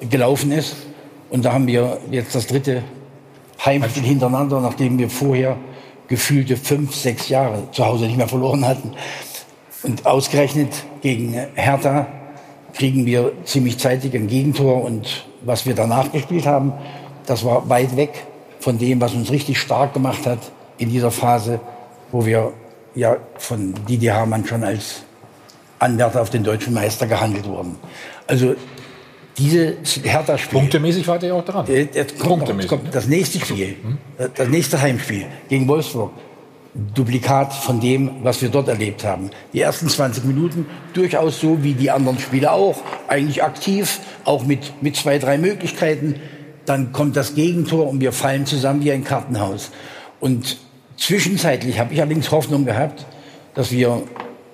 [0.10, 0.76] gelaufen ist.
[1.30, 2.84] Und da haben wir jetzt das dritte
[3.64, 5.56] Heimspiel hintereinander, nachdem wir vorher
[6.10, 8.92] gefühlte fünf, sechs Jahre zu Hause nicht mehr verloren hatten.
[9.84, 12.08] Und ausgerechnet gegen Hertha
[12.74, 16.74] kriegen wir ziemlich zeitig ein Gegentor und was wir danach gespielt haben,
[17.26, 18.26] das war weit weg
[18.60, 20.40] von dem, was uns richtig stark gemacht hat
[20.78, 21.60] in dieser Phase,
[22.12, 22.54] wo wir
[22.96, 25.04] ja von Didier Hamann schon als
[25.80, 27.76] Anwärter auf den deutschen Meister gehandelt wurden.
[28.28, 28.56] Also
[29.38, 30.60] diese Hertha-Spiel.
[30.60, 31.66] Punktemäßig wart ihr auch dran.
[31.68, 33.78] Jetzt kommt, noch, Punktemäßig, jetzt kommt das nächste Spiel,
[34.36, 36.12] das nächste Heimspiel gegen Wolfsburg.
[36.74, 39.30] Duplikat von dem, was wir dort erlebt haben.
[39.54, 44.82] Die ersten 20 Minuten durchaus so wie die anderen Spiele auch, eigentlich aktiv, auch mit,
[44.82, 46.16] mit zwei, drei Möglichkeiten.
[46.66, 49.70] Dann kommt das Gegentor und wir fallen zusammen wie ein Kartenhaus.
[50.20, 50.58] Und
[50.98, 53.06] zwischenzeitlich habe ich allerdings Hoffnung gehabt,
[53.54, 54.04] dass wir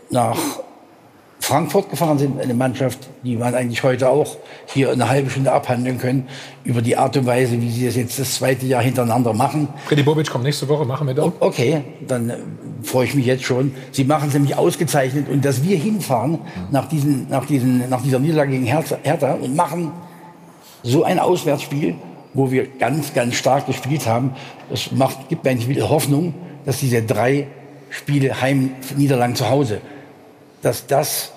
[0.09, 0.37] nach
[1.39, 4.37] Frankfurt gefahren sind, eine Mannschaft, die man eigentlich heute auch
[4.67, 6.27] hier eine halbe Stunde abhandeln können,
[6.63, 9.69] über die Art und Weise, wie sie das jetzt das zweite Jahr hintereinander machen.
[9.85, 11.31] Freddy Bobic kommt nächste Woche, machen wir doch.
[11.39, 12.37] Okay, dann äh,
[12.83, 13.73] freue ich mich jetzt schon.
[13.91, 16.39] Sie machen es nämlich ausgezeichnet und dass wir hinfahren
[16.71, 19.91] nach, diesen, nach, diesen, nach dieser Niederlage gegen Hertha, und machen
[20.83, 21.95] so ein Auswärtsspiel,
[22.33, 24.35] wo wir ganz, ganz stark gespielt haben,
[24.69, 26.33] das macht, gibt mir eigentlich wieder Hoffnung,
[26.65, 27.47] dass diese drei
[27.89, 29.81] Spiele Heimniederlagen zu Hause,
[30.61, 31.31] dass das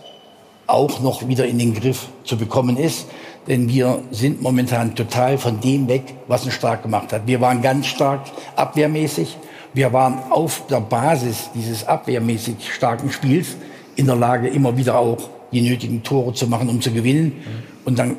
[0.66, 3.06] auch noch wieder in den Griff zu bekommen ist.
[3.48, 7.26] Denn wir sind momentan total von dem weg, was uns stark gemacht hat.
[7.26, 8.20] Wir waren ganz stark
[8.54, 9.36] abwehrmäßig.
[9.74, 13.56] Wir waren auf der Basis dieses abwehrmäßig starken Spiels
[13.96, 17.42] in der Lage, immer wieder auch die nötigen Tore zu machen, um zu gewinnen.
[17.84, 18.16] Und dann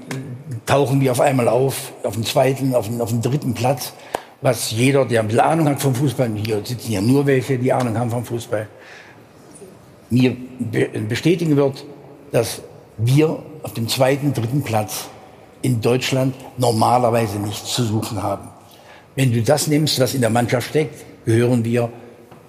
[0.65, 3.93] tauchen wir auf einmal auf, auf dem zweiten, auf dem, auf dem dritten Platz,
[4.41, 7.71] was jeder, der ein bisschen Ahnung hat vom Fußball, hier sitzen ja nur welche, die
[7.71, 8.67] Ahnung haben vom Fußball,
[10.14, 10.35] mir
[11.10, 11.85] bestätigen wird,
[12.31, 12.61] dass
[12.98, 15.06] wir auf dem zweiten, dritten Platz
[15.61, 18.49] in Deutschland normalerweise nichts zu suchen haben.
[19.15, 21.90] Wenn du das nimmst, was in der Mannschaft steckt, gehören wir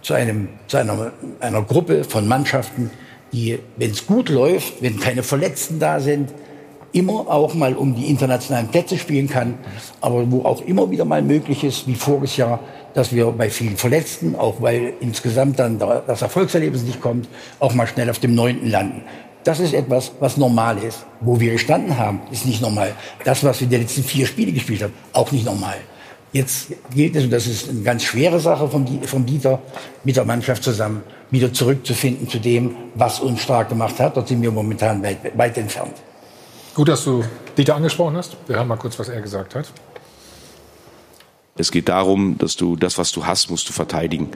[0.02, 2.90] zu, einem, zu einer, einer Gruppe von Mannschaften,
[3.32, 6.32] die, wenn es gut läuft, wenn keine Verletzten da sind,
[6.92, 9.58] immer auch mal um die internationalen Plätze spielen kann,
[10.00, 12.60] aber wo auch immer wieder mal möglich ist, wie voriges Jahr,
[12.94, 17.86] dass wir bei vielen Verletzten, auch weil insgesamt dann das Erfolgserlebnis nicht kommt, auch mal
[17.86, 19.02] schnell auf dem neunten landen.
[19.42, 21.04] Das ist etwas, was normal ist.
[21.20, 22.92] Wo wir gestanden haben, ist nicht normal.
[23.24, 25.76] Das, was wir die letzten vier Spiele gespielt haben, auch nicht normal.
[26.32, 29.60] Jetzt gilt es, und das ist eine ganz schwere Sache von, von Dieter,
[30.02, 34.16] mit der Mannschaft zusammen wieder zurückzufinden zu dem, was uns stark gemacht hat.
[34.16, 35.94] Dort sind wir momentan weit, weit entfernt.
[36.74, 37.22] Gut, dass du
[37.56, 38.36] Dieter angesprochen hast.
[38.46, 39.66] Wir hören mal kurz, was er gesagt hat.
[41.56, 44.28] Es geht darum, dass du das, was du hast, musst du verteidigen.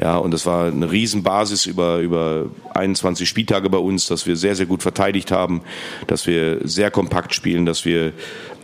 [0.00, 4.56] Ja, und das war eine Riesenbasis über, über 21 Spieltage bei uns, dass wir sehr,
[4.56, 5.62] sehr gut verteidigt haben,
[6.08, 8.12] dass wir sehr kompakt spielen, dass wir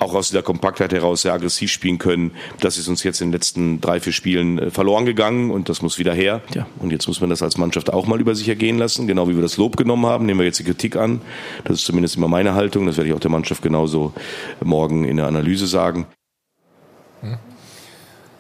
[0.00, 2.32] auch aus dieser Kompaktheit heraus sehr aggressiv spielen können.
[2.58, 5.80] Das ist uns jetzt in den letzten drei, vier Spielen äh, verloren gegangen und das
[5.80, 6.42] muss wieder her.
[6.54, 9.28] Ja, und jetzt muss man das als Mannschaft auch mal über sich ergehen lassen, genau
[9.28, 10.26] wie wir das Lob genommen haben.
[10.26, 11.20] Nehmen wir jetzt die Kritik an.
[11.64, 12.86] Das ist zumindest immer meine Haltung.
[12.86, 14.12] Das werde ich auch der Mannschaft genauso
[14.60, 16.06] morgen in der Analyse sagen.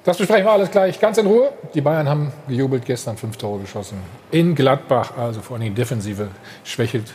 [0.04, 1.52] Das besprechen wir alles gleich ganz in Ruhe.
[1.74, 3.98] Die Bayern haben gejubelt, gestern fünf Tore geschossen.
[4.32, 6.28] In Gladbach, also vor allem die Defensive
[6.64, 7.14] schwächelt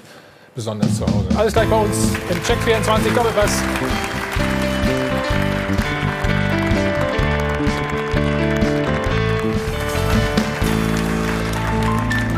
[0.56, 1.28] besonders zu Hause.
[1.38, 1.98] Alles gleich bei uns
[2.30, 3.62] im Check 24 Doppelpass.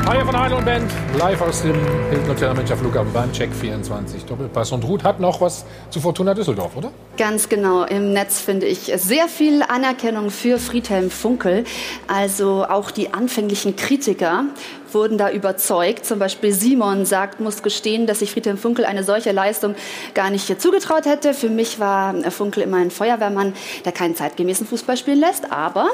[0.10, 1.76] Hi von Heil und Band, live aus dem
[2.10, 4.72] Hilton Hotel Manager Flughafen beim Check 24 Doppelpass.
[4.72, 6.92] Und Ruth hat noch was zu Fortuna Düsseldorf, oder?
[7.16, 7.84] Ganz genau.
[7.84, 11.64] Im Netz finde ich sehr viel Anerkennung für Friedhelm Funkel.
[12.08, 14.46] Also auch die anfänglichen Kritiker
[14.94, 16.06] wurden da überzeugt.
[16.06, 19.76] Zum Beispiel Simon sagt, muss gestehen, dass ich Friedhelm Funkel eine solche Leistung
[20.14, 21.34] gar nicht zugetraut hätte.
[21.34, 23.54] Für mich war Funkel immer ein Feuerwehrmann,
[23.86, 25.52] der keinen zeitgemäßen Fußball spielen lässt.
[25.52, 25.90] Aber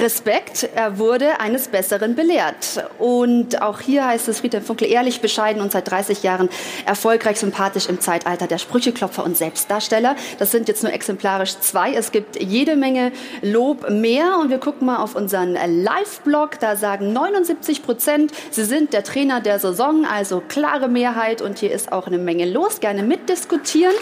[0.00, 2.84] Respekt, er wurde eines Besseren belehrt.
[2.98, 6.48] Und auch hier heißt es Friedhelm Funkel ehrlich, bescheiden und seit 30 Jahren
[6.86, 10.16] erfolgreich, sympathisch im Zeitalter der Sprücheklopfer und Selbstdarsteller.
[10.38, 11.92] Das sind jetzt nur exemplarisch zwei.
[11.94, 13.12] Es gibt jede Menge
[13.42, 14.38] Lob mehr.
[14.40, 16.58] Und wir gucken mal auf unseren Live-Blog.
[16.60, 21.72] Da sagen 79 Prozent, Sie sind der Trainer der Saison, also klare Mehrheit und hier
[21.72, 22.80] ist auch eine Menge los.
[22.80, 23.94] Gerne mitdiskutieren.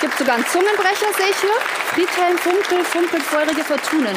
[0.00, 1.50] Gibt sogar einen Zungenbrecher, sehe ich hier.
[1.94, 4.16] Friedhelm Funkel, funkelt feurige Fortunen.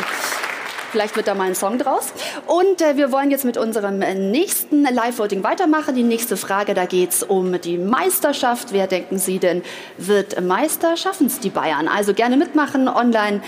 [0.95, 2.13] Vielleicht wird da mal ein Song draus.
[2.47, 5.93] Und äh, wir wollen jetzt mit unserem nächsten Live-Voting weitermachen.
[5.93, 8.71] Die nächste Frage, da geht es um die Meisterschaft.
[8.71, 9.61] Wer denken Sie denn
[9.97, 10.95] wird Meister?
[10.95, 11.89] Schaffen es die Bayern?
[11.89, 13.41] Also gerne mitmachen online.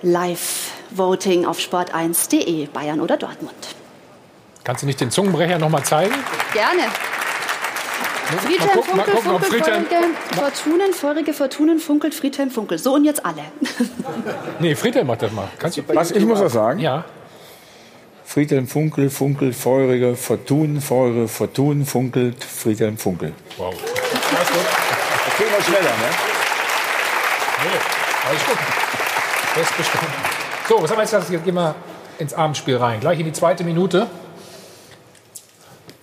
[0.00, 3.54] Live-Voting auf sport1.de, Bayern oder Dortmund.
[4.64, 6.14] Kannst du nicht den Zungenbrecher noch mal zeigen?
[6.52, 6.82] Gerne.
[8.42, 12.78] Friedhelm gucken, Funkel, gucken, Funkel, Friedhelm- feurige Fortunen, feurige Fortunen, funkelt Friedhelm Funkel.
[12.78, 13.42] So und jetzt alle.
[14.60, 15.48] Nee, Friedhelm macht das mal.
[15.58, 16.78] Kannst du, Was, ich muss das sagen?
[16.78, 17.04] Ja.
[18.24, 23.32] Friedhelm Funkel, Funkel, feurige, Fortun, feure, Fortun, funkelt, Friedhelm Funkel.
[23.58, 23.74] Wow.
[23.74, 26.10] Das geht mal schneller, ne?
[27.64, 28.58] Nee, alles gut.
[29.54, 30.10] Festbestanden.
[30.68, 31.30] So, was haben wir jetzt?
[31.30, 31.74] Jetzt gehen wir
[32.18, 33.00] ins Abendspiel rein.
[33.00, 34.06] Gleich in die zweite Minute.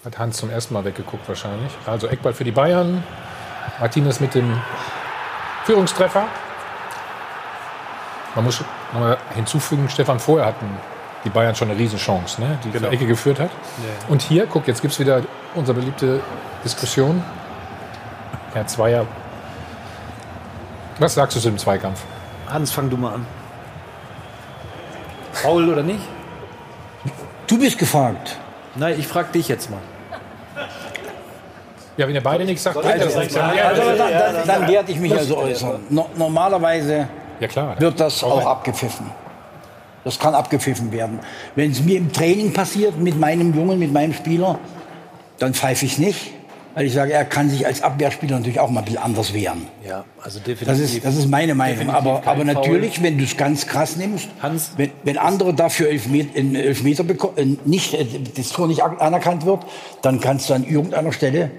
[0.06, 1.72] Hat Hans zum ersten Mal weggeguckt wahrscheinlich.
[1.86, 3.03] Also Eckball für die Bayern.
[3.80, 4.60] Martinez mit dem
[5.65, 6.26] Führungstreffer.
[8.36, 8.64] Man muss
[8.94, 10.65] noch mal hinzufügen, Stefan, vorher hatten
[11.23, 12.86] die Bayern schon eine Riesenchance, ne, die Genau.
[12.86, 13.52] zur Ecke geführt hat.
[13.52, 14.07] Ja.
[14.10, 15.22] Und hier, guck, jetzt gibt es wieder
[15.53, 16.19] unsere beliebte
[16.64, 17.23] Diskussion.
[18.53, 19.06] Herr Zweier,
[20.98, 22.02] was sagst du zu dem Zweikampf?
[22.49, 23.28] Hans, fang du mal an.
[25.34, 26.02] Faul oder nicht?
[27.48, 28.38] Du bist gefragt.
[28.76, 29.80] Nein, ich frage dich jetzt mal.
[31.97, 33.38] Ja, wenn ihr beide nichts sagt, Also, geht das nicht.
[33.38, 35.81] also, dann, dann, dann werde ich mich also äußern.
[35.89, 37.07] No, normalerweise
[37.39, 37.80] Ja, klar.
[37.80, 39.07] wird das auch abgepfiffen.
[40.03, 41.19] Das kann abgepfiffen werden.
[41.55, 44.57] Wenn es mir im Training passiert mit meinem Jungen, mit meinem Spieler,
[45.38, 46.31] dann pfeife ich nicht.
[46.73, 49.68] Weil ich sage, er kann sich als Abwehrspieler natürlich auch mal ein bisschen anders wehren.
[49.85, 50.68] Ja, also definitiv.
[50.69, 51.89] Das ist, das ist meine Meinung.
[51.89, 53.03] Aber, aber natürlich, Foul.
[53.03, 54.30] wenn du es ganz krass nimmst,
[54.77, 58.05] wenn, wenn andere dafür Elfmeter, Elfmeter beko- äh, nicht, äh,
[58.38, 59.65] das Tor nicht an- anerkannt wird,
[60.01, 61.51] dann kannst du an irgendeiner Stelle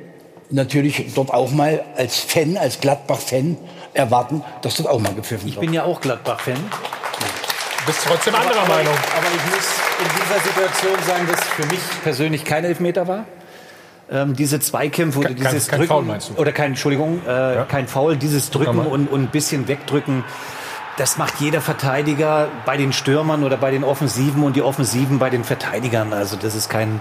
[0.53, 3.57] natürlich dort auch mal als Fan, als Gladbach-Fan
[3.95, 5.55] erwarten, dass dort auch mal gepfiffen wird.
[5.55, 6.57] Ich bin ja auch Gladbach-Fan.
[6.57, 8.95] Du bist trotzdem anderer aber, Meinung.
[8.95, 9.67] Aber ich muss
[9.99, 13.25] in dieser Situation sagen, dass für mich persönlich kein Elfmeter war.
[14.11, 16.35] Ähm, diese Zweikämpfe oder Kein- dieses kein Drücken Foul meinst du?
[16.35, 20.23] oder kein Entschuldigung, äh, kein Foul, dieses Drücken und, und ein bisschen wegdrücken.
[20.99, 25.31] Das macht jeder Verteidiger bei den Stürmern oder bei den Offensiven und die Offensiven bei
[25.31, 26.13] den Verteidigern.
[26.13, 27.01] Also das ist kein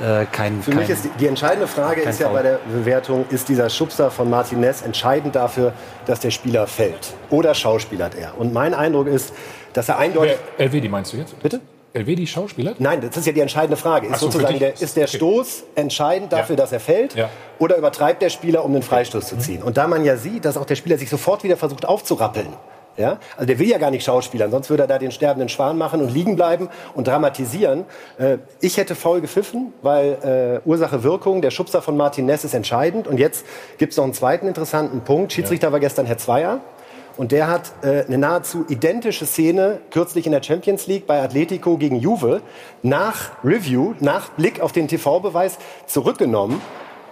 [0.00, 2.36] äh, kein Für kein, mich ist die, die entscheidende Frage ist ja Foul.
[2.36, 5.72] bei der Bewertung, ist dieser Schubser von Martinez entscheidend dafür,
[6.06, 7.14] dass der Spieler fällt?
[7.30, 8.38] Oder schauspielert er?
[8.38, 9.32] Und mein Eindruck ist,
[9.72, 10.36] dass er eindeutig...
[10.56, 11.38] Elvedi meinst du jetzt?
[11.40, 11.60] Bitte?
[11.94, 12.74] Elvedi Schauspieler?
[12.78, 14.08] Nein, das ist ja die entscheidende Frage.
[14.08, 17.14] Ist, so, sozusagen der, ist der Stoß entscheidend dafür, dass er fällt?
[17.14, 17.30] Ja.
[17.58, 19.62] Oder übertreibt der Spieler, um den Freistoß zu ziehen?
[19.62, 22.48] Und da man ja sieht, dass auch der Spieler sich sofort wieder versucht aufzurappeln.
[22.98, 23.18] Ja?
[23.36, 26.00] Also der will ja gar nicht schauspielern, sonst würde er da den sterbenden Schwan machen
[26.00, 27.84] und liegen bleiben und dramatisieren.
[28.18, 33.06] Äh, ich hätte faul gepfiffen, weil äh, Ursache Wirkung, der Schubser von Martinez ist entscheidend.
[33.06, 33.46] Und jetzt
[33.78, 35.32] gibt es noch einen zweiten interessanten Punkt.
[35.32, 36.60] Schiedsrichter war gestern Herr Zweier.
[37.16, 41.76] Und der hat äh, eine nahezu identische Szene kürzlich in der Champions League bei Atletico
[41.76, 42.42] gegen Juve
[42.82, 46.60] nach Review, nach Blick auf den TV-Beweis zurückgenommen.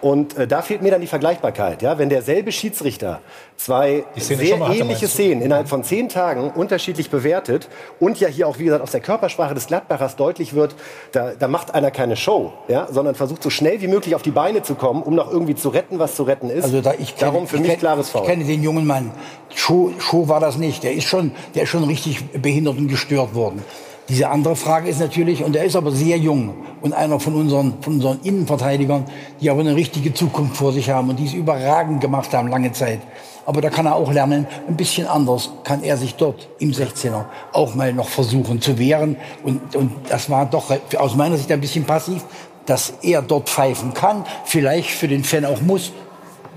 [0.07, 1.83] Und äh, da fehlt mir dann die Vergleichbarkeit.
[1.83, 1.99] Ja?
[1.99, 3.19] Wenn derselbe Schiedsrichter
[3.57, 5.09] zwei Szene sehr mal ähnliche?
[5.09, 7.69] Szenen innerhalb von zehn Tagen unterschiedlich bewertet
[7.99, 10.77] und ja hier auch, wie gesagt, aus der Körpersprache des Gladbachers deutlich wird,
[11.11, 12.87] da, da macht einer keine Show, ja?
[12.89, 15.70] sondern versucht so schnell wie möglich auf die Beine zu kommen, um noch irgendwie zu
[15.70, 16.62] retten, was zu retten ist.
[16.62, 18.23] Also da, ich kenn, Darum für ich mich kenn, klares Foul.
[18.23, 19.11] Ich kenne den jungen Mann.
[19.57, 20.85] Schuh, Schuh war das nicht.
[20.85, 23.65] Der ist schon, der ist schon richtig behindert und gestört worden.
[24.09, 27.83] Diese andere Frage ist natürlich, und er ist aber sehr jung und einer von unseren,
[27.83, 29.05] von unseren Innenverteidigern,
[29.41, 32.70] die aber eine richtige Zukunft vor sich haben und die es überragend gemacht haben, lange
[32.73, 33.01] Zeit.
[33.47, 37.24] Aber da kann er auch lernen, ein bisschen anders kann er sich dort im 16er
[37.53, 39.16] auch mal noch versuchen zu wehren.
[39.43, 42.24] Und, und das war doch aus meiner Sicht ein bisschen passiv,
[42.66, 45.93] dass er dort pfeifen kann, vielleicht für den Fan auch muss.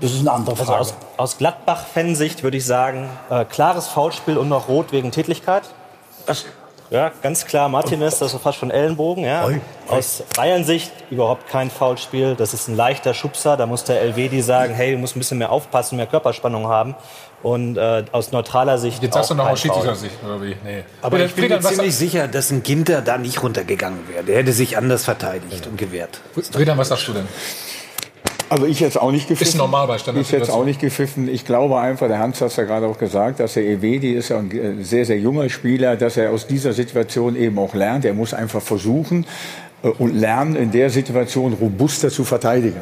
[0.00, 0.80] Das ist eine andere Also Frage.
[0.80, 5.62] aus, aus Gladbach-Fansicht würde ich sagen, äh, klares Foulspiel und noch rot wegen Tätlichkeit.
[6.90, 9.24] Ja, ganz klar, Martinez, das war fast schon Ellenbogen.
[9.24, 9.48] Ja.
[9.86, 12.34] Aus Bayern-Sicht überhaupt kein Foulspiel.
[12.34, 13.56] Das ist ein leichter Schubser.
[13.56, 16.96] Da muss der Elvedi sagen, hey, du musst ein bisschen mehr aufpassen, mehr Körperspannung haben.
[17.42, 19.02] Und äh, aus neutraler Sicht.
[19.02, 19.72] Jetzt sagst du noch aus Foul.
[19.72, 20.56] Schiedsrichtersicht, oder wie?
[20.64, 20.84] Nee.
[21.00, 24.24] Aber ich bin mir ziemlich sicher, dass ein Ginter da nicht runtergegangen wäre.
[24.24, 26.20] Der hätte sich anders verteidigt und gewehrt.
[26.52, 27.28] Friedel, was sagst du denn?
[28.50, 29.48] Also ich jetzt auch nicht gepfiffen.
[29.48, 31.28] Ist normal bei Ich jetzt auch nicht gepfiffen.
[31.28, 34.30] Ich glaube einfach, der Hans hat es ja gerade auch gesagt, dass der Evedi ist
[34.30, 38.04] ja ein äh, sehr, sehr junger Spieler, dass er aus dieser Situation eben auch lernt.
[38.04, 39.24] Er muss einfach versuchen
[39.84, 42.80] äh, und lernen, in der Situation robuster zu verteidigen.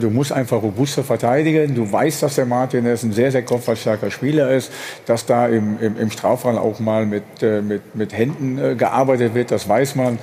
[0.00, 1.74] Du musst einfach robuster verteidigen.
[1.74, 4.70] Du weißt, dass der Martinez ein sehr, sehr kopfballstarker Spieler ist,
[5.06, 9.50] dass da im, im, im Strafraum auch mal mit, äh, mit, mit Händen gearbeitet wird,
[9.50, 10.20] das weiß man.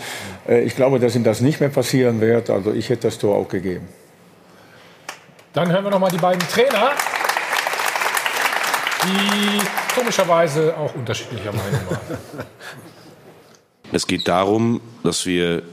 [0.47, 2.49] Ich glaube, dass ihm das nicht mehr passieren wird.
[2.49, 3.98] Also ich hätte das Tor auch gegeben.
[5.59, 6.91] Dann hören wir noch mal die beiden Trainer,
[9.03, 9.59] die
[9.93, 11.99] komischerweise auch unterschiedlicher Meinung waren.
[13.91, 15.63] Es geht darum, dass wir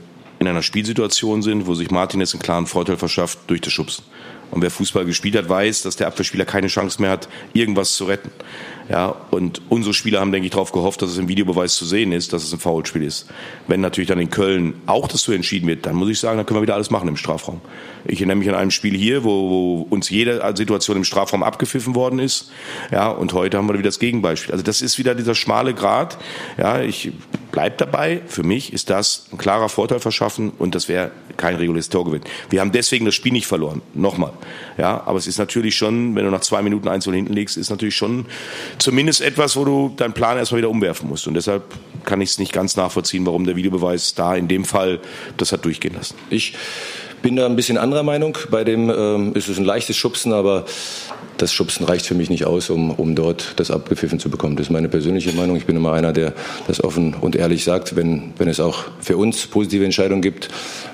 [0.40, 4.04] in einer Spielsituation sind, wo sich Martinez einen klaren Vorteil verschafft durch das Schubsen.
[4.50, 8.06] Und wer Fußball gespielt hat, weiß, dass der Abwehrspieler keine Chance mehr hat, irgendwas zu
[8.06, 8.30] retten.
[8.88, 12.10] Ja, und unsere Spieler haben, denke ich, darauf gehofft, dass es im Videobeweis zu sehen
[12.10, 13.26] ist, dass es ein Foulspiel ist.
[13.66, 16.46] Wenn natürlich dann in Köln auch das so entschieden wird, dann muss ich sagen, dann
[16.46, 17.60] können wir wieder alles machen im Strafraum.
[18.08, 21.94] Ich erinnere mich an einem Spiel hier, wo, wo uns jede Situation im Strafraum abgepfiffen
[21.94, 22.50] worden ist.
[22.90, 24.52] Ja, und heute haben wir wieder das Gegenbeispiel.
[24.52, 26.18] Also das ist wieder dieser schmale Grat.
[26.58, 27.12] Ja, ich
[27.52, 28.20] bleib dabei.
[28.26, 32.22] Für mich ist das ein klarer Vorteil verschaffen und das wäre kein reguläres Torgewinn.
[32.50, 33.82] Wir haben deswegen das Spiel nicht verloren.
[33.94, 34.32] Nochmal.
[34.78, 37.70] Ja, aber es ist natürlich schon, wenn du nach zwei Minuten eins hinten liegst, ist
[37.70, 38.26] natürlich schon
[38.78, 41.26] zumindest etwas, wo du deinen Plan erstmal wieder umwerfen musst.
[41.26, 41.62] Und deshalb
[42.04, 45.00] kann ich es nicht ganz nachvollziehen, warum der Videobeweis da in dem Fall
[45.36, 46.16] das hat durchgehen lassen.
[46.30, 46.54] Ich
[47.26, 48.38] bin da ein bisschen anderer Meinung.
[48.52, 50.64] Bei dem ähm, ist es ein leichtes Schubsen, aber
[51.38, 54.54] das Schubsen reicht für mich nicht aus, um, um dort das abgepfiffen zu bekommen.
[54.54, 55.56] Das ist meine persönliche Meinung.
[55.56, 56.34] Ich bin immer einer, der
[56.68, 60.50] das offen und ehrlich sagt, wenn, wenn es auch für uns positive Entscheidungen gibt.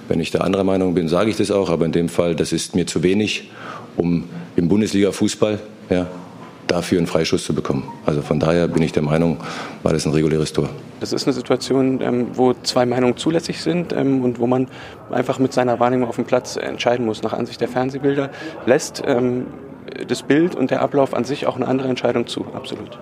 [0.08, 1.68] Wenn ich der anderer Meinung bin, sage ich das auch.
[1.68, 3.50] Aber in dem Fall, das ist mir zu wenig,
[3.98, 4.24] um
[4.56, 5.60] im Bundesliga-Fußball
[5.90, 6.06] ja,
[6.72, 7.84] dafür einen Freischuss zu bekommen.
[8.06, 9.36] Also von daher bin ich der Meinung,
[9.82, 10.68] war das ein reguläres Tor.
[11.00, 14.68] Das ist eine Situation, ähm, wo zwei Meinungen zulässig sind ähm, und wo man
[15.10, 17.22] einfach mit seiner Wahrnehmung auf dem Platz entscheiden muss.
[17.22, 18.30] Nach Ansicht der Fernsehbilder
[18.66, 19.46] lässt ähm,
[20.08, 22.98] das Bild und der Ablauf an sich auch eine andere Entscheidung zu, absolut.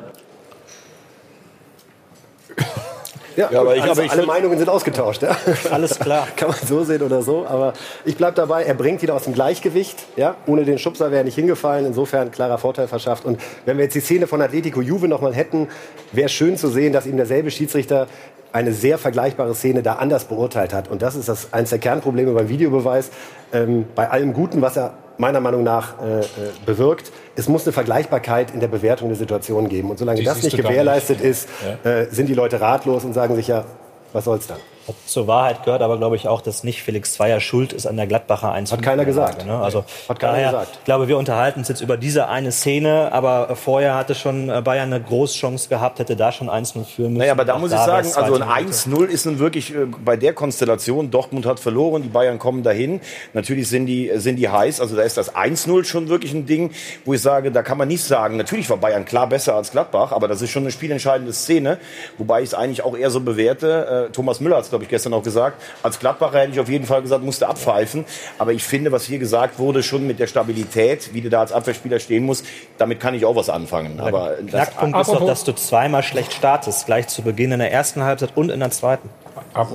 [3.50, 5.22] Ja, aber ich, also, aber alle Meinungen sind ausgetauscht.
[5.22, 5.36] Ja?
[5.70, 6.28] Alles klar.
[6.36, 7.46] Kann man so sehen oder so.
[7.46, 7.72] Aber
[8.04, 9.96] ich bleibe dabei, er bringt wieder aus dem Gleichgewicht.
[10.16, 10.36] Ja?
[10.46, 11.86] Ohne den Schubser wäre er nicht hingefallen.
[11.86, 13.24] Insofern klarer Vorteil verschafft.
[13.24, 15.68] Und wenn wir jetzt die Szene von Atletico Juve noch mal hätten,
[16.12, 18.06] wäre schön zu sehen, dass ihm derselbe Schiedsrichter
[18.52, 20.88] eine sehr vergleichbare Szene da anders beurteilt hat.
[20.88, 23.10] Und das ist das, eines der Kernprobleme beim Videobeweis.
[23.52, 26.24] Ähm, bei allem Guten, was er meiner Meinung nach äh, äh,
[26.64, 29.90] bewirkt, es muss eine Vergleichbarkeit in der Bewertung der Situation geben.
[29.90, 31.28] Und solange Die das nicht gewährleistet nicht.
[31.28, 31.48] ist,
[31.84, 33.64] äh, sind die Leute ratlos und sagen sich ja,
[34.12, 34.58] was soll's dann?
[35.06, 38.06] Zur Wahrheit gehört aber, glaube ich, auch, dass nicht Felix Zweier schuld ist an der
[38.06, 39.46] Gladbacher 1 Hat keiner gesagt.
[39.46, 39.58] Ne?
[39.58, 40.78] Also Hat keiner daher, gesagt.
[40.78, 44.62] Ich glaube, wir unterhalten uns jetzt über diese eine Szene, aber vorher hatte schon äh,
[44.62, 47.18] Bayern eine Großchance gehabt, hätte da schon 1-0 führen müssen.
[47.18, 48.74] Naja, aber da muss ich sagen, also ein Minute.
[48.74, 53.00] 1-0 ist nun wirklich äh, bei der Konstellation, Dortmund hat verloren, die Bayern kommen dahin.
[53.34, 56.72] Natürlich sind die, sind die heiß, also da ist das 1-0 schon wirklich ein Ding,
[57.04, 60.12] wo ich sage, da kann man nicht sagen, natürlich war Bayern klar besser als Gladbach,
[60.12, 61.78] aber das ist schon eine spielentscheidende Szene,
[62.18, 64.06] wobei ich es eigentlich auch eher so bewerte.
[64.08, 66.68] Äh, Thomas Müller hat es, glaube ich, gestern auch gesagt, als Gladbacher hätte ich auf
[66.68, 68.04] jeden Fall gesagt, musste abpfeifen.
[68.38, 71.52] Aber ich finde, was hier gesagt wurde, schon mit der Stabilität, wie du da als
[71.52, 72.44] Abwehrspieler stehen musst,
[72.78, 74.00] damit kann ich auch was anfangen.
[74.00, 77.72] Aber das, Knackpunkt ist doch, dass du zweimal schlecht startest, gleich zu Beginn in der
[77.72, 79.10] ersten Halbzeit und in der zweiten.
[79.54, 79.68] Ab,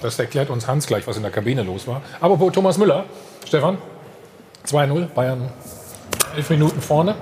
[0.00, 2.02] das erklärt uns Hans gleich, was in der Kabine los war.
[2.20, 3.04] Aber Thomas Müller,
[3.46, 3.78] Stefan,
[4.66, 5.50] 2-0, Bayern
[6.36, 7.14] elf Minuten vorne.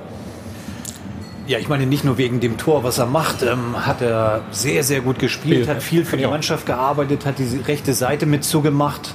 [1.51, 4.85] Ja, ich meine nicht nur wegen dem Tor, was er macht, ähm, hat er sehr,
[4.85, 6.31] sehr gut gespielt, Spiel, hat viel für die ja.
[6.31, 9.15] Mannschaft gearbeitet, hat die rechte Seite mit zugemacht.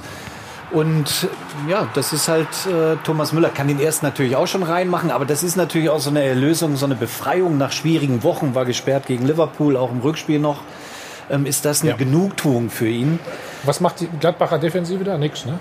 [0.70, 1.28] Und
[1.66, 5.24] ja, das ist halt äh, Thomas Müller kann den ersten natürlich auch schon reinmachen, aber
[5.24, 9.06] das ist natürlich auch so eine Erlösung, so eine Befreiung nach schwierigen Wochen, war gesperrt
[9.06, 10.60] gegen Liverpool, auch im Rückspiel noch.
[11.30, 13.18] Ähm, ist das eine Genugtuung für ihn?
[13.62, 15.16] Was macht die Gladbacher Defensive da?
[15.16, 15.58] Nix, ne?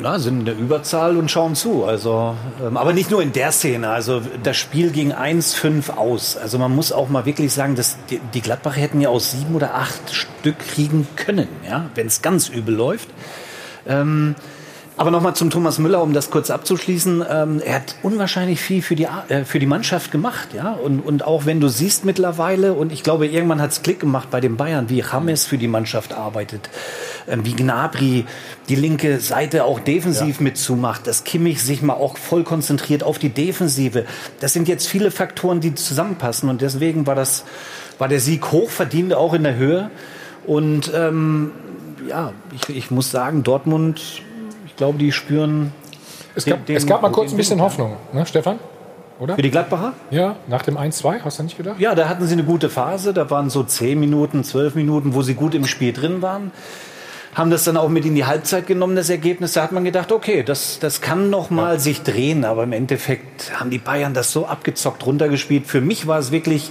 [0.00, 1.84] Na, sind in der Überzahl und schauen zu.
[1.84, 3.90] Also, ähm, aber nicht nur in der Szene.
[3.90, 6.36] Also das Spiel ging 1-5 aus.
[6.36, 9.54] Also man muss auch mal wirklich sagen, dass die, die Gladbacher hätten ja aus sieben
[9.54, 13.08] oder acht Stück kriegen können, ja, wenn es ganz übel läuft.
[13.86, 14.34] Ähm,
[14.98, 17.24] aber nochmal zum Thomas Müller, um das kurz abzuschließen.
[17.30, 20.48] Ähm, er hat unwahrscheinlich viel für die, äh, für die Mannschaft gemacht.
[20.54, 20.72] Ja?
[20.72, 24.28] Und, und auch wenn du siehst mittlerweile, und ich glaube, irgendwann hat es Klick gemacht
[24.30, 26.68] bei den Bayern, wie James für die Mannschaft arbeitet,
[27.28, 28.26] ähm, wie Gnabry
[28.68, 33.20] die linke Seite auch defensiv mit zumacht, dass Kimmich sich mal auch voll konzentriert auf
[33.20, 34.04] die Defensive.
[34.40, 36.48] Das sind jetzt viele Faktoren, die zusammenpassen.
[36.48, 37.44] Und deswegen war, das,
[37.98, 39.92] war der Sieg hochverdient, auch in der Höhe.
[40.44, 41.52] Und ähm,
[42.08, 44.22] ja, ich, ich muss sagen, Dortmund,
[44.78, 45.72] glaube, die spüren.
[46.34, 47.64] Es gab, den- es gab mal kurz ein bisschen ja.
[47.64, 48.58] Hoffnung, ne, Stefan?
[49.20, 49.34] Oder?
[49.34, 49.94] Für die Gladbacher?
[50.10, 51.80] Ja, nach dem 1-2, hast du nicht gedacht?
[51.80, 53.12] Ja, da hatten sie eine gute Phase.
[53.12, 56.52] Da waren so 10 Minuten, 12 Minuten, wo sie gut im Spiel drin waren.
[57.34, 59.52] Haben das dann auch mit in die Halbzeit genommen, das Ergebnis.
[59.54, 62.44] Da hat man gedacht, okay, das, das kann noch mal sich drehen.
[62.44, 65.66] Aber im Endeffekt haben die Bayern das so abgezockt runtergespielt.
[65.66, 66.70] Für mich war es wirklich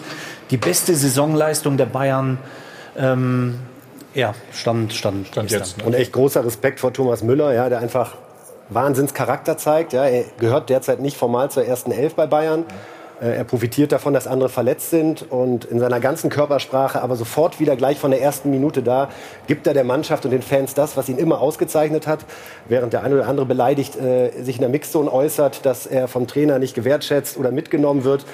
[0.50, 2.38] die beste Saisonleistung der Bayern.
[2.98, 3.56] Ähm,
[4.18, 5.78] ja, stand, stand, stand jetzt.
[5.78, 5.84] Ne?
[5.84, 8.16] Und echt großer Respekt vor Thomas Müller, ja, der einfach
[8.70, 9.94] Wahnsinnscharakter zeigt.
[9.94, 10.06] Ja.
[10.06, 12.66] Er gehört derzeit nicht formal zur ersten Elf bei Bayern.
[13.22, 17.60] Äh, Er profitiert davon, dass andere verletzt sind und in seiner ganzen Körpersprache, aber sofort
[17.60, 19.10] wieder gleich von der ersten Minute da,
[19.46, 22.26] gibt er der Mannschaft und den Fans das, was ihn immer ausgezeichnet hat.
[22.68, 26.26] Während der eine oder andere beleidigt äh, sich in der Mixzone äußert, dass er vom
[26.26, 28.26] Trainer nicht gewertschätzt oder mitgenommen wird,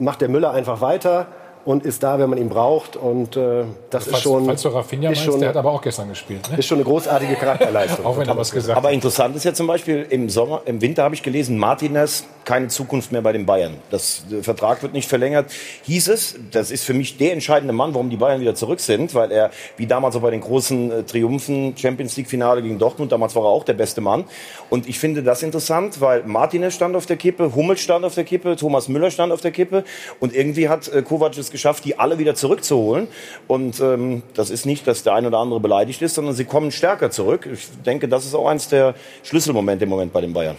[0.00, 1.28] macht der Müller einfach weiter
[1.64, 2.96] und ist da, wenn man ihn braucht.
[2.96, 5.70] Und äh, das ist Falls, schon, falls du Rafinha ist meinst, schon, der hat aber
[5.72, 6.50] auch gestern gespielt.
[6.50, 6.58] Ne?
[6.58, 8.06] ist schon eine großartige Charakterleistung.
[8.06, 8.94] Auch wenn er was gesagt Aber hat.
[8.94, 13.12] interessant ist ja zum Beispiel im Sommer, im Winter habe ich gelesen, Martinez keine Zukunft
[13.12, 13.74] mehr bei den Bayern.
[13.90, 15.52] Das der Vertrag wird nicht verlängert.
[15.82, 19.14] Hieß es, das ist für mich der entscheidende Mann, warum die Bayern wieder zurück sind,
[19.14, 23.12] weil er wie damals auch bei den großen äh, Triumphen Champions League Finale gegen Dortmund,
[23.12, 24.24] damals war er auch der beste Mann.
[24.70, 28.24] Und ich finde das interessant, weil Martinez stand auf der Kippe, Hummel stand auf der
[28.24, 29.84] Kippe, Thomas Müller stand auf der Kippe
[30.18, 33.08] und irgendwie hat äh, Kovac es geschafft, die alle wieder zurückzuholen.
[33.46, 36.70] Und ähm, das ist nicht, dass der eine oder andere beleidigt ist, sondern sie kommen
[36.70, 37.46] stärker zurück.
[37.52, 40.56] Ich denke, das ist auch eins der Schlüsselmomente im Moment bei den Bayern.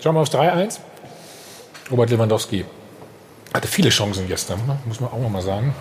[0.00, 0.80] Schauen wir aufs 3-1.
[1.90, 2.64] Robert Lewandowski
[3.52, 4.78] hatte viele Chancen gestern, ne?
[4.84, 5.74] muss man auch mal sagen.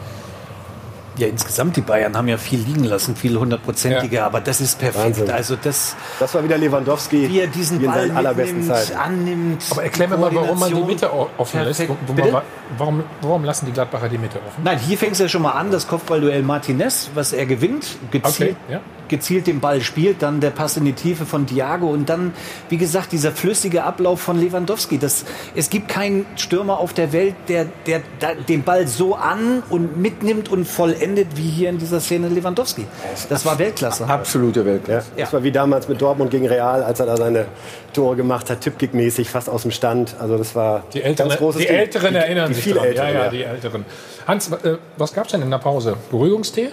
[1.17, 5.05] Ja, insgesamt die Bayern haben ja viel liegen lassen, viel hundertprozentige, aber das ist perfekt.
[5.05, 5.29] Wahnsinn.
[5.29, 8.97] Also das, Das war wieder Lewandowski, wie er diesen wie in Ball mitnimmt, Zeiten.
[8.97, 9.63] annimmt.
[9.69, 10.81] Aber erklär mir mal, warum man die.
[10.81, 11.79] Mitte offen lässt.
[11.81, 11.89] Perfekt.
[11.89, 12.31] Wo- wo Bitte?
[12.31, 12.41] man,
[12.77, 14.63] warum, warum lassen die Gladbacher die Mitte offen?
[14.63, 18.55] Nein, hier fängt es ja schon mal an, das Kopfballduell Martinez, was er gewinnt, gezielt,
[18.63, 18.79] Okay, ja.
[19.07, 22.33] gezielt den Ball spielt, dann der Pass in die Tiefe von Thiago und dann,
[22.69, 24.97] wie gesagt, dieser flüssige Ablauf von Lewandowski.
[24.97, 25.25] Das,
[25.55, 29.97] es gibt keinen Stürmer auf der Welt, der, der, da- den Ball so an und
[29.97, 31.02] mitnimmt und vollendet,
[31.35, 32.85] wie hier in dieser Szene Lewandowski.
[33.29, 34.05] Das war Weltklasse.
[34.07, 35.07] Absolute Weltklasse.
[35.15, 37.45] Ja, das war wie damals mit Dortmund gegen Real, als er da seine
[37.93, 40.15] Tore gemacht hat, Tippkick-mäßig, fast aus dem Stand.
[40.19, 41.75] Also das war Die Älteren, ganz großes die Ding.
[41.77, 42.87] Älteren Die- erinnern die sich viel daran.
[42.89, 43.29] Älteren, ja, ja, ja.
[43.29, 43.85] die Älteren.
[44.27, 45.95] Hans, äh, was gab's denn in der Pause?
[46.09, 46.69] Beruhigungstee?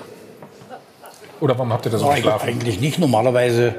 [1.41, 2.49] Oder warum habt ihr das so geschlafen?
[2.49, 2.99] Eigentlich nicht.
[2.99, 3.75] Normalerweise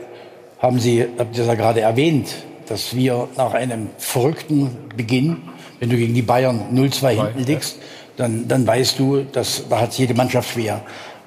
[0.60, 2.30] haben Sie, habt ihr das ja gerade erwähnt,
[2.68, 5.38] dass wir nach einem verrückten Beginn,
[5.80, 7.78] wenn du gegen die Bayern 0-2 hinten liegst,
[8.22, 10.82] dann, dann weißt du, dass, da hat jede Mannschaft schwer.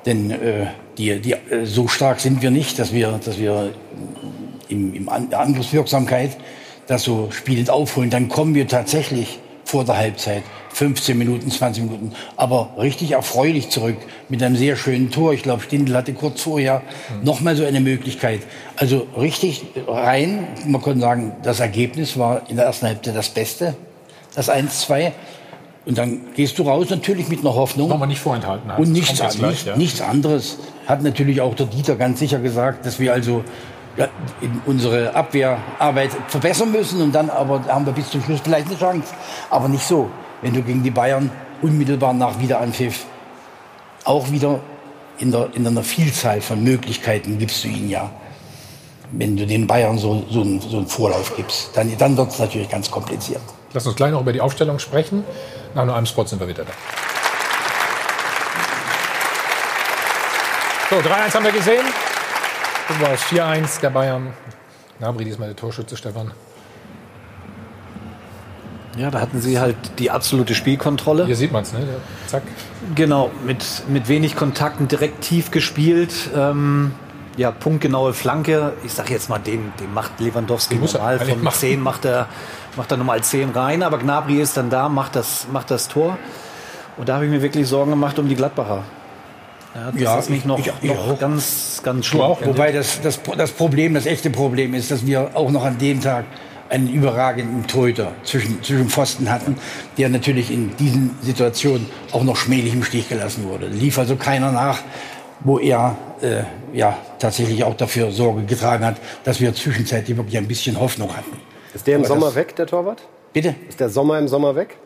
[0.06, 0.66] Denn äh,
[0.96, 3.72] die, die, äh, so stark sind wir nicht, dass wir, dass wir
[4.68, 6.36] im, im An der Angriffswirksamkeit
[6.86, 8.10] das so spielend aufholen.
[8.10, 10.42] Dann kommen wir tatsächlich vor der Halbzeit
[10.74, 13.96] 15 Minuten, 20 Minuten, aber richtig erfreulich zurück
[14.28, 15.32] mit einem sehr schönen Tor.
[15.32, 16.82] Ich glaube, Stindl hatte kurz vorher
[17.22, 18.40] noch mal so eine Möglichkeit.
[18.76, 20.46] Also richtig rein.
[20.66, 23.74] Man kann sagen, das Ergebnis war in der ersten Halbzeit das Beste,
[24.34, 25.12] das 1-2.
[25.86, 27.90] Und dann gehst du raus natürlich mit einer Hoffnung.
[27.90, 28.70] Wollen wir nicht vorenthalten.
[28.70, 28.80] Heinz.
[28.80, 29.76] Und nichts, jetzt gleich, nicht, ja.
[29.76, 33.44] nichts anderes hat natürlich auch der Dieter ganz sicher gesagt, dass wir also
[33.96, 34.08] ja,
[34.66, 39.14] unsere Abwehrarbeit verbessern müssen und dann aber haben wir bis zum Schluss vielleicht eine Chance.
[39.50, 40.08] Aber nicht so.
[40.42, 41.30] Wenn du gegen die Bayern
[41.62, 43.04] unmittelbar nach Wiederanpfiff
[44.04, 44.60] auch wieder
[45.18, 48.10] in, der, in einer Vielzahl von Möglichkeiten gibst du ihnen ja.
[49.12, 52.38] Wenn du den Bayern so, so, einen, so einen Vorlauf gibst, dann, dann wird es
[52.38, 53.42] natürlich ganz kompliziert.
[53.74, 55.24] Lass uns gleich noch über die Aufstellung sprechen.
[55.74, 56.72] Nach nur einem Spot sind wir wieder da.
[60.90, 61.84] So, 3-1 haben wir gesehen.
[62.86, 64.32] Gucken wir auf 4-1 der Bayern.
[65.00, 66.30] Nabri diesmal der Torschütze, Stefan.
[68.96, 71.26] Ja, da hatten sie halt die absolute Spielkontrolle.
[71.26, 71.80] Hier sieht man es, ne?
[72.28, 72.44] Zack.
[72.94, 76.12] Genau, mit, mit wenig Kontakten direkt tief gespielt.
[76.36, 76.92] Ähm,
[77.36, 78.74] ja, punktgenaue Flanke.
[78.84, 81.18] Ich sage jetzt mal, den, den macht Lewandowski normal.
[81.18, 81.58] Von machen.
[81.58, 82.28] 10 macht er,
[82.76, 83.82] macht er nochmal 10 rein.
[83.82, 86.18] Aber Gnabry ist dann da, macht das, macht das Tor.
[86.96, 88.84] Und da habe ich mir wirklich Sorgen gemacht um die Gladbacher.
[89.74, 91.18] Ja, das Ja, ist nicht noch, ich- ich noch auch.
[91.18, 92.22] ganz, ganz schlimm.
[92.44, 96.00] Wobei das, das, das Problem, das echte Problem ist, dass wir auch noch an dem
[96.00, 96.26] Tag
[96.70, 99.56] einen überragenden Torhüter zwischen, zwischen Pfosten hatten,
[99.98, 103.66] der natürlich in diesen Situationen auch noch schmählich im Stich gelassen wurde.
[103.66, 104.78] Lief also keiner nach,
[105.40, 110.48] wo er äh, ja, tatsächlich auch dafür Sorge getragen hat, dass wir zwischenzeitlich wirklich ein
[110.48, 111.36] bisschen Hoffnung hatten.
[111.74, 113.02] Ist der im Aber Sommer weg, der Torwart?
[113.32, 113.54] Bitte?
[113.68, 114.76] Ist der Sommer im Sommer weg?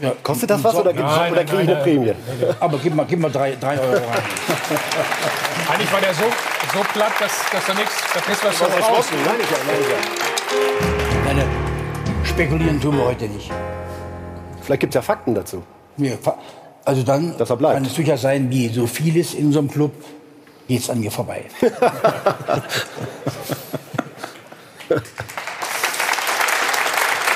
[0.00, 2.14] Ja, Kostet das was oder, gibt's- Nein, oder nein, kriege ich nein, eine Prämie?
[2.58, 4.02] Aber gib mal, gib mal drei, drei Euro rein.
[5.70, 6.24] Eigentlich war der so,
[6.72, 9.04] so platt, dass, dass da nichts dass nichts was Was raus.
[9.24, 11.24] Nein, ich ja, nein, ich.
[11.26, 11.48] Nein, nein,
[12.24, 13.50] spekulieren tun wir heute nicht.
[14.62, 15.62] Vielleicht gibt es ja Fakten dazu.
[15.98, 16.12] Ja,
[16.86, 19.92] also dann kann es durchaus sein, wie so vieles in unserem Club,
[20.66, 21.44] geht es an mir vorbei.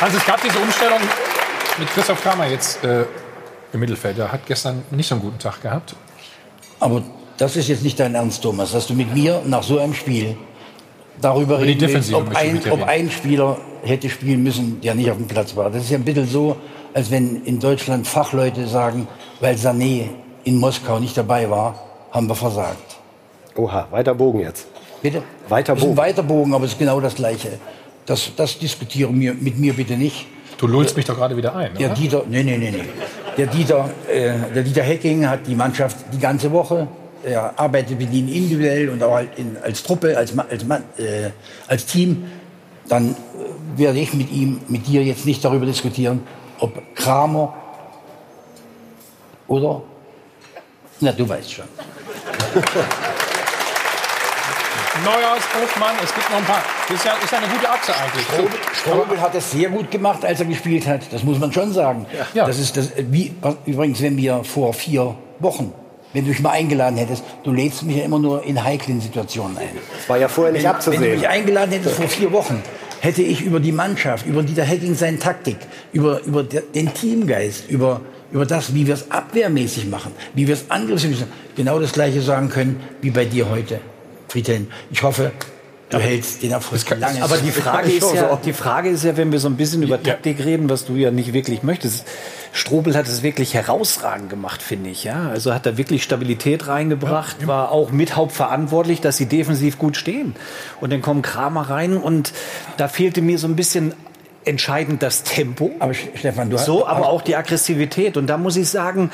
[0.01, 1.01] Hans, es gab diese Umstellung
[1.79, 3.05] mit Christoph Kramer jetzt äh,
[3.73, 4.19] im Mittelfeld.
[4.19, 5.95] Der hat gestern nicht so einen guten Tag gehabt.
[6.81, 7.03] Aber
[7.37, 10.37] das ist jetzt nicht dein Ernst, Thomas, dass du mit mir nach so einem Spiel
[11.21, 15.29] darüber reden willst, ob ein, ob ein Spieler hätte spielen müssen, der nicht auf dem
[15.29, 15.71] Platz war.
[15.71, 16.57] Das ist ja ein bisschen so,
[16.93, 19.07] als wenn in Deutschland Fachleute sagen,
[19.41, 20.09] weil Sané
[20.45, 21.79] in Moskau nicht dabei war,
[22.11, 22.97] haben wir versagt.
[23.57, 24.67] Oha, weiter Bogen jetzt.
[25.03, 25.23] Bitte?
[25.49, 25.97] Weiter ist ein Bogen.
[25.97, 27.59] weiter Bogen, aber es ist genau das Gleiche.
[28.07, 30.27] Das, das diskutieren wir mit mir bitte nicht.
[30.59, 31.95] Du lullst mich doch gerade wieder ein, Der oder?
[31.95, 32.85] Dieter, nee, nee, nee, nee.
[33.37, 36.87] Der Dieter, äh, der Dieter Hecking hat die Mannschaft die ganze Woche.
[37.25, 40.63] Er arbeitet mit ihnen individuell und auch halt in, als Truppe, als, als,
[40.99, 41.31] äh,
[41.67, 42.25] als Team.
[42.89, 46.23] Dann äh, werde ich mit ihm, mit dir jetzt nicht darüber diskutieren,
[46.61, 47.55] ob Kramer
[49.49, 49.83] oder,
[51.01, 51.65] na, du weißt schon.
[55.03, 56.63] Neuhaus, Hofmann, es gibt noch ein paar.
[56.89, 58.27] Das ist ja, ist ja eine gute Achse eigentlich.
[58.81, 61.01] Strobel hat es sehr gut gemacht, als er gespielt hat.
[61.13, 62.07] Das muss man schon sagen.
[62.33, 62.47] Ja.
[62.47, 63.35] Das ist das, wie,
[63.67, 65.73] übrigens, wenn wir vor vier Wochen,
[66.13, 69.59] wenn du mich mal eingeladen hättest, du lädst mich ja immer nur in heiklen Situationen
[69.59, 69.69] ein.
[69.99, 71.03] Das war ja vorher nicht wenn, abzusehen.
[71.03, 72.63] Wenn du mich eingeladen hättest vor vier Wochen,
[73.01, 75.57] hätte ich über die Mannschaft, über Dieter Hecking seine Taktik,
[75.93, 78.01] über, über de- den Teamgeist, über,
[78.31, 82.23] über das, wie wir es abwehrmäßig machen, wie wir es angriffsmäßig machen, genau das Gleiche
[82.23, 83.81] sagen können wie bei dir heute,
[84.35, 84.67] Friedhelm.
[84.91, 85.31] Ich hoffe,
[85.91, 87.23] du hältst den Erfolg lange.
[87.23, 90.03] Aber die Frage, ist ja, die Frage ist ja, wenn wir so ein bisschen über
[90.03, 92.05] Taktik reden, was du ja nicht wirklich möchtest.
[92.53, 95.05] Strobel hat es wirklich herausragend gemacht, finde ich.
[95.05, 95.29] Ja?
[95.29, 100.35] Also hat er wirklich Stabilität reingebracht, war auch mit hauptverantwortlich, dass sie defensiv gut stehen.
[100.81, 102.33] Und dann kommt Kramer rein und
[102.77, 103.95] da fehlte mir so ein bisschen
[104.45, 105.71] entscheidend das Tempo.
[105.79, 108.17] Aber Stefan, du hast- so, aber auch die Aggressivität.
[108.17, 109.11] Und da muss ich sagen,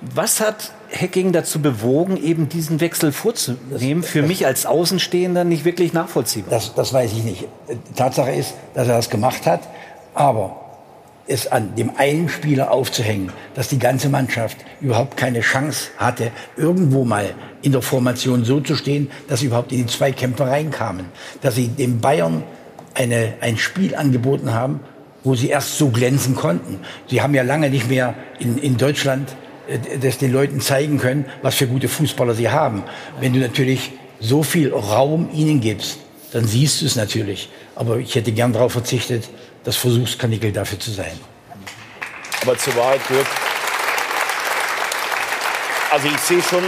[0.00, 4.02] was hat Hacking dazu bewogen, eben diesen Wechsel vorzunehmen?
[4.02, 6.50] Für mich als Außenstehender nicht wirklich nachvollziehbar.
[6.50, 7.48] Das, das weiß ich nicht.
[7.96, 9.60] Tatsache ist, dass er das gemacht hat,
[10.14, 10.56] aber
[11.26, 17.04] es an dem einen Spieler aufzuhängen, dass die ganze Mannschaft überhaupt keine Chance hatte, irgendwo
[17.04, 21.06] mal in der Formation so zu stehen, dass sie überhaupt in die Zweikämpfe reinkamen.
[21.42, 22.44] Dass sie dem Bayern
[22.94, 24.80] eine, ein Spiel angeboten haben,
[25.22, 26.80] wo sie erst so glänzen konnten.
[27.08, 29.28] Sie haben ja lange nicht mehr in, in Deutschland
[30.00, 32.84] das den Leuten zeigen können, was für gute Fußballer sie haben.
[33.20, 35.98] Wenn du natürlich so viel Raum ihnen gibst,
[36.32, 37.48] dann siehst du es natürlich.
[37.74, 39.28] Aber ich hätte gern darauf verzichtet,
[39.64, 41.18] das Versuchskanickel dafür zu sein.
[42.42, 43.26] Aber zur Wahrheit gehört,
[45.90, 46.62] also ich sehe schon,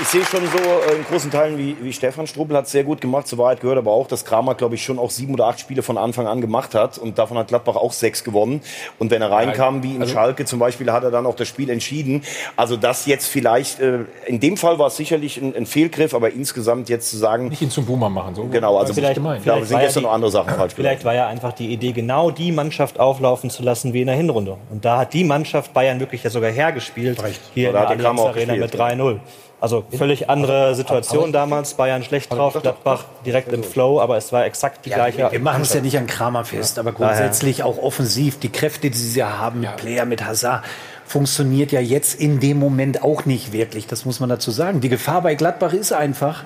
[0.00, 2.84] ich sehe schon so äh, in großen Teilen, wie, wie Stefan Struppel hat es sehr
[2.84, 3.26] gut gemacht.
[3.26, 5.82] Zur Wahrheit gehört aber auch, dass Kramer, glaube ich, schon auch sieben oder acht Spiele
[5.82, 6.98] von Anfang an gemacht hat.
[6.98, 8.62] Und davon hat Gladbach auch sechs gewonnen.
[8.98, 11.48] Und wenn er reinkam, wie in Also- Schalke zum Beispiel, hat er dann auch das
[11.48, 12.22] Spiel entschieden.
[12.56, 16.32] Also das jetzt vielleicht, äh, in dem Fall war es sicherlich ein, ein Fehlgriff, aber
[16.32, 17.48] insgesamt jetzt zu sagen...
[17.48, 18.34] Nicht ihn zum Boomer machen.
[18.34, 20.74] So Genau, also vielleicht, ich glaube, sind war ja gestern die- noch andere Sachen falsch
[20.74, 24.16] Vielleicht war ja einfach die Idee, genau die Mannschaft auflaufen zu lassen wie in der
[24.16, 24.56] Hinrunde.
[24.70, 27.22] Und da hat die Mannschaft Bayern wirklich ja sogar hergespielt.
[27.54, 29.20] Hier Ja, da in der Allianz Arena mit gespielt, 3-0.
[29.62, 31.74] Also völlig andere Situation damals.
[31.74, 35.30] Bayern schlecht drauf, Gladbach direkt im Flow, aber es war exakt die Ja, gleiche.
[35.30, 38.98] wir machen es ja nicht an Kramer fest, aber grundsätzlich auch offensiv, die Kräfte, die
[38.98, 40.64] sie ja haben, mit Player, mit Hazard,
[41.06, 43.86] funktioniert ja jetzt in dem Moment auch nicht wirklich.
[43.86, 44.80] Das muss man dazu sagen.
[44.80, 46.42] Die Gefahr bei Gladbach ist einfach,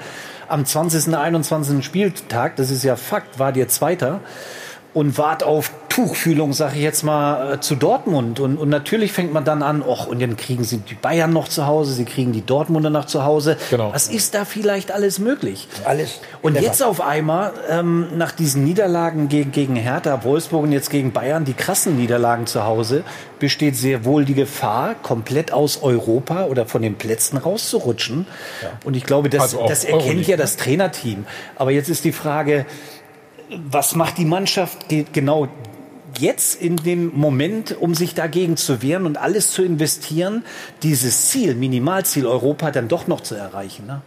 [0.48, 1.82] am 20., 21.
[1.82, 4.20] Spieltag, das ist ja Fakt, war dir Zweiter
[4.92, 8.38] und wart auf Tuchfühlung, sage ich jetzt mal, äh, zu Dortmund.
[8.38, 11.48] Und, und natürlich fängt man dann an, och, und dann kriegen sie die Bayern noch
[11.48, 13.56] zu Hause, sie kriegen die Dortmunder noch zu Hause.
[13.70, 13.94] Genau.
[13.94, 15.68] Was ist da vielleicht alles möglich?
[15.86, 16.20] Alles.
[16.42, 16.66] Und Clever.
[16.66, 21.46] jetzt auf einmal, ähm, nach diesen Niederlagen gegen, gegen Hertha, Wolfsburg und jetzt gegen Bayern,
[21.46, 23.02] die krassen Niederlagen zu Hause,
[23.38, 28.26] besteht sehr wohl die Gefahr, komplett aus Europa oder von den Plätzen rauszurutschen.
[28.84, 30.42] Und ich glaube, das, Also das erkennt Euroleague, ja ne?
[30.42, 31.24] das Trainerteam.
[31.56, 32.66] Aber jetzt ist die Frage,
[33.70, 35.48] was macht die Mannschaft ge- genau
[36.18, 40.44] jetzt in dem Moment, um sich dagegen zu wehren und alles zu investieren,
[40.82, 43.86] dieses Ziel, Minimalziel Europa dann doch noch zu erreichen?
[43.86, 44.02] Ne?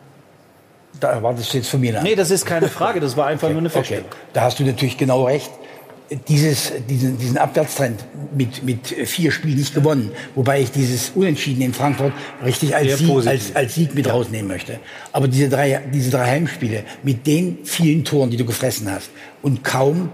[1.00, 3.50] Da erwartest du jetzt von mir eine Nee, das ist keine Frage, das war einfach
[3.50, 4.10] nur eine Okay, Feststellung.
[4.34, 5.52] da hast du natürlich genau recht.
[6.28, 8.04] Dieses, diesen, diesen Abwärtstrend
[8.36, 12.14] mit, mit vier Spielen nicht gewonnen, wobei ich dieses Unentschieden in Frankfurt
[12.44, 14.80] richtig als Sieg, als, als Sieg mit rausnehmen möchte.
[15.12, 19.12] Aber diese drei, diese drei Heimspiele mit den vielen Toren, die du gefressen hast
[19.44, 20.10] und kaum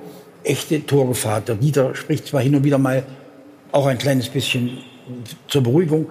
[0.45, 1.41] echte Torgefahr.
[1.41, 3.03] Der Dieter spricht zwar hin und wieder mal
[3.71, 4.77] auch ein kleines bisschen
[5.47, 6.07] zur Beruhigung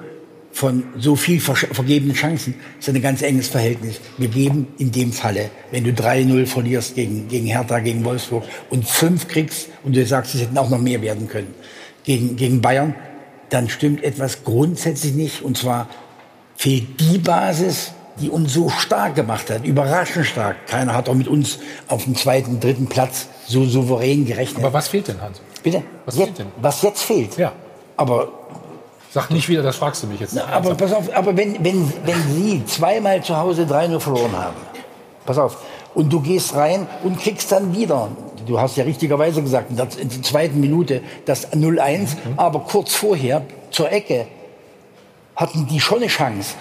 [0.53, 2.55] von so viel versch- vergebenen Chancen.
[2.79, 4.01] Das ist ein ganz enges Verhältnis.
[4.19, 8.87] Wir geben in dem Falle, wenn du 3-0 verlierst gegen, gegen Hertha, gegen Wolfsburg und
[8.87, 11.55] fünf kriegst und du sagst, es hätten auch noch mehr werden können
[12.05, 12.95] gegen, gegen Bayern,
[13.51, 15.43] dann stimmt etwas grundsätzlich nicht.
[15.43, 15.89] Und zwar
[16.57, 20.67] fehlt die Basis, die uns so stark gemacht hat, überraschend stark.
[20.67, 21.59] Keiner hat auch mit uns
[21.89, 24.65] auf dem zweiten, dritten Platz so souverän gerechnet.
[24.65, 25.41] Aber was fehlt denn, Hans?
[25.63, 25.83] Bitte?
[26.05, 26.47] Was Jetzt- fehlt denn?
[26.61, 27.37] Was jetzt fehlt?
[27.37, 27.53] Ja.
[27.97, 28.29] Aber
[29.11, 30.35] Sag nicht wieder, das fragst du mich jetzt.
[30.35, 34.57] Na, aber pass auf, aber wenn, wenn, wenn Sie zweimal zu Hause 3-0 verloren haben,
[35.25, 35.59] pass auf,
[35.95, 38.09] und du gehst rein und kriegst dann wieder,
[38.45, 42.93] du hast ja richtigerweise gesagt, in der, in der zweiten Minute das 0-1, aber kurz
[42.97, 44.27] vorher zur Ecke
[45.37, 46.55] hatten die schon eine Chance.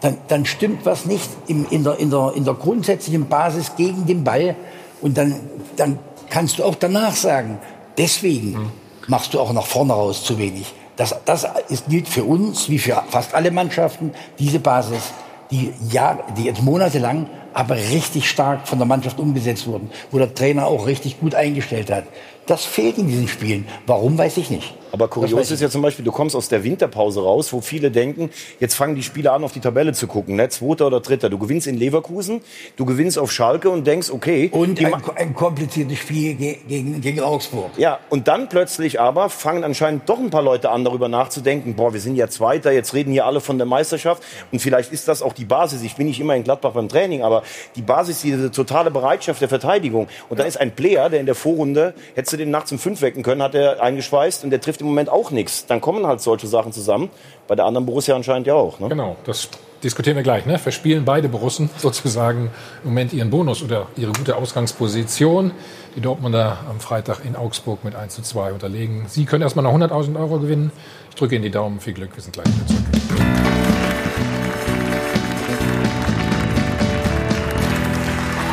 [0.00, 4.06] Dann, dann stimmt was nicht im, in, der, in, der, in der grundsätzlichen Basis gegen
[4.06, 4.56] den Ball.
[5.00, 5.34] Und dann,
[5.76, 5.98] dann
[6.30, 7.58] kannst du auch danach sagen,
[7.98, 8.72] deswegen
[9.08, 10.72] machst du auch nach vorne raus zu wenig.
[10.96, 15.12] Das, das ist, gilt für uns, wie für fast alle Mannschaften, diese Basis,
[15.50, 20.34] die, Jahr, die jetzt monatelang aber richtig stark von der Mannschaft umgesetzt wurden, wo der
[20.34, 22.04] Trainer auch richtig gut eingestellt hat.
[22.46, 23.66] Das fehlt in diesen Spielen.
[23.86, 24.74] Warum, weiß ich nicht.
[24.92, 28.28] Aber kurios ist ja zum Beispiel, du kommst aus der Winterpause raus, wo viele denken,
[28.58, 30.48] jetzt fangen die Spieler an, auf die Tabelle zu gucken, ne?
[30.48, 31.30] Zweiter oder Dritter.
[31.30, 32.40] Du gewinnst in Leverkusen,
[32.74, 34.48] du gewinnst auf Schalke und denkst, okay.
[34.52, 37.70] Und ein, ein kompliziertes Spiel ge- gegen, gegen Augsburg.
[37.76, 41.92] ja, und dann plötzlich aber fangen anscheinend doch ein paar Leute an, darüber nachzudenken, boah,
[41.92, 44.24] wir sind ja Zweiter, jetzt reden hier alle von der Meisterschaft.
[44.50, 45.82] Und vielleicht ist das auch die Basis.
[45.82, 47.39] Ich bin nicht immer in Gladbach beim Training, aber
[47.76, 50.08] die Basis, diese totale Bereitschaft der Verteidigung.
[50.28, 53.02] Und dann ist ein Player, der in der Vorrunde, hättest du den nachts um fünf
[53.02, 55.66] wecken können, hat er eingeschweißt und der trifft im Moment auch nichts.
[55.66, 57.10] Dann kommen halt solche Sachen zusammen.
[57.48, 58.78] Bei der anderen Borussia anscheinend ja auch.
[58.78, 58.88] Ne?
[58.88, 59.48] Genau, das
[59.82, 60.46] diskutieren wir gleich.
[60.46, 60.58] Ne?
[60.58, 62.50] Verspielen beide Borussen sozusagen
[62.82, 65.52] im Moment ihren Bonus oder ihre gute Ausgangsposition.
[65.96, 69.06] Die Dortmunder am Freitag in Augsburg mit 1 zu 2 unterlegen.
[69.08, 70.70] Sie können erstmal noch 100.000 Euro gewinnen.
[71.08, 71.80] Ich drücke Ihnen die Daumen.
[71.80, 72.10] Viel Glück.
[72.14, 73.09] Wir sind gleich wieder zurück.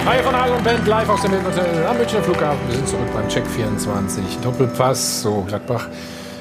[0.08, 2.66] Reihe von Hagel und Band live aus dem Hotel am Münchner Flughafen.
[2.70, 5.22] Wir sind zurück beim Check 24 Doppelpass.
[5.22, 5.90] So, Gladbach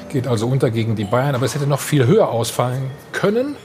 [0.07, 3.57] geht also unter gegen die Bayern, aber es hätte noch viel höher ausfallen können.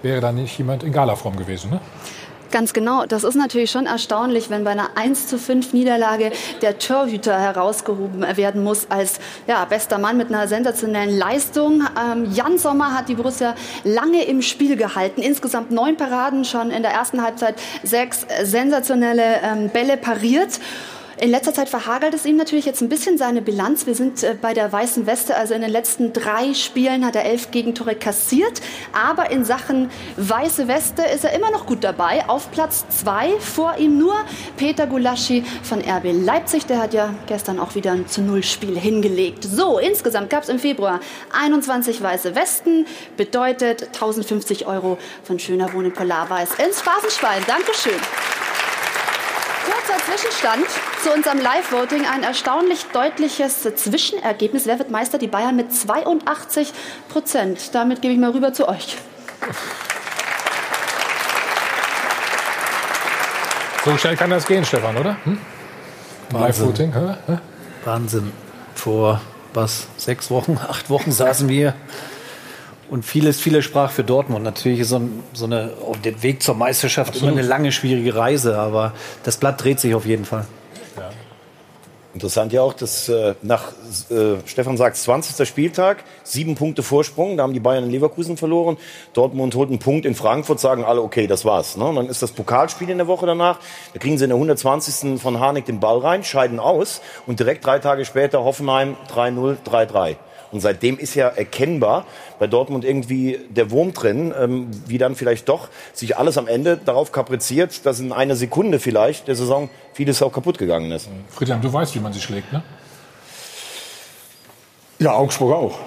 [0.00, 1.80] Wäre da nicht jemand in Galaform gewesen, ne?
[2.50, 3.04] Ganz genau.
[3.04, 8.24] Das ist natürlich schon erstaunlich, wenn bei einer 1 zu 5 Niederlage der Torhüter herausgehoben
[8.36, 11.82] werden muss als ja, bester Mann mit einer sensationellen Leistung.
[11.82, 13.54] Ähm, Jan Sommer hat die Borussia
[13.84, 15.20] lange im Spiel gehalten.
[15.20, 20.58] Insgesamt neun Paraden, schon in der ersten Halbzeit sechs sensationelle ähm, Bälle pariert.
[21.20, 23.86] In letzter Zeit verhagelt es ihm natürlich jetzt ein bisschen seine Bilanz.
[23.86, 27.24] Wir sind äh, bei der Weißen Weste, also in den letzten drei Spielen hat er
[27.24, 28.60] elf Gegentore kassiert.
[28.92, 32.28] Aber in Sachen Weiße Weste ist er immer noch gut dabei.
[32.28, 34.14] Auf Platz zwei vor ihm nur
[34.56, 36.66] Peter Gulaschi von RB Leipzig.
[36.66, 39.42] Der hat ja gestern auch wieder ein zu Null Spiel hingelegt.
[39.42, 41.00] So, insgesamt gab es im Februar
[41.32, 42.86] 21 Weiße Westen.
[43.16, 47.42] Bedeutet 1050 Euro von Schöner Wohnen Polarweiß ins Phrasenschwein.
[47.48, 47.98] Dankeschön.
[49.68, 50.66] Kurzer Zwischenstand
[51.02, 52.06] zu unserem Live-Voting.
[52.06, 54.66] Ein erstaunlich deutliches Zwischenergebnis.
[54.66, 55.18] Wer wird Meister?
[55.18, 56.72] Die Bayern mit 82
[57.10, 57.74] Prozent.
[57.74, 58.96] Damit gebe ich mal rüber zu euch.
[63.84, 65.18] So schnell kann das gehen, Stefan, oder?
[65.24, 65.38] Hm?
[66.32, 66.94] Live-Voting.
[67.84, 68.32] Wahnsinn.
[68.74, 69.20] Vor
[69.52, 69.86] was?
[69.98, 71.74] Sechs Wochen, acht Wochen saßen wir
[72.90, 74.44] und vieles, vieles sprach für Dortmund.
[74.44, 77.32] Natürlich ist so, ein, so eine, auf dem Weg zur Meisterschaft Absolut.
[77.32, 78.92] immer eine lange, schwierige Reise, aber
[79.24, 80.46] das Blatt dreht sich auf jeden Fall.
[80.96, 81.10] Ja.
[82.14, 83.72] Interessant ja auch, dass äh, nach,
[84.10, 85.46] äh, Stefan sagt, 20.
[85.46, 88.78] Spieltag, sieben Punkte Vorsprung, da haben die Bayern in Leverkusen verloren.
[89.12, 91.76] Dortmund holt einen Punkt in Frankfurt, sagen alle, okay, das war's.
[91.76, 91.84] Ne?
[91.84, 93.60] Und dann ist das Pokalspiel in der Woche danach,
[93.92, 95.20] da kriegen sie in der 120.
[95.20, 100.16] von Harnik den Ball rein, scheiden aus und direkt drei Tage später Hoffenheim 3-0, 3-3.
[100.50, 102.06] Und seitdem ist ja erkennbar
[102.38, 106.78] bei Dortmund irgendwie der Wurm drin, ähm, wie dann vielleicht doch sich alles am Ende
[106.82, 111.08] darauf kapriziert, dass in einer Sekunde vielleicht der Saison vieles auch kaputt gegangen ist.
[111.30, 112.62] Friedhelm, du weißt, wie man sich schlägt, ne?
[115.00, 115.78] Ja, Augsburg auch.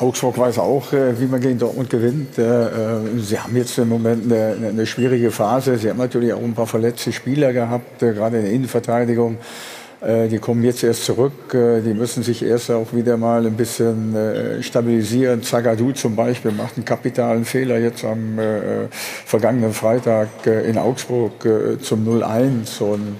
[0.00, 2.38] Augsburg weiß auch, äh, wie man gegen Dortmund gewinnt.
[2.38, 5.78] Äh, äh, sie haben jetzt im Moment eine, eine schwierige Phase.
[5.78, 9.38] Sie haben natürlich auch ein paar verletzte Spieler gehabt, gerade in der Innenverteidigung.
[10.00, 11.52] Äh, die kommen jetzt erst zurück.
[11.54, 15.42] Äh, die müssen sich erst auch wieder mal ein bisschen äh, stabilisieren.
[15.42, 18.38] Zagadou zum Beispiel macht einen kapitalen Fehler jetzt am
[19.24, 21.32] vergangenen Freitag in Augsburg
[21.82, 22.80] zum 0-1.
[22.80, 23.16] Und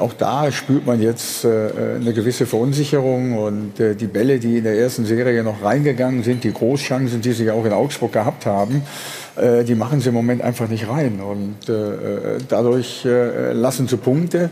[0.00, 3.38] auch da spürt man jetzt eine gewisse Verunsicherung.
[3.38, 7.50] Und die Bälle, die in der ersten Serie noch reingegangen sind, die Großchancen, die sie
[7.50, 8.82] auch in Augsburg gehabt haben,
[9.66, 11.20] die machen sie im Moment einfach nicht rein.
[11.20, 11.56] Und
[12.48, 14.50] dadurch lassen sie Punkte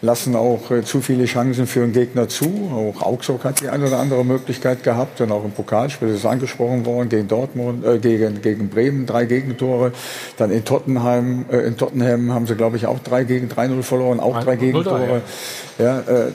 [0.00, 2.46] lassen auch äh, zu viele Chancen für den Gegner zu.
[2.72, 6.86] Auch Augsburg hat die eine oder andere Möglichkeit gehabt und auch im Pokalspiel ist angesprochen
[6.86, 9.92] worden gegen Dortmund, äh, gegen, gegen Bremen drei Gegentore.
[10.36, 14.20] Dann in Tottenheim, äh, in Tottenham haben sie glaube ich auch drei gegen 3-0 verloren,
[14.20, 15.22] auch drei Gegentore.
[15.78, 16.32] Ja, äh,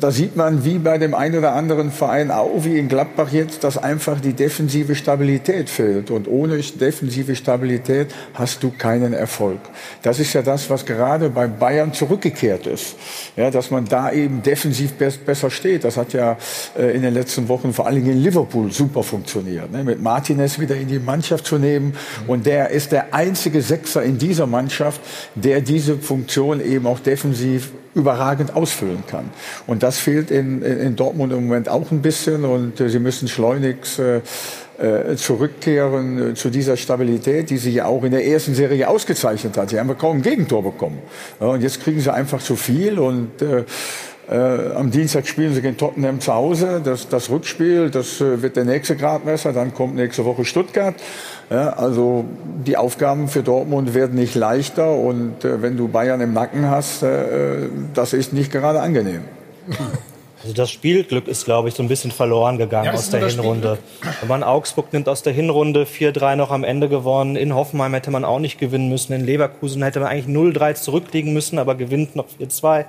[0.00, 3.62] da sieht man, wie bei dem einen oder anderen Verein, auch wie in Gladbach jetzt,
[3.62, 6.10] dass einfach die defensive Stabilität fehlt.
[6.10, 9.60] Und ohne defensive Stabilität hast du keinen Erfolg.
[10.02, 12.91] Das ist ja das, was gerade bei Bayern zurückgekehrt ist.
[13.36, 15.84] Ja, dass man da eben defensiv besser steht.
[15.84, 16.36] Das hat ja
[16.78, 19.70] äh, in den letzten Wochen vor allen Dingen in Liverpool super funktioniert.
[19.72, 19.84] Ne?
[19.84, 21.94] Mit Martinez wieder in die Mannschaft zu nehmen.
[22.26, 25.00] Und der ist der einzige Sechser in dieser Mannschaft,
[25.34, 29.30] der diese Funktion eben auch defensiv überragend ausfüllen kann.
[29.66, 33.28] Und das fehlt in, in Dortmund im Moment auch ein bisschen und äh, sie müssen
[33.28, 34.22] schleunigst äh,
[35.16, 39.70] zurückkehren äh, zu dieser Stabilität, die sie ja auch in der ersten Serie ausgezeichnet hat.
[39.70, 40.98] Sie haben kaum ein Gegentor bekommen.
[41.38, 43.64] Und jetzt kriegen sie einfach zu viel und äh,
[44.30, 46.80] äh, am Dienstag spielen sie gegen Tottenham zu Hause.
[46.82, 49.52] Das, das Rückspiel, das äh, wird der nächste Gradmesser.
[49.52, 50.94] Dann kommt nächste Woche Stuttgart.
[51.50, 52.24] Ja, also
[52.66, 57.02] die Aufgaben für Dortmund werden nicht leichter und äh, wenn du Bayern im Nacken hast,
[57.02, 59.22] äh, das ist nicht gerade angenehm.
[60.42, 63.78] Also das Spielglück ist, glaube ich, so ein bisschen verloren gegangen ja, aus der Hinrunde.
[64.20, 67.36] Wenn man Augsburg nimmt aus der Hinrunde 4-3 noch am Ende gewonnen.
[67.36, 69.12] In Hoffenheim hätte man auch nicht gewinnen müssen.
[69.12, 72.86] In Leverkusen hätte man eigentlich 0-3 zurückliegen müssen, aber gewinnt noch 4-2.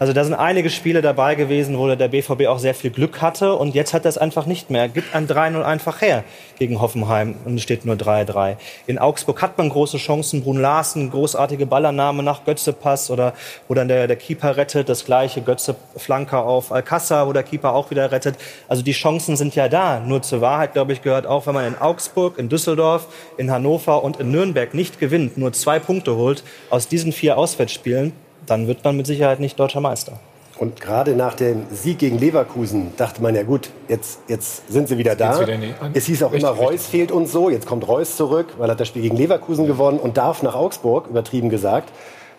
[0.00, 3.54] Also da sind einige Spiele dabei gewesen, wo der BVB auch sehr viel Glück hatte
[3.54, 4.88] und jetzt hat er es einfach nicht mehr.
[4.88, 6.24] Gibt ein 3-0 einfach her
[6.58, 8.56] gegen Hoffenheim und es steht nur 3-3.
[8.86, 10.42] In Augsburg hat man große Chancen.
[10.42, 13.34] Brun Larsen, großartige Ballername nach Götze-Pass oder
[13.68, 14.88] wo dann der, der Keeper rettet.
[14.88, 18.36] Das gleiche Götze-Flanker auf Alcázar, wo der Keeper auch wieder rettet.
[18.68, 20.00] Also die Chancen sind ja da.
[20.00, 23.06] Nur zur Wahrheit, glaube ich, gehört auch, wenn man in Augsburg, in Düsseldorf,
[23.36, 28.14] in Hannover und in Nürnberg nicht gewinnt, nur zwei Punkte holt aus diesen vier Auswärtsspielen,
[28.50, 30.18] dann wird man mit Sicherheit nicht deutscher Meister.
[30.58, 34.98] Und gerade nach dem Sieg gegen Leverkusen dachte man ja gut, jetzt, jetzt sind sie
[34.98, 35.40] wieder da.
[35.40, 35.56] Wieder
[35.94, 36.90] es hieß auch richtig, immer, Reus richtig.
[36.90, 37.48] fehlt uns so.
[37.48, 40.54] Jetzt kommt Reus zurück, weil er hat das Spiel gegen Leverkusen gewonnen und darf nach
[40.54, 41.90] Augsburg, übertrieben gesagt.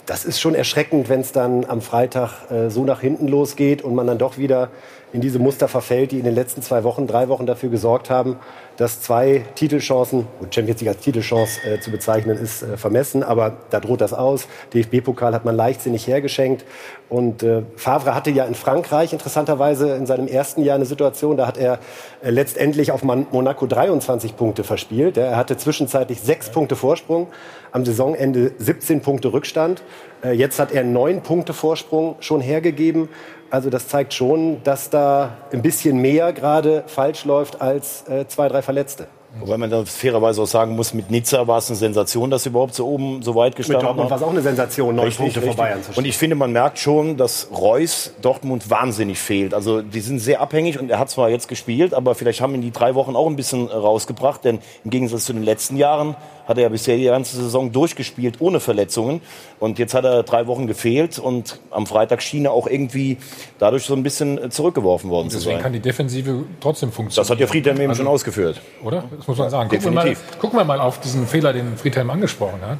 [0.05, 3.95] Das ist schon erschreckend, wenn es dann am Freitag äh, so nach hinten losgeht und
[3.95, 4.69] man dann doch wieder
[5.13, 8.37] in diese Muster verfällt, die in den letzten zwei Wochen, drei Wochen dafür gesorgt haben,
[8.77, 13.57] dass zwei Titelchancen, und Champions League als Titelchance äh, zu bezeichnen, ist äh, vermessen, aber
[13.69, 14.47] da droht das aus.
[14.73, 16.65] DFB-Pokal hat man leichtsinnig hergeschenkt.
[17.09, 21.45] Und äh, Favre hatte ja in Frankreich interessanterweise in seinem ersten Jahr eine Situation, da
[21.45, 21.79] hat er
[22.23, 25.17] äh, letztendlich auf Monaco 23 Punkte verspielt.
[25.17, 27.27] Er hatte zwischenzeitlich sechs Punkte Vorsprung,
[27.71, 29.83] am Saisonende 17 Punkte Rückstand.
[30.23, 33.09] Äh, jetzt hat er neun Punkte Vorsprung schon hergegeben.
[33.51, 38.47] Also das zeigt schon, dass da ein bisschen mehr gerade falsch läuft als äh, zwei,
[38.47, 39.07] drei Verletzte.
[39.39, 42.49] Wobei man da fairerweise auch sagen muss, mit Nizza war es eine Sensation, dass sie
[42.49, 43.95] überhaupt so oben so weit gestanden haben.
[43.95, 45.57] Mit Dortmund war es auch eine Sensation, neun Punkte vor richtig.
[45.57, 49.53] Bayern zu Und ich finde, man merkt schon, dass Reus Dortmund wahnsinnig fehlt.
[49.53, 52.61] Also die sind sehr abhängig und er hat zwar jetzt gespielt, aber vielleicht haben ihn
[52.61, 56.15] die drei Wochen auch ein bisschen rausgebracht, denn im Gegensatz zu den letzten Jahren
[56.51, 59.21] hat er ja bisher die ganze Saison durchgespielt ohne Verletzungen
[59.59, 63.17] und jetzt hat er drei Wochen gefehlt und am Freitag schien er auch irgendwie
[63.57, 65.63] dadurch so ein bisschen zurückgeworfen worden zu Deswegen sein.
[65.63, 67.23] kann die Defensive trotzdem funktionieren.
[67.25, 68.61] Das hat ja Friedhelm eben Also- schon ausgeführt.
[68.83, 69.03] Oder?
[69.17, 69.69] Das muss man sagen.
[69.69, 70.39] Gucken wir, mal, Definitiv.
[70.39, 72.79] gucken wir mal auf diesen Fehler, den Friedhelm angesprochen hat.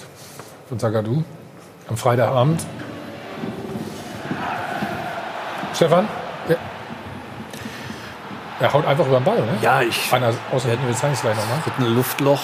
[0.69, 1.23] Von Zagadou
[1.89, 2.61] am Freitagabend.
[5.73, 6.07] Stefan?
[6.49, 6.56] Ja.
[8.60, 9.57] Er haut einfach über den Ball, ne?
[9.61, 10.11] Ja, ich.
[10.14, 11.60] Einer außen, wir zeigen es gleich nochmal.
[11.80, 12.41] Ein Luftloch.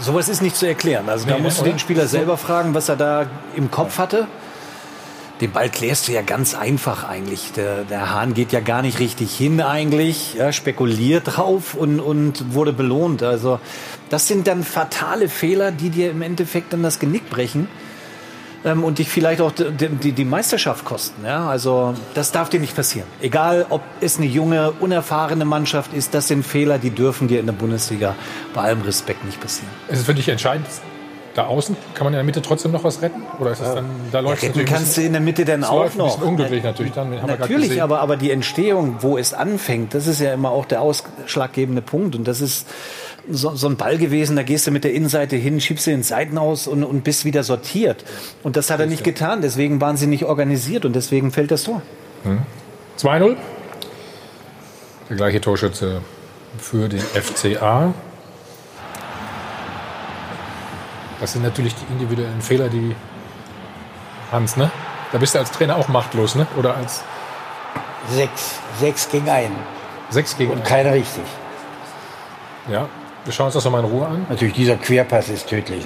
[0.00, 1.08] Sowas ist nicht zu erklären.
[1.08, 3.26] Also da Nee, musst du den Spieler selber fragen, was er da
[3.56, 4.26] im Kopf hatte.
[5.40, 7.52] Den Ball klärst du ja ganz einfach eigentlich.
[7.52, 12.54] Der, der Hahn geht ja gar nicht richtig hin eigentlich, ja, spekuliert drauf und, und
[12.54, 13.22] wurde belohnt.
[13.22, 13.58] Also
[14.10, 17.68] das sind dann fatale Fehler, die dir im Endeffekt dann das Genick brechen
[18.64, 21.24] ähm, und dich vielleicht auch die, die, die Meisterschaft kosten.
[21.24, 21.48] Ja?
[21.48, 23.06] Also das darf dir nicht passieren.
[23.20, 27.46] Egal, ob es eine junge, unerfahrene Mannschaft ist, das sind Fehler, die dürfen dir in
[27.46, 28.14] der Bundesliga
[28.54, 29.70] bei allem Respekt nicht passieren.
[29.88, 30.66] Ist es für dich entscheidend,
[31.34, 33.22] da außen, kann man in der Mitte trotzdem noch was retten?
[33.40, 35.80] Oder ist das dann, da läuft es retten kannst du in der Mitte dann auch
[35.80, 36.26] läuft Ein bisschen noch.
[36.28, 37.20] unglücklich natürlich dann.
[37.20, 40.80] haben Natürlich, aber, aber die Entstehung, wo es anfängt, das ist ja immer auch der
[40.80, 42.14] ausschlaggebende Punkt.
[42.14, 42.68] Und das ist
[43.30, 46.02] so, so ein Ball gewesen, da gehst du mit der Innenseite hin, schiebst du den
[46.02, 48.04] Seiten aus und, und bist wieder sortiert.
[48.42, 51.64] Und das hat er nicht getan, deswegen waren sie nicht organisiert und deswegen fällt das
[51.64, 51.82] Tor.
[52.24, 52.42] Hm.
[52.98, 53.36] 2-0.
[55.10, 56.00] Der gleiche Torschütze
[56.58, 57.92] für den FCA.
[61.20, 62.94] Das sind natürlich die individuellen Fehler, die
[64.32, 64.70] Hans, ne?
[65.12, 66.46] Da bist du als Trainer auch machtlos, ne?
[66.56, 67.02] Oder als
[68.10, 68.58] Sechs.
[68.80, 69.56] Sechs gegen einen.
[70.10, 71.24] sechs gegen Und keiner richtig.
[72.70, 72.88] Ja,
[73.24, 74.26] wir schauen uns das nochmal in Ruhe an.
[74.28, 75.84] Natürlich, dieser Querpass ist tödlich.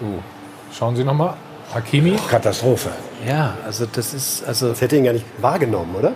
[0.00, 0.06] So,
[0.76, 1.34] schauen Sie nochmal.
[1.74, 2.16] Hakimi.
[2.28, 2.90] Katastrophe.
[3.26, 4.70] Ja, also das ist also.
[4.70, 6.14] Das hätte ihn gar nicht wahrgenommen, oder?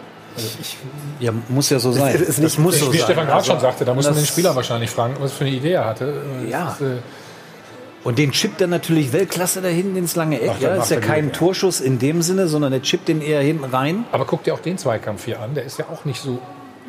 [1.21, 2.13] Ja, muss ja so sein.
[2.15, 3.05] Es ist nicht- das muss so Wie sein.
[3.05, 5.45] Stefan gerade schon Also, sagte, da muss man das- den Spieler wahrscheinlich fragen, was für
[5.45, 6.23] eine Idee er hatte.
[6.43, 6.73] Das Ja.
[6.73, 6.85] Ist, äh,
[8.03, 10.51] Und den chippt er natürlich Weltklasse da hinten ins lange Eck.
[10.61, 11.39] Er- ja, ist ja kein gut, ja.
[11.39, 14.05] Torschuss in dem Sinne, sondern er chippt den eher hinten rein.
[14.13, 16.39] aber guck dir auch den Zweikampf hier an, der ist ja auch nicht so.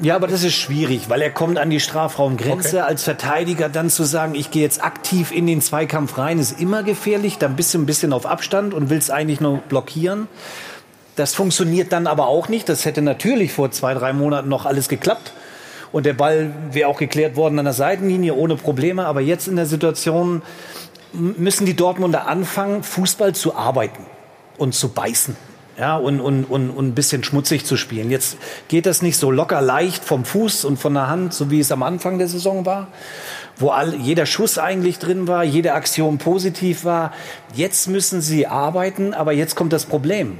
[0.01, 2.79] Ja, aber das ist schwierig, weil er kommt an die Strafraumgrenze.
[2.79, 2.87] Okay.
[2.87, 6.83] Als Verteidiger dann zu sagen, ich gehe jetzt aktiv in den Zweikampf rein, ist immer
[6.83, 7.37] gefährlich.
[7.37, 10.27] Dann bist du ein bisschen auf Abstand und willst eigentlich nur blockieren.
[11.15, 12.67] Das funktioniert dann aber auch nicht.
[12.67, 15.31] Das hätte natürlich vor zwei, drei Monaten noch alles geklappt.
[15.93, 19.05] Und der Ball wäre auch geklärt worden an der Seitenlinie ohne Probleme.
[19.05, 20.41] Aber jetzt in der Situation
[21.13, 24.05] müssen die Dortmunder anfangen, Fußball zu arbeiten
[24.57, 25.37] und zu beißen.
[25.77, 28.09] Ja, und, und, und, und ein bisschen schmutzig zu spielen.
[28.09, 28.37] Jetzt
[28.69, 31.71] geht das nicht so locker leicht vom Fuß und von der Hand, so wie es
[31.71, 32.87] am Anfang der Saison war,
[33.57, 37.11] wo all, jeder Schuss eigentlich drin war, jede Aktion positiv war.
[37.55, 40.39] Jetzt müssen sie arbeiten, aber jetzt kommt das Problem.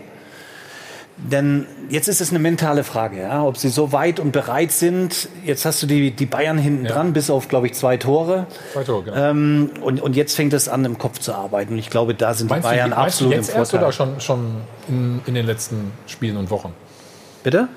[1.18, 5.30] Denn jetzt ist es eine mentale Frage, ja, ob sie so weit und bereit sind.
[5.46, 8.48] Jetzt hast du die, die Bayern hinten dran, bis auf, glaube ich, zwei Tore.
[8.74, 9.18] Zwei Tore, genau.
[9.18, 11.74] Ähm, und, und jetzt fängt es an, im Kopf zu arbeiten.
[11.74, 13.72] Und ich glaube, da sind Meinst die Bayern du, meinst du absolut jetzt im erst
[13.72, 13.88] Vorteil.
[13.88, 16.74] oder schon, schon in, in den letzten Spielen und Wochen?
[17.44, 17.70] Bitte?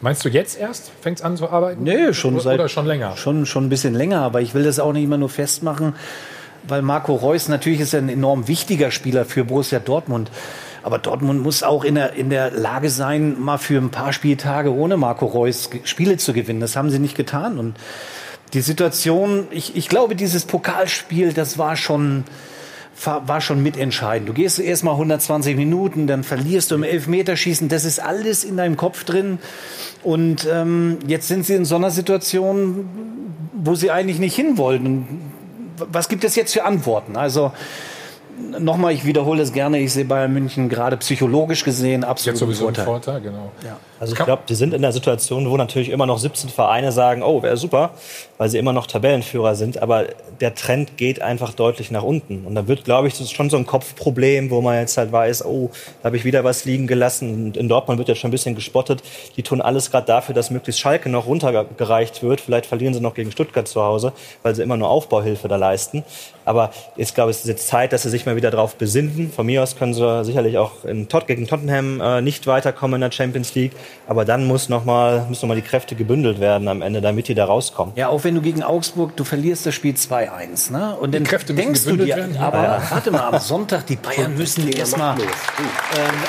[0.00, 0.90] Meinst du jetzt erst?
[1.02, 1.82] Fängt es an zu arbeiten?
[1.82, 3.16] Nee, schon oder, seit Oder schon länger?
[3.16, 5.94] Schon, schon ein bisschen länger, aber ich will das auch nicht immer nur festmachen,
[6.66, 10.30] weil Marco Reus natürlich ist ein enorm wichtiger Spieler für Borussia Dortmund.
[10.84, 14.70] Aber Dortmund muss auch in der, in der Lage sein, mal für ein paar Spieltage
[14.70, 16.60] ohne Marco Reus Spiele zu gewinnen.
[16.60, 17.58] Das haben sie nicht getan.
[17.58, 17.76] Und
[18.52, 22.24] die Situation, ich, ich glaube, dieses Pokalspiel, das war schon,
[23.02, 24.28] war schon mitentscheidend.
[24.28, 27.70] Du gehst erst mal 120 Minuten, dann verlierst du im Elfmeterschießen.
[27.70, 29.38] Das ist alles in deinem Kopf drin.
[30.02, 32.90] Und ähm, jetzt sind sie in so einer Situation,
[33.54, 34.86] wo sie eigentlich nicht hin wollten.
[34.86, 35.08] Und
[35.90, 37.16] Was gibt es jetzt für Antworten?
[37.16, 37.52] Also
[38.58, 42.64] nochmal, ich wiederhole es gerne, ich sehe Bayern München gerade psychologisch gesehen absolut Jetzt sowieso
[42.64, 42.82] Vorteil.
[42.82, 43.50] ein Vorteil, genau.
[43.64, 43.76] Ja.
[44.00, 47.22] Also ich glaube, die sind in der Situation, wo natürlich immer noch 17 Vereine sagen,
[47.22, 47.90] oh, wäre super,
[48.38, 50.06] weil sie immer noch Tabellenführer sind, aber
[50.40, 52.44] der Trend geht einfach deutlich nach unten.
[52.44, 55.44] Und da wird, glaube ich, das schon so ein Kopfproblem, wo man jetzt halt weiß,
[55.44, 55.70] oh,
[56.02, 57.46] da habe ich wieder was liegen gelassen.
[57.46, 59.02] Und in Dortmund wird jetzt schon ein bisschen gespottet.
[59.36, 62.40] Die tun alles gerade dafür, dass möglichst Schalke noch runtergereicht wird.
[62.40, 64.12] Vielleicht verlieren sie noch gegen Stuttgart zu Hause,
[64.42, 66.04] weil sie immer nur Aufbauhilfe da leisten.
[66.44, 69.30] Aber ich glaube, es ist jetzt Zeit, dass sie sich mal wieder darauf besinnen.
[69.34, 73.00] Von mir aus können sie sicherlich auch in Tot gegen Tottenham äh, nicht weiterkommen in
[73.00, 73.72] der Champions League.
[74.06, 77.28] Aber dann muss noch mal, müssen noch mal die Kräfte gebündelt werden am Ende, damit
[77.28, 77.94] die da rauskommen.
[77.96, 80.72] Ja, auch wenn du gegen Augsburg, du verlierst das Spiel 2-1.
[80.72, 80.96] Ne?
[80.96, 82.36] Und Die dann Kräfte müssen denkst du dir, werden.
[82.36, 82.82] aber Ja.
[82.90, 85.26] warte mal, am Sonntag, die Bayern müssen erstmal, ähm,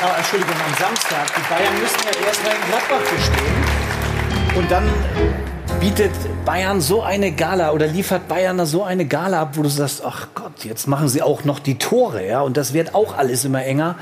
[0.03, 4.57] ah, Entschuldigung, am Samstag, die Bayern müssen ja erstmal in Gladbach bestehen.
[4.57, 4.83] Und dann
[5.79, 6.11] bietet
[6.45, 10.03] Bayern so eine Gala oder liefert Bayern da so eine Gala ab, wo du sagst,
[10.05, 13.45] ach Gott, jetzt machen sie auch noch die Tore, ja, und das wird auch alles
[13.45, 13.95] immer enger.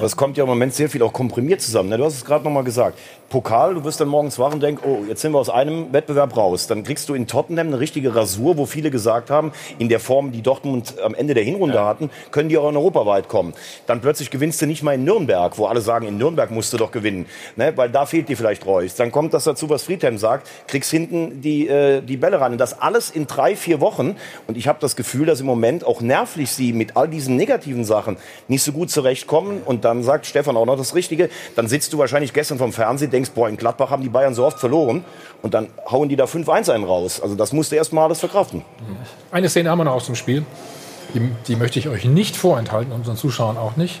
[0.00, 1.88] Es kommt ja im Moment sehr viel auch komprimiert zusammen.
[1.88, 1.98] ne?
[1.98, 2.98] Du hast es gerade noch mal gesagt.
[3.34, 6.36] Pokal, du wirst dann morgens wach und denkst, oh, jetzt sind wir aus einem Wettbewerb
[6.36, 6.68] raus.
[6.68, 9.50] Dann kriegst du in Tottenham eine richtige Rasur, wo viele gesagt haben,
[9.80, 13.06] in der Form, die Dortmund am Ende der Hinrunde hatten, können die auch in Europa
[13.06, 13.52] weit kommen.
[13.88, 16.76] Dann plötzlich gewinnst du nicht mal in Nürnberg, wo alle sagen, in Nürnberg musst du
[16.76, 17.72] doch gewinnen, ne?
[17.74, 18.94] weil da fehlt dir vielleicht Reus.
[18.94, 22.52] Dann kommt das dazu, was Friedhelm sagt, kriegst hinten die, äh, die Bälle rein.
[22.52, 24.14] Und das alles in drei, vier Wochen.
[24.46, 27.84] Und ich habe das Gefühl, dass im Moment auch nervlich sie mit all diesen negativen
[27.84, 28.16] Sachen
[28.46, 29.62] nicht so gut zurechtkommen.
[29.64, 31.30] Und dann sagt Stefan auch noch das Richtige.
[31.56, 34.44] Dann sitzt du wahrscheinlich gestern vom Fernsehen, denkst, boah, in Gladbach haben die Bayern so
[34.44, 35.04] oft verloren.
[35.42, 37.20] Und dann hauen die da 5-1 einen raus.
[37.20, 38.64] Also das musst du erst mal alles verkraften.
[39.30, 40.44] Eine Szene haben wir noch aus dem Spiel.
[41.14, 44.00] Die, die möchte ich euch nicht vorenthalten, unseren Zuschauern auch nicht.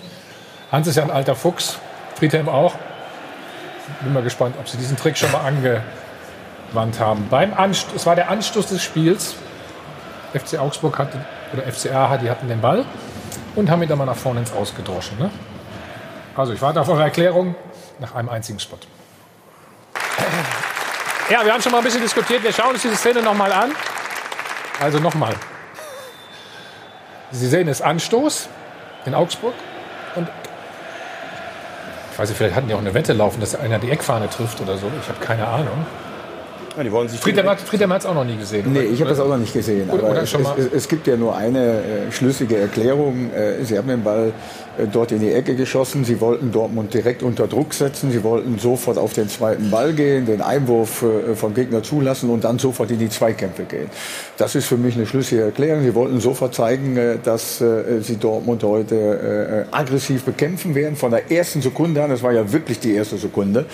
[0.72, 1.78] Hans ist ja ein alter Fuchs,
[2.16, 2.74] Friedhelm auch.
[4.02, 7.28] Bin mal gespannt, ob sie diesen Trick schon mal angewandt haben.
[7.30, 9.36] Beim Anst es war der Anstoß des Spiels.
[10.32, 12.84] FC Augsburg hatte, oder FCA die hatten den Ball
[13.54, 15.18] und haben ihn dann mal nach vorne ins Ausgedroschen.
[15.18, 15.30] Ne?
[16.34, 17.54] Also ich warte auf eure Erklärung
[18.00, 18.78] nach einem einzigen Spot.
[21.30, 22.42] Ja, wir haben schon mal ein bisschen diskutiert.
[22.42, 23.72] Wir schauen uns diese Szene nochmal an.
[24.80, 25.34] Also nochmal.
[27.30, 28.48] Sie sehen es Anstoß
[29.06, 29.54] in Augsburg.
[30.16, 30.28] Und
[32.12, 34.60] ich weiß nicht, vielleicht hatten die auch eine Wette laufen, dass einer die Eckfahne trifft
[34.60, 34.90] oder so.
[35.00, 35.86] Ich habe keine Ahnung.
[36.76, 38.72] Ja, die wollen sich Friedhelm hat Friedhelm hat es auch noch nie gesehen.
[38.72, 38.88] Nee, oder?
[38.88, 39.88] ich habe das auch noch nicht gesehen.
[39.90, 41.60] Oder- aber oder es, es, es gibt ja nur eine
[42.08, 43.30] äh, schlüssige Erklärung.
[43.32, 44.32] Äh, Sie haben den Ball
[44.76, 46.04] äh, dort in die Ecke geschossen.
[46.04, 48.10] Sie wollten Dortmund direkt unter Druck setzen.
[48.10, 52.42] Sie wollten sofort auf den zweiten Ball gehen, den Einwurf äh, vom Gegner zulassen und
[52.42, 53.88] dann sofort in die Zweikämpfe gehen.
[54.36, 55.84] Das ist für mich eine schlüssige Erklärung.
[55.84, 60.96] Sie wollten sofort zeigen, äh, dass äh, sie Dortmund heute aggressiv bekämpfen werden.
[60.96, 63.66] Von der ersten Sekunde an, das war ja wirklich die erste Sekunde.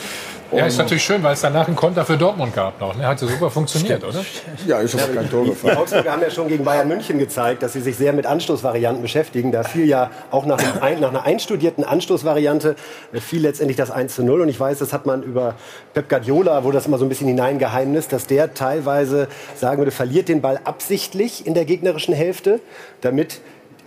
[0.52, 2.96] Ja, ist natürlich schön, weil es danach einen Konter für Dortmund gab noch.
[2.96, 3.06] Ne?
[3.06, 4.24] Hat ja super funktioniert, oder?
[4.66, 5.76] Ja, ist aber kein Tor Die gefallen.
[5.76, 9.52] Augsburger haben ja schon gegen Bayern München gezeigt, dass sie sich sehr mit Anstoßvarianten beschäftigen.
[9.52, 12.74] Da fiel ja auch nach, einem, ein- nach einer einstudierten Anstoßvariante
[13.12, 14.40] äh, fiel letztendlich das 1 zu 0.
[14.40, 15.54] Und ich weiß, das hat man über
[15.94, 20.28] Pep Guardiola, wo das immer so ein bisschen hineingeheimnist, dass der teilweise sagen würde, verliert
[20.28, 22.60] den Ball absichtlich in der gegnerischen Hälfte,
[23.02, 23.40] damit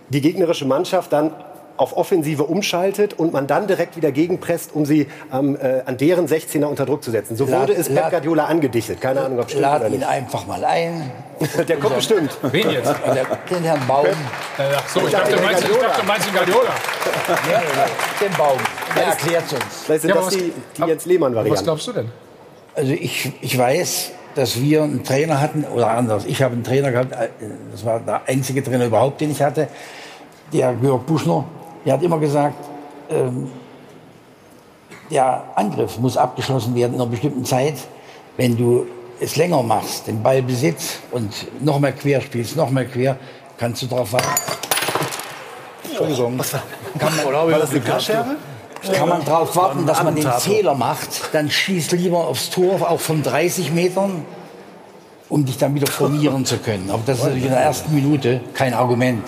[0.08, 1.32] die gegnerische Mannschaft dann
[1.76, 6.28] auf Offensive umschaltet und man dann direkt wieder gegenpresst, um sie ähm, äh, an deren
[6.28, 7.36] 16er unter Druck zu setzen.
[7.36, 9.00] So Lad- wurde es Pep Guardiola angedichtet.
[9.00, 10.06] Keine Ahnung, ob es stimmt Lad ihn nicht.
[10.06, 11.10] einfach mal ein.
[11.68, 12.30] Der kommt bestimmt.
[12.42, 12.94] Wen jetzt?
[13.06, 14.06] Der, den Herrn Baum.
[14.56, 16.70] Ach so, ich dachte, du meinst, ich dachte, du meinst den Guardiola.
[18.20, 18.58] Den Baum.
[18.96, 19.62] Der erklärt uns.
[19.84, 21.58] Vielleicht sind Ja, das was- die, die Jens Lehmann-Variante.
[21.58, 22.08] Was glaubst du denn?
[22.76, 26.90] Also ich, ich weiß, dass wir einen Trainer hatten, oder anders, ich habe einen Trainer
[26.92, 27.28] gehabt, äh,
[27.72, 29.68] das war der einzige Trainer überhaupt, den ich hatte,
[30.52, 31.44] der Georg Buschner,
[31.84, 32.56] der hat immer gesagt,
[33.10, 33.50] ähm,
[35.10, 37.74] der Angriff muss abgeschlossen werden in einer bestimmten Zeit.
[38.36, 38.86] Wenn du
[39.20, 41.32] es länger machst, den Ballbesitz und
[41.62, 43.16] noch mehr quer spielst, noch mehr quer,
[43.58, 44.28] kannst du darauf warten.
[45.84, 46.40] Entschuldigung.
[46.98, 48.36] Kann man, War das eine Kaschere?
[48.92, 50.30] kann man darauf warten, dass man den.
[50.30, 54.24] Fehler macht, dann schieß lieber aufs Tor, auch von 30 Metern,
[55.28, 56.90] um dich dann wieder formieren zu können.
[56.90, 59.22] Aber das ist natürlich in der ersten Minute kein Argument.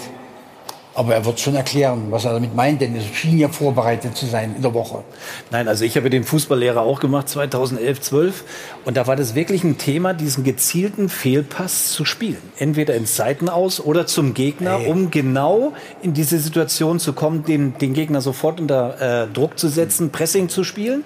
[0.96, 4.24] Aber er wird schon erklären, was er damit meint, denn es schien ja vorbereitet zu
[4.24, 5.04] sein in der Woche.
[5.50, 8.44] Nein, also ich habe den Fußballlehrer auch gemacht, 2011, 12.
[8.86, 12.40] Und da war das wirklich ein Thema, diesen gezielten Fehlpass zu spielen.
[12.56, 17.92] Entweder ins Seitenaus oder zum Gegner, um genau in diese Situation zu kommen, den, den
[17.92, 21.04] Gegner sofort unter äh, Druck zu setzen, Pressing zu spielen.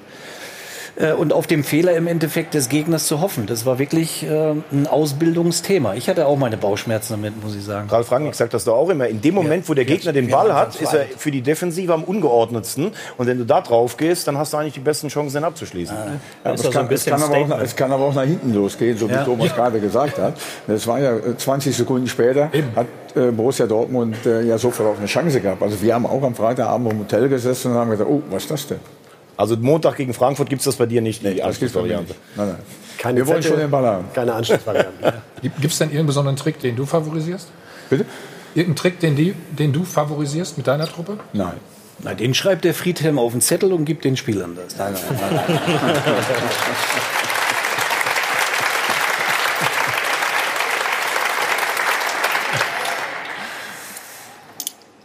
[1.01, 3.47] Äh, und auf dem Fehler im Endeffekt des Gegners zu hoffen.
[3.47, 5.94] Das war wirklich äh, ein Ausbildungsthema.
[5.94, 7.89] Ich hatte auch meine Bauchschmerzen damit, muss ich sagen.
[7.89, 9.06] Ralf Rangnick sagt das doch auch immer.
[9.09, 12.05] In dem Moment, wo der Gegner den Ball hat, ist er für die Defensive am
[12.05, 12.93] ungeordnetsten.
[13.16, 15.97] Und wenn du da drauf gehst, dann hast du eigentlich die besten Chancen, den abzuschließen.
[16.44, 18.97] Ja, es, kann, es, kann aber auch, nach- es kann aber auch nach hinten losgehen,
[18.97, 19.24] so wie Ja.
[19.24, 19.55] Thomas Ja.
[19.55, 20.35] gerade gesagt hat.
[20.66, 22.86] Das war ja äh, 20 Sekunden später, hat
[23.16, 25.62] äh, Borussia Dortmund äh, ja sofort auch eine Chance gehabt.
[25.62, 28.51] Also wir haben auch am Freitagabend im Hotel gesessen und haben gesagt, oh, was ist
[28.51, 28.78] das denn?
[29.40, 32.12] Also Montag gegen Frankfurt gibt es das bei dir nicht, die bei mir Anschlussvariante.
[32.12, 32.36] nicht.
[32.36, 32.58] Nein, nein.
[32.98, 34.04] Keine wir wollen Zettel, schon den Ball haben.
[34.12, 35.14] Keine Anschlussvariante.
[35.42, 37.48] Gibt es denn irgendeinen besonderen Trick, den du favorisierst?
[37.88, 38.04] Bitte?
[38.54, 41.18] Irgendeinen Trick, den, die, den du favorisierst mit deiner Truppe?
[41.32, 41.54] Nein.
[42.00, 44.76] Na, den schreibt der Friedhelm auf den Zettel und gibt den Spielern das.
[44.76, 45.58] Nein, nein, nein.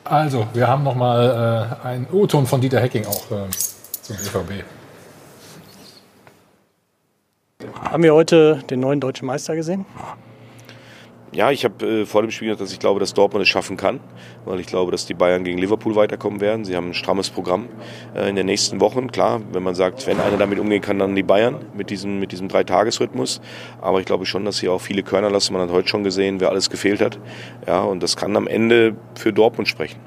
[0.04, 3.46] Also, wir haben noch mal äh, einen O-Ton von Dieter Hecking auch äh,
[4.06, 4.64] zum BVB.
[7.82, 9.86] Haben wir heute den neuen deutschen Meister gesehen?
[11.32, 13.76] Ja, ich habe äh, vor dem Spiel gesagt, dass ich glaube, dass Dortmund es schaffen
[13.76, 14.00] kann,
[14.46, 16.64] weil ich glaube, dass die Bayern gegen Liverpool weiterkommen werden.
[16.64, 17.68] Sie haben ein strammes Programm
[18.16, 19.12] äh, in den nächsten Wochen.
[19.12, 22.32] Klar, wenn man sagt, wenn einer damit umgehen kann, dann die Bayern mit diesem, mit
[22.32, 23.42] diesem Dreitagesrhythmus.
[23.82, 25.54] Aber ich glaube schon, dass hier auch viele Körner lassen.
[25.54, 27.20] Man hat heute schon gesehen, wer alles gefehlt hat.
[27.68, 30.00] Ja, und das kann am Ende für Dortmund sprechen.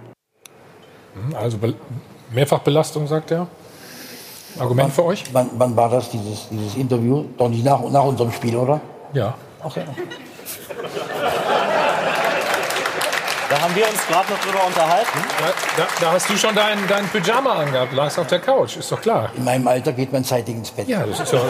[1.15, 1.75] Hm, Also Be
[2.33, 3.49] Mehrfachbelastung, sagt er.
[4.61, 5.25] Argument für euch?
[5.33, 7.25] Wann, wann war das, dieses, dieses Interview?
[7.37, 8.81] Doch nicht nach, nach unserem Spiel, oder?
[9.13, 9.35] Ja.
[9.63, 9.85] Okay.
[13.51, 15.19] Da haben wir uns gerade noch drüber unterhalten.
[15.41, 18.93] Da, da, da hast du schon dein, dein Pyjama angehabt, lagst auf der Couch, ist
[18.93, 19.31] doch klar.
[19.37, 20.87] In meinem Alter geht man zeitig ins Bett.
[20.87, 21.41] Ja, das ist ja,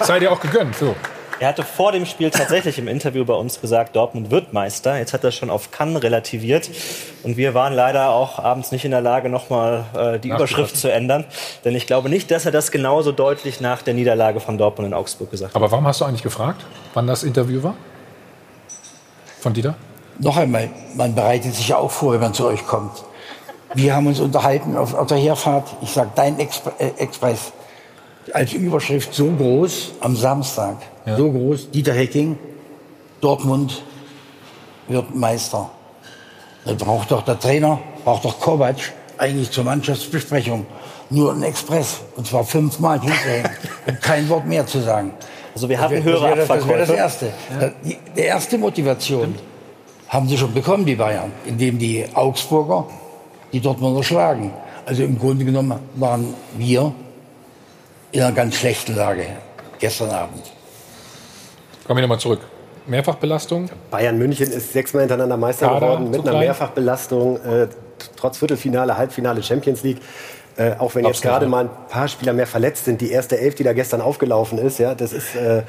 [0.00, 0.74] sei dir auch gegönnt.
[0.76, 0.96] So.
[1.40, 4.98] Er hatte vor dem Spiel tatsächlich im Interview bei uns gesagt, Dortmund wird Meister.
[4.98, 6.68] Jetzt hat er schon auf Cannes relativiert.
[7.22, 10.92] Und wir waren leider auch abends nicht in der Lage, nochmal äh, die Überschrift zu
[10.92, 11.24] ändern.
[11.64, 14.94] Denn ich glaube nicht, dass er das genauso deutlich nach der Niederlage von Dortmund in
[14.94, 15.56] Augsburg gesagt hat.
[15.56, 16.62] Aber warum hast du eigentlich gefragt,
[16.92, 17.74] wann das Interview war?
[19.40, 19.76] Von Dieter?
[20.18, 23.02] Noch einmal, man bereitet sich ja auch vor, wenn man zu euch kommt.
[23.72, 25.68] Wir haben uns unterhalten auf, auf der Herfahrt.
[25.80, 27.52] Ich sage, dein Expre äh, Express
[28.34, 30.76] als Überschrift so groß am Samstag,
[31.16, 32.38] so groß, Dieter Hecking,
[33.20, 33.82] Dortmund
[34.88, 35.70] wird Meister.
[36.64, 38.76] Da braucht doch der Trainer, braucht doch Kovac
[39.18, 40.66] eigentlich zur Mannschaftsbesprechung
[41.10, 42.00] nur ein Express.
[42.16, 43.50] Und zwar fünfmal hinzuhängen
[43.86, 45.12] und kein Wort mehr zu sagen.
[45.54, 46.96] Also wir Das hatten wär- höhere das, wär das, das wäre das Abverkäufe.
[46.96, 47.32] Erste.
[47.58, 49.34] Da- Die, die erste Motivation
[50.08, 52.86] haben sie schon bekommen, die Bayern, indem die Augsburger
[53.52, 54.52] die Dortmunder schlagen.
[54.86, 56.92] Also im Grunde genommen waren wir
[58.12, 59.26] in einer ganz schlechten Lage
[59.78, 60.42] gestern Abend.
[61.86, 62.40] Kommen wir nochmal zurück.
[62.86, 63.68] Mehrfachbelastung?
[63.90, 66.44] Bayern München ist sechsmal hintereinander Meister Kader geworden mit einer klein?
[66.44, 67.68] Mehrfachbelastung, äh,
[68.16, 69.98] trotz Viertelfinale, Halbfinale Champions League.
[70.56, 73.54] Äh, auch wenn jetzt gerade mal ein paar Spieler mehr verletzt sind, die erste Elf,
[73.54, 75.62] die da gestern aufgelaufen ist, ja, das ist äh,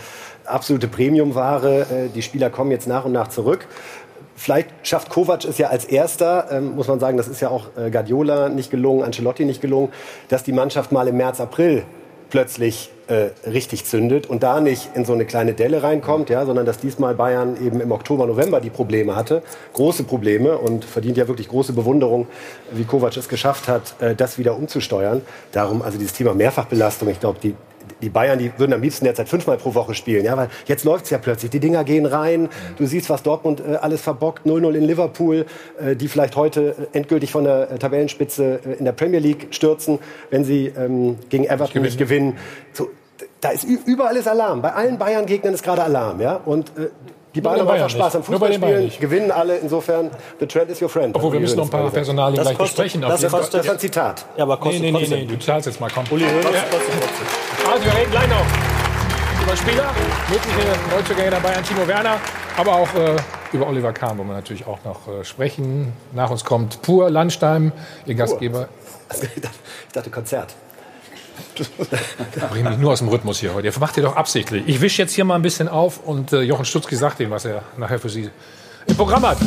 [0.45, 1.81] absolute Premiumware.
[1.81, 3.67] Äh, die Spieler kommen jetzt nach und nach zurück.
[4.35, 7.67] Vielleicht schafft Kovac es ja als erster, ähm, muss man sagen, das ist ja auch
[7.77, 9.89] äh, Guardiola nicht gelungen, Ancelotti nicht gelungen,
[10.29, 11.83] dass die Mannschaft mal im März, April
[12.31, 16.65] plötzlich äh, richtig zündet und da nicht in so eine kleine Delle reinkommt, ja, sondern
[16.65, 19.43] dass diesmal Bayern eben im Oktober, November die Probleme hatte,
[19.73, 22.27] große Probleme und verdient ja wirklich große Bewunderung,
[22.71, 25.21] wie Kovac es geschafft hat, äh, das wieder umzusteuern.
[25.51, 27.53] Darum also dieses Thema Mehrfachbelastung, ich glaube, die
[28.01, 31.09] die Bayern, die würden am liebsten derzeit fünfmal pro Woche spielen, ja, weil jetzt läuft's
[31.09, 31.51] ja plötzlich.
[31.51, 32.49] Die Dinger gehen rein.
[32.77, 34.45] Du siehst, was Dortmund äh, alles verbockt.
[34.45, 35.45] 0-0 in Liverpool,
[35.79, 39.47] äh, die vielleicht heute äh, endgültig von der äh, Tabellenspitze äh, in der Premier League
[39.51, 39.99] stürzen,
[40.29, 42.37] wenn sie ähm, gegen Everton nicht gewinnen.
[42.73, 42.89] So,
[43.39, 44.61] da ist überall ist Alarm.
[44.61, 46.39] Bei allen Bayern-Gegnern ist gerade Alarm, ja.
[46.45, 46.89] Und äh,
[47.33, 48.29] die Bayern haben einfach Spaß am nicht.
[48.29, 49.57] Nur bei den Bayern Fußballspielen, gewinnen alle.
[49.57, 50.11] Insofern,
[50.41, 51.15] the trend is your friend.
[51.15, 53.01] Obwohl, wir müssen noch ein paar Personalien Das gleich kostet- besprechen.
[53.01, 54.25] das Auf jeden kostet- das ist ein Zitat.
[54.35, 55.19] Ja, aber Nee, kostet nee, nee, trotzdem.
[55.19, 56.03] nee, du zahlst jetzt mal, komm.
[56.11, 56.49] Uli Hoeneß Ja.
[56.69, 57.27] kostet trotzdem.
[57.71, 58.45] Also wir reden gleich noch
[59.41, 59.93] über Spieler,
[60.29, 62.19] mögliche Neuzugänge der Bayern, Timo Werner,
[62.57, 63.15] aber auch äh,
[63.53, 65.93] über Oliver Kahn, wo wir natürlich auch noch äh, sprechen.
[66.11, 67.71] Nach uns kommt Pur Landstein,
[68.05, 68.67] ihr Gastgeber.
[69.87, 70.53] Ich dachte Konzert.
[72.49, 73.67] Bring mich nur aus dem Rhythmus hier heute.
[73.67, 74.63] Ihr macht ihr doch absichtlich.
[74.67, 77.43] Ich wische jetzt hier mal ein bisschen auf und äh, Jochen Stutzki sagt Ihnen, was
[77.43, 78.29] er nachher für Sie
[78.87, 79.37] im Programm hat.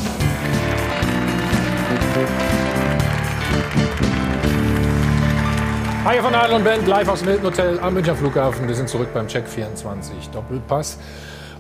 [6.05, 8.69] Hi von Adel und Band, live aus dem Hilton Hotel am Münchner Flughafen.
[8.69, 10.99] Wir sind zurück beim Check 24 Doppelpass.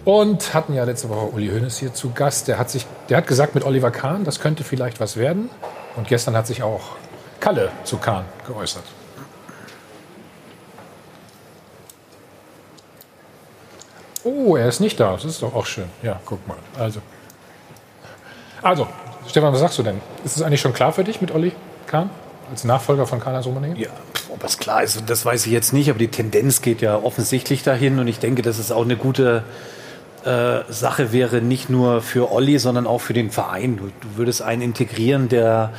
[0.04, 2.46] Und hatten ja letzte Woche Uli Hoeneß hier zu Gast.
[2.46, 5.48] Der hat, sich, der hat gesagt mit Oliver Kahn, das könnte vielleicht was werden.
[5.96, 6.82] Und gestern hat sich auch
[7.40, 8.84] Kalle zu Kahn geäußert.
[14.24, 15.12] Oh, er ist nicht da.
[15.12, 15.88] Das ist doch auch schön.
[16.02, 16.58] Ja, guck mal.
[16.78, 17.00] Also,
[18.60, 18.86] also
[19.26, 20.02] Stefan, was sagst du denn?
[20.22, 21.52] Ist es eigentlich schon klar für dich mit Olli
[21.86, 22.10] Kahn
[22.50, 23.46] als Nachfolger von Karl-Heinz?
[23.78, 23.88] Ja,
[24.34, 27.62] ob es klar ist, das weiß ich jetzt nicht, aber die Tendenz geht ja offensichtlich
[27.62, 29.44] dahin und ich denke, dass es auch eine gute
[30.24, 33.76] äh, Sache wäre, nicht nur für Olli, sondern auch für den Verein.
[33.76, 35.72] Du, du würdest einen integrieren, der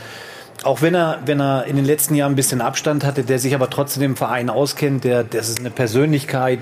[0.63, 3.53] auch wenn er, wenn er in den letzten Jahren ein bisschen Abstand hatte, der sich
[3.53, 6.59] aber trotzdem im Verein auskennt, der, das ist eine Persönlichkeit,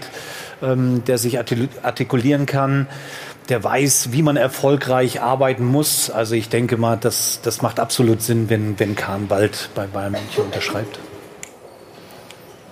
[0.64, 2.88] ähm, der sich artikulieren kann,
[3.50, 6.10] der weiß, wie man erfolgreich arbeiten muss.
[6.10, 10.14] Also ich denke mal, das, das macht absolut Sinn, wenn, wenn Kahn bald bei Bayern
[10.14, 11.00] München unterschreibt.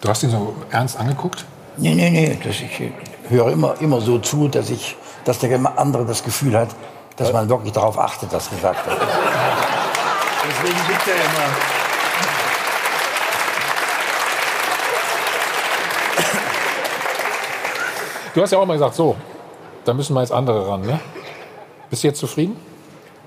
[0.02, 1.46] Du hast ihn so ernst angeguckt?
[1.78, 2.40] Nee, nee, nee.
[2.44, 2.92] Das ich
[3.30, 4.96] höre immer, immer so zu, dass, ich,
[5.26, 6.70] dass der andere das Gefühl hat,
[7.18, 8.98] dass man wirklich darauf achtet, was gesagt wird.
[10.50, 11.56] Deswegen gibt er immer.
[18.34, 19.16] Du hast ja auch mal gesagt, so,
[19.86, 20.82] da müssen wir jetzt andere ran.
[20.82, 21.00] Ne?
[21.90, 22.71] Bist du jetzt zufrieden?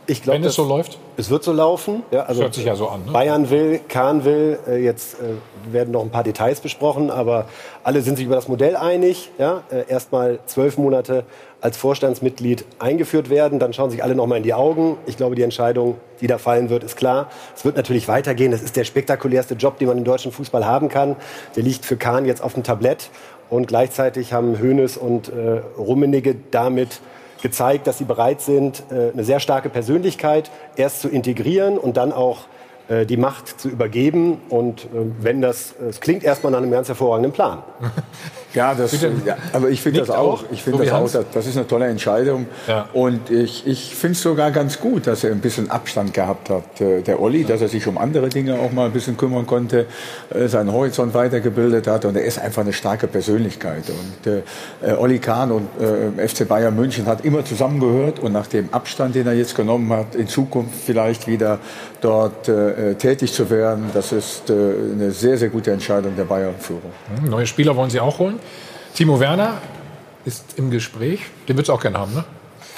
[0.06, 0.98] Ich glaub, Wenn es so läuft?
[1.16, 2.02] Es wird so laufen.
[2.10, 3.06] Ja, also hört sich ja so an.
[3.06, 3.12] Ne?
[3.12, 4.58] Bayern will, Kahn will.
[4.68, 7.46] Äh, jetzt äh, werden noch ein paar Details besprochen, aber
[7.82, 9.30] alle sind sich über das Modell einig.
[9.38, 9.62] Ja?
[9.70, 11.24] Äh, Erstmal zwölf Monate
[11.60, 13.58] als Vorstandsmitglied eingeführt werden.
[13.58, 14.98] Dann schauen sich alle noch mal in die Augen.
[15.06, 17.30] Ich glaube, die Entscheidung, die da fallen wird, ist klar.
[17.56, 18.52] Es wird natürlich weitergehen.
[18.52, 21.16] Das ist der spektakulärste Job, den man im deutschen Fußball haben kann.
[21.56, 23.08] Der liegt für Kahn jetzt auf dem Tablett.
[23.48, 27.00] Und gleichzeitig haben Hoeneß und äh, Rummenigge damit
[27.44, 32.10] gezeigt, dass sie bereit sind, äh, eine sehr starke Persönlichkeit erst zu integrieren und dann
[32.10, 32.46] auch
[32.88, 34.40] äh, die Macht zu übergeben.
[34.48, 34.88] Und äh,
[35.20, 37.62] wenn das, es klingt erstmal nach einem ganz hervorragenden Plan.
[38.54, 40.44] Ja, das, ja, aber ich finde das auch.
[40.52, 41.10] Ich finde so das auch.
[41.10, 42.46] Das, das, ist eine tolle Entscheidung.
[42.68, 42.88] Ja.
[42.92, 46.80] Und ich, ich finde es sogar ganz gut, dass er ein bisschen Abstand gehabt hat,
[46.80, 47.48] äh, der Olli, ja.
[47.48, 49.86] dass er sich um andere Dinge auch mal ein bisschen kümmern konnte,
[50.32, 52.04] äh, seinen Horizont weitergebildet hat.
[52.04, 53.84] Und er ist einfach eine starke Persönlichkeit.
[53.88, 54.42] Und äh,
[54.82, 58.20] äh Olli Kahn und äh, FC Bayern München hat immer zusammengehört.
[58.20, 61.58] Und nach dem Abstand, den er jetzt genommen hat, in Zukunft vielleicht wieder
[62.00, 66.92] dort äh, tätig zu werden, das ist eine sehr, sehr gute Entscheidung der Bayern-Führung.
[67.20, 68.38] Hm, neue Spieler wollen Sie auch holen?
[68.94, 69.60] Timo Werner
[70.24, 71.20] ist im Gespräch.
[71.48, 72.24] Den würdest du auch gerne haben, ne?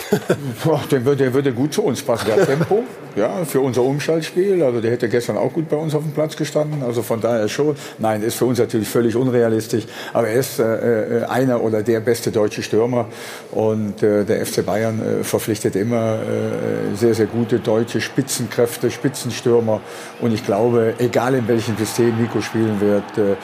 [0.91, 2.27] der, würde, der würde gut zu uns passen.
[2.35, 2.85] Der Tempo,
[3.17, 4.63] ja, für unser Umschaltspiel.
[4.63, 6.83] Also der hätte gestern auch gut bei uns auf dem Platz gestanden.
[6.83, 7.77] Also von daher schon.
[7.99, 9.85] Nein, ist für uns natürlich völlig unrealistisch.
[10.15, 13.07] Aber er ist äh, äh einer oder der beste deutsche Stürmer.
[13.53, 19.81] Und äh, der FC Bayern äh, verpflichtet immer äh, sehr, sehr gute deutsche Spitzenkräfte, Spitzenstürmer.
[20.21, 23.37] Und ich glaube, egal in welchem System Nico spielen wird, äh,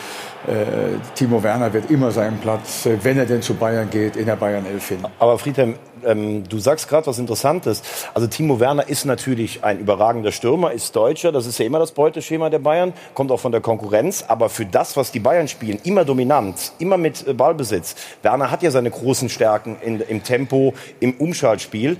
[1.14, 4.36] Timo Werner wird immer seinen Platz, äh, wenn er denn zu Bayern geht, in der
[4.36, 5.06] Bayern 11 finden.
[5.18, 7.82] Aber Friedhelm, ähm, du sagst gerade was Interessantes.
[8.14, 11.32] Also Timo Werner ist natürlich ein überragender Stürmer, ist Deutscher.
[11.32, 14.24] Das ist ja immer das Beuteschema der Bayern, kommt auch von der Konkurrenz.
[14.26, 17.94] Aber für das, was die Bayern spielen, immer dominant, immer mit äh, Ballbesitz.
[18.22, 21.98] Werner hat ja seine großen Stärken in, im Tempo, im Umschaltspiel.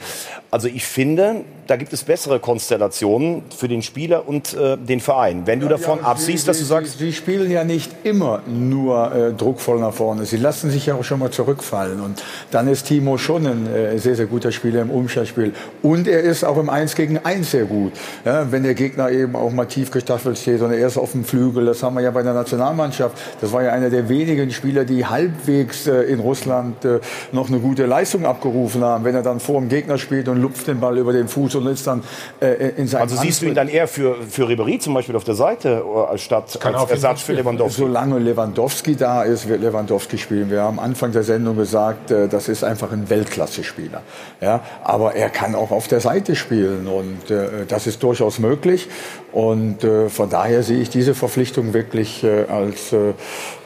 [0.52, 5.46] Also ich finde, da gibt es bessere Konstellationen für den Spieler und äh, den Verein.
[5.46, 6.98] Wenn du ja, davon ja, absiehst, sie, dass du sagst...
[6.98, 10.26] Sie, sie, spielen ja nicht immer nur äh, druckvoll nach vorne.
[10.26, 12.02] Sie lassen sich ja auch schon mal zurückfallen.
[12.02, 15.54] Und dann ist Timo schon ein äh, sehr, sehr guter Spieler im Umschaltspiel.
[15.80, 17.94] Und er ist auch im 1 gegen 1 sehr gut.
[18.26, 21.24] Ja, wenn der Gegner eben auch mal tief gestaffelt steht und er ist auf dem
[21.24, 23.16] Flügel, das haben wir ja bei der Nationalmannschaft.
[23.40, 27.00] Das war ja einer der wenigen Spieler, die halbwegs äh, in Russland äh,
[27.32, 29.04] noch eine gute Leistung abgerufen haben.
[29.04, 31.66] Wenn er dann vor dem Gegner spielt und lupft den Ball über den Fuß und
[31.68, 32.02] ist dann
[32.40, 35.24] äh, in seinem Also siehst du ihn dann eher für, für Ribéry zum Beispiel auf
[35.24, 35.82] der Seite
[36.16, 37.82] statt als Ersatz für Lewandowski?
[37.82, 40.50] Solange Lewandowski da ist, wird Lewandowski spielen.
[40.50, 44.02] Wir haben am Anfang der Sendung gesagt, äh, das ist einfach ein Weltklasse-Spieler.
[44.40, 48.88] Ja, aber er kann auch auf der Seite spielen und äh, das ist durchaus möglich.
[49.32, 53.14] Und äh, von daher sehe ich diese Verpflichtung wirklich äh, als äh,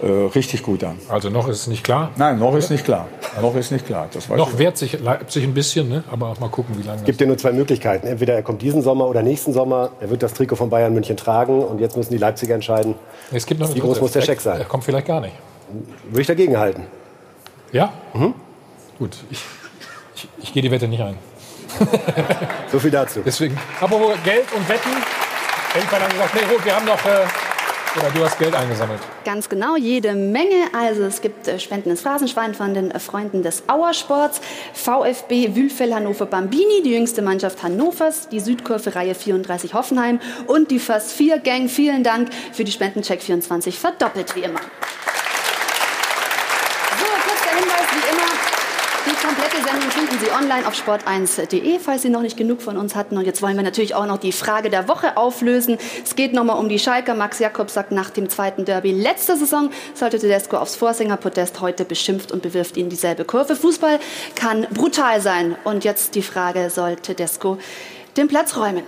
[0.00, 0.98] äh, richtig gut an.
[1.08, 2.10] Also noch ist es nicht klar?
[2.16, 3.08] Nein, noch ist nicht klar.
[3.40, 4.08] Noch ist nicht klar.
[4.36, 6.04] noch wehrt sich Leipzig ein bisschen, ne?
[6.08, 7.00] aber mal gucken, wie lange.
[7.00, 8.06] Es gibt ja nur zwei Möglichkeiten.
[8.06, 9.90] Entweder er kommt diesen Sommer oder nächsten Sommer.
[10.00, 12.94] Er wird das Trikot von Bayern München tragen und jetzt müssen die Leipziger entscheiden.
[13.32, 14.60] Es gibt noch wie groß muss der Scheck sein?
[14.60, 15.34] Er kommt vielleicht gar nicht.
[16.08, 16.86] Würde ich dagegen halten.
[17.72, 17.92] Ja?
[18.14, 18.34] Mhm.
[19.00, 19.16] Gut.
[19.30, 19.42] Ich,
[20.14, 21.18] ich, ich gehe die Wette nicht ein.
[22.70, 23.20] so viel dazu.
[23.26, 23.58] Deswegen.
[23.80, 24.90] Apropos Geld und Wetten.
[25.76, 27.04] Irgendwann haben gesagt, nee, gut, wir haben noch.
[27.04, 27.26] Äh,
[27.98, 29.00] oder du hast Geld eingesammelt.
[29.24, 30.68] Ganz genau, jede Menge.
[30.78, 34.40] Also es gibt äh, Spenden ins Phrasenschwein von den äh, Freunden des Auersports,
[34.74, 40.78] VfB Wülfell Hannover Bambini, die jüngste Mannschaft Hannovers, die Südkurve Reihe 34 Hoffenheim und die
[40.78, 41.68] Fast 4 Gang.
[41.68, 44.60] Vielen Dank für die Spendencheck 24 verdoppelt wie immer.
[49.14, 53.16] Komplette Sendung finden Sie online auf sport1.de, falls Sie noch nicht genug von uns hatten.
[53.16, 55.78] Und jetzt wollen wir natürlich auch noch die Frage der Woche auflösen.
[56.04, 57.14] Es geht nochmal um die Schalker.
[57.14, 61.60] Max Jakob sagt nach dem zweiten Derby letzte Saison sollte Tedesco aufs Vorsängerpodest.
[61.60, 63.56] Heute beschimpft und bewirft ihn dieselbe Kurve.
[63.56, 63.98] Fußball
[64.34, 65.56] kann brutal sein.
[65.64, 67.58] Und jetzt die Frage, soll Tedesco
[68.16, 68.82] den Platz räumen?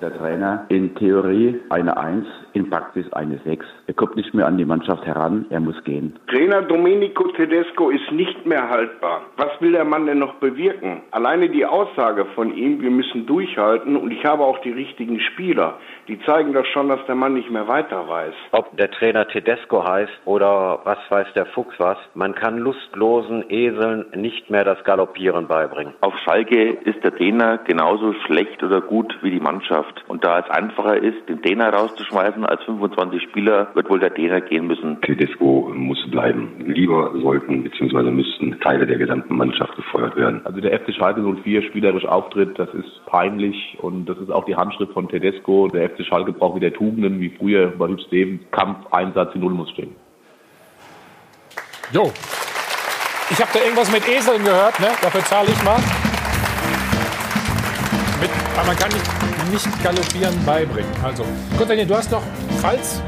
[0.00, 2.26] Der Trainer in Theorie eine Eins,
[2.56, 3.66] in Praxis eine 6.
[3.86, 6.16] Er kommt nicht mehr an die Mannschaft heran, er muss gehen.
[6.28, 9.20] Trainer Domenico Tedesco ist nicht mehr haltbar.
[9.36, 11.02] Was will der Mann denn noch bewirken?
[11.10, 15.78] Alleine die Aussage von ihm, wir müssen durchhalten und ich habe auch die richtigen Spieler,
[16.08, 18.34] die zeigen doch schon, dass der Mann nicht mehr weiter weiß.
[18.52, 24.06] Ob der Trainer Tedesco heißt oder was weiß der Fuchs was, man kann lustlosen Eseln
[24.14, 25.92] nicht mehr das Galoppieren beibringen.
[26.00, 30.04] Auf Schalke ist der Trainer genauso schlecht oder gut wie die Mannschaft.
[30.08, 34.40] Und da es einfacher ist, den Trainer rauszuschmeißen als 25 Spieler, wird wohl der Trainer
[34.40, 35.00] gehen müssen.
[35.02, 36.48] Tedesco muss bleiben.
[36.66, 38.10] Lieber sollten bzw.
[38.10, 40.40] müssten Teile der gesamten Mannschaft gefeuert werden.
[40.44, 44.56] Also der FC Schalke 04 spielerisch auftritt, das ist peinlich und das ist auch die
[44.56, 45.68] Handschrift von Tedesco.
[45.68, 48.40] Der FC Schalke braucht wieder Tugenden wie früher bei Hübsch Leben.
[48.50, 49.94] Kampf, Einsatz, die Null muss stehen.
[51.92, 52.12] Jo.
[53.30, 54.88] Ich habe da irgendwas mit Eseln gehört, ne?
[55.02, 55.78] Dafür zahle ich mal.
[58.20, 60.90] Mit, aber man kann nicht, nicht galoppieren beibringen.
[61.02, 61.24] Also,
[61.56, 62.22] Konstantin, du hast noch,
[62.60, 63.02] falls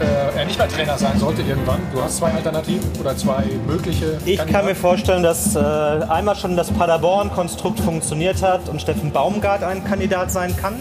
[0.00, 4.18] äh, er nicht mehr Trainer sein sollte irgendwann, du hast zwei Alternativen oder zwei mögliche
[4.24, 9.62] Ich kann mir vorstellen, dass äh, einmal schon das Paderborn-Konstrukt funktioniert hat und Steffen Baumgart
[9.62, 10.76] ein Kandidat sein kann.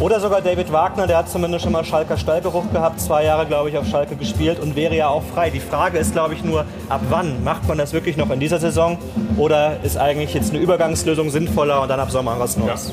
[0.00, 3.70] Oder sogar David Wagner, der hat zumindest schon mal Schalker Stallgeruch gehabt, zwei Jahre, glaube
[3.70, 5.50] ich, auf Schalke gespielt und wäre ja auch frei.
[5.50, 8.58] Die Frage ist, glaube ich, nur, ab wann macht man das wirklich noch in dieser
[8.58, 8.98] Saison?
[9.36, 12.92] Oder ist eigentlich jetzt eine Übergangslösung sinnvoller und dann ab Sommer was Neues?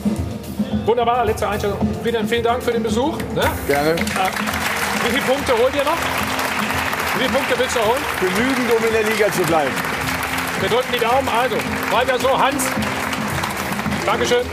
[0.86, 1.78] Wunderbar, letzte Einstellung.
[2.04, 3.18] Wieder vielen Dank für den Besuch.
[3.36, 3.44] Ne?
[3.68, 3.92] Gerne.
[3.92, 5.98] Äh, wie viele Punkte holt ihr noch?
[7.18, 8.02] Wie viele Punkte willst du holen?
[8.20, 9.72] Genügend, um in der Liga zu bleiben.
[10.60, 11.28] Wir drücken die Daumen.
[11.28, 11.56] Also,
[11.92, 12.38] weiter so.
[12.38, 12.64] Hans,
[14.06, 14.46] Dankeschön.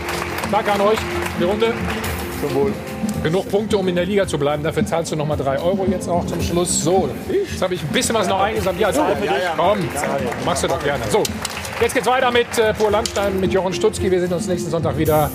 [0.50, 0.98] Danke an euch.
[1.38, 1.74] Die Runde.
[2.40, 2.72] Zum Wohl.
[3.22, 4.62] Genug Punkte, um in der Liga zu bleiben.
[4.62, 6.82] Dafür zahlst du noch mal 3 Euro jetzt auch zum Schluss.
[6.82, 8.80] So, jetzt habe ich ein bisschen was noch eingesammelt.
[8.80, 9.54] Ja, ja.
[9.56, 9.78] komm,
[10.44, 11.04] machst du doch gerne.
[11.10, 11.22] So,
[11.80, 14.10] jetzt geht's weiter mit äh, Pur Landstein, mit Jochen Stutzki.
[14.10, 15.30] Wir sehen uns nächsten Sonntag wieder.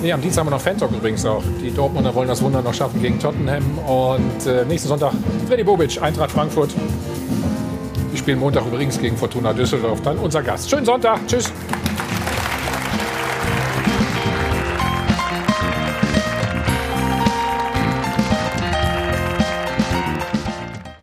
[0.00, 1.42] Nee, am Dienstag haben wir noch Fantalk übrigens auch.
[1.60, 3.78] Die Dortmunder wollen das Wunder noch schaffen gegen Tottenham.
[3.78, 5.12] Und äh, nächsten Sonntag
[5.48, 6.70] Freddy Bobic, Eintracht Frankfurt.
[8.12, 10.00] Die spielen Montag übrigens gegen Fortuna Düsseldorf.
[10.02, 10.70] Dann unser Gast.
[10.70, 11.26] Schönen Sonntag.
[11.26, 11.52] Tschüss.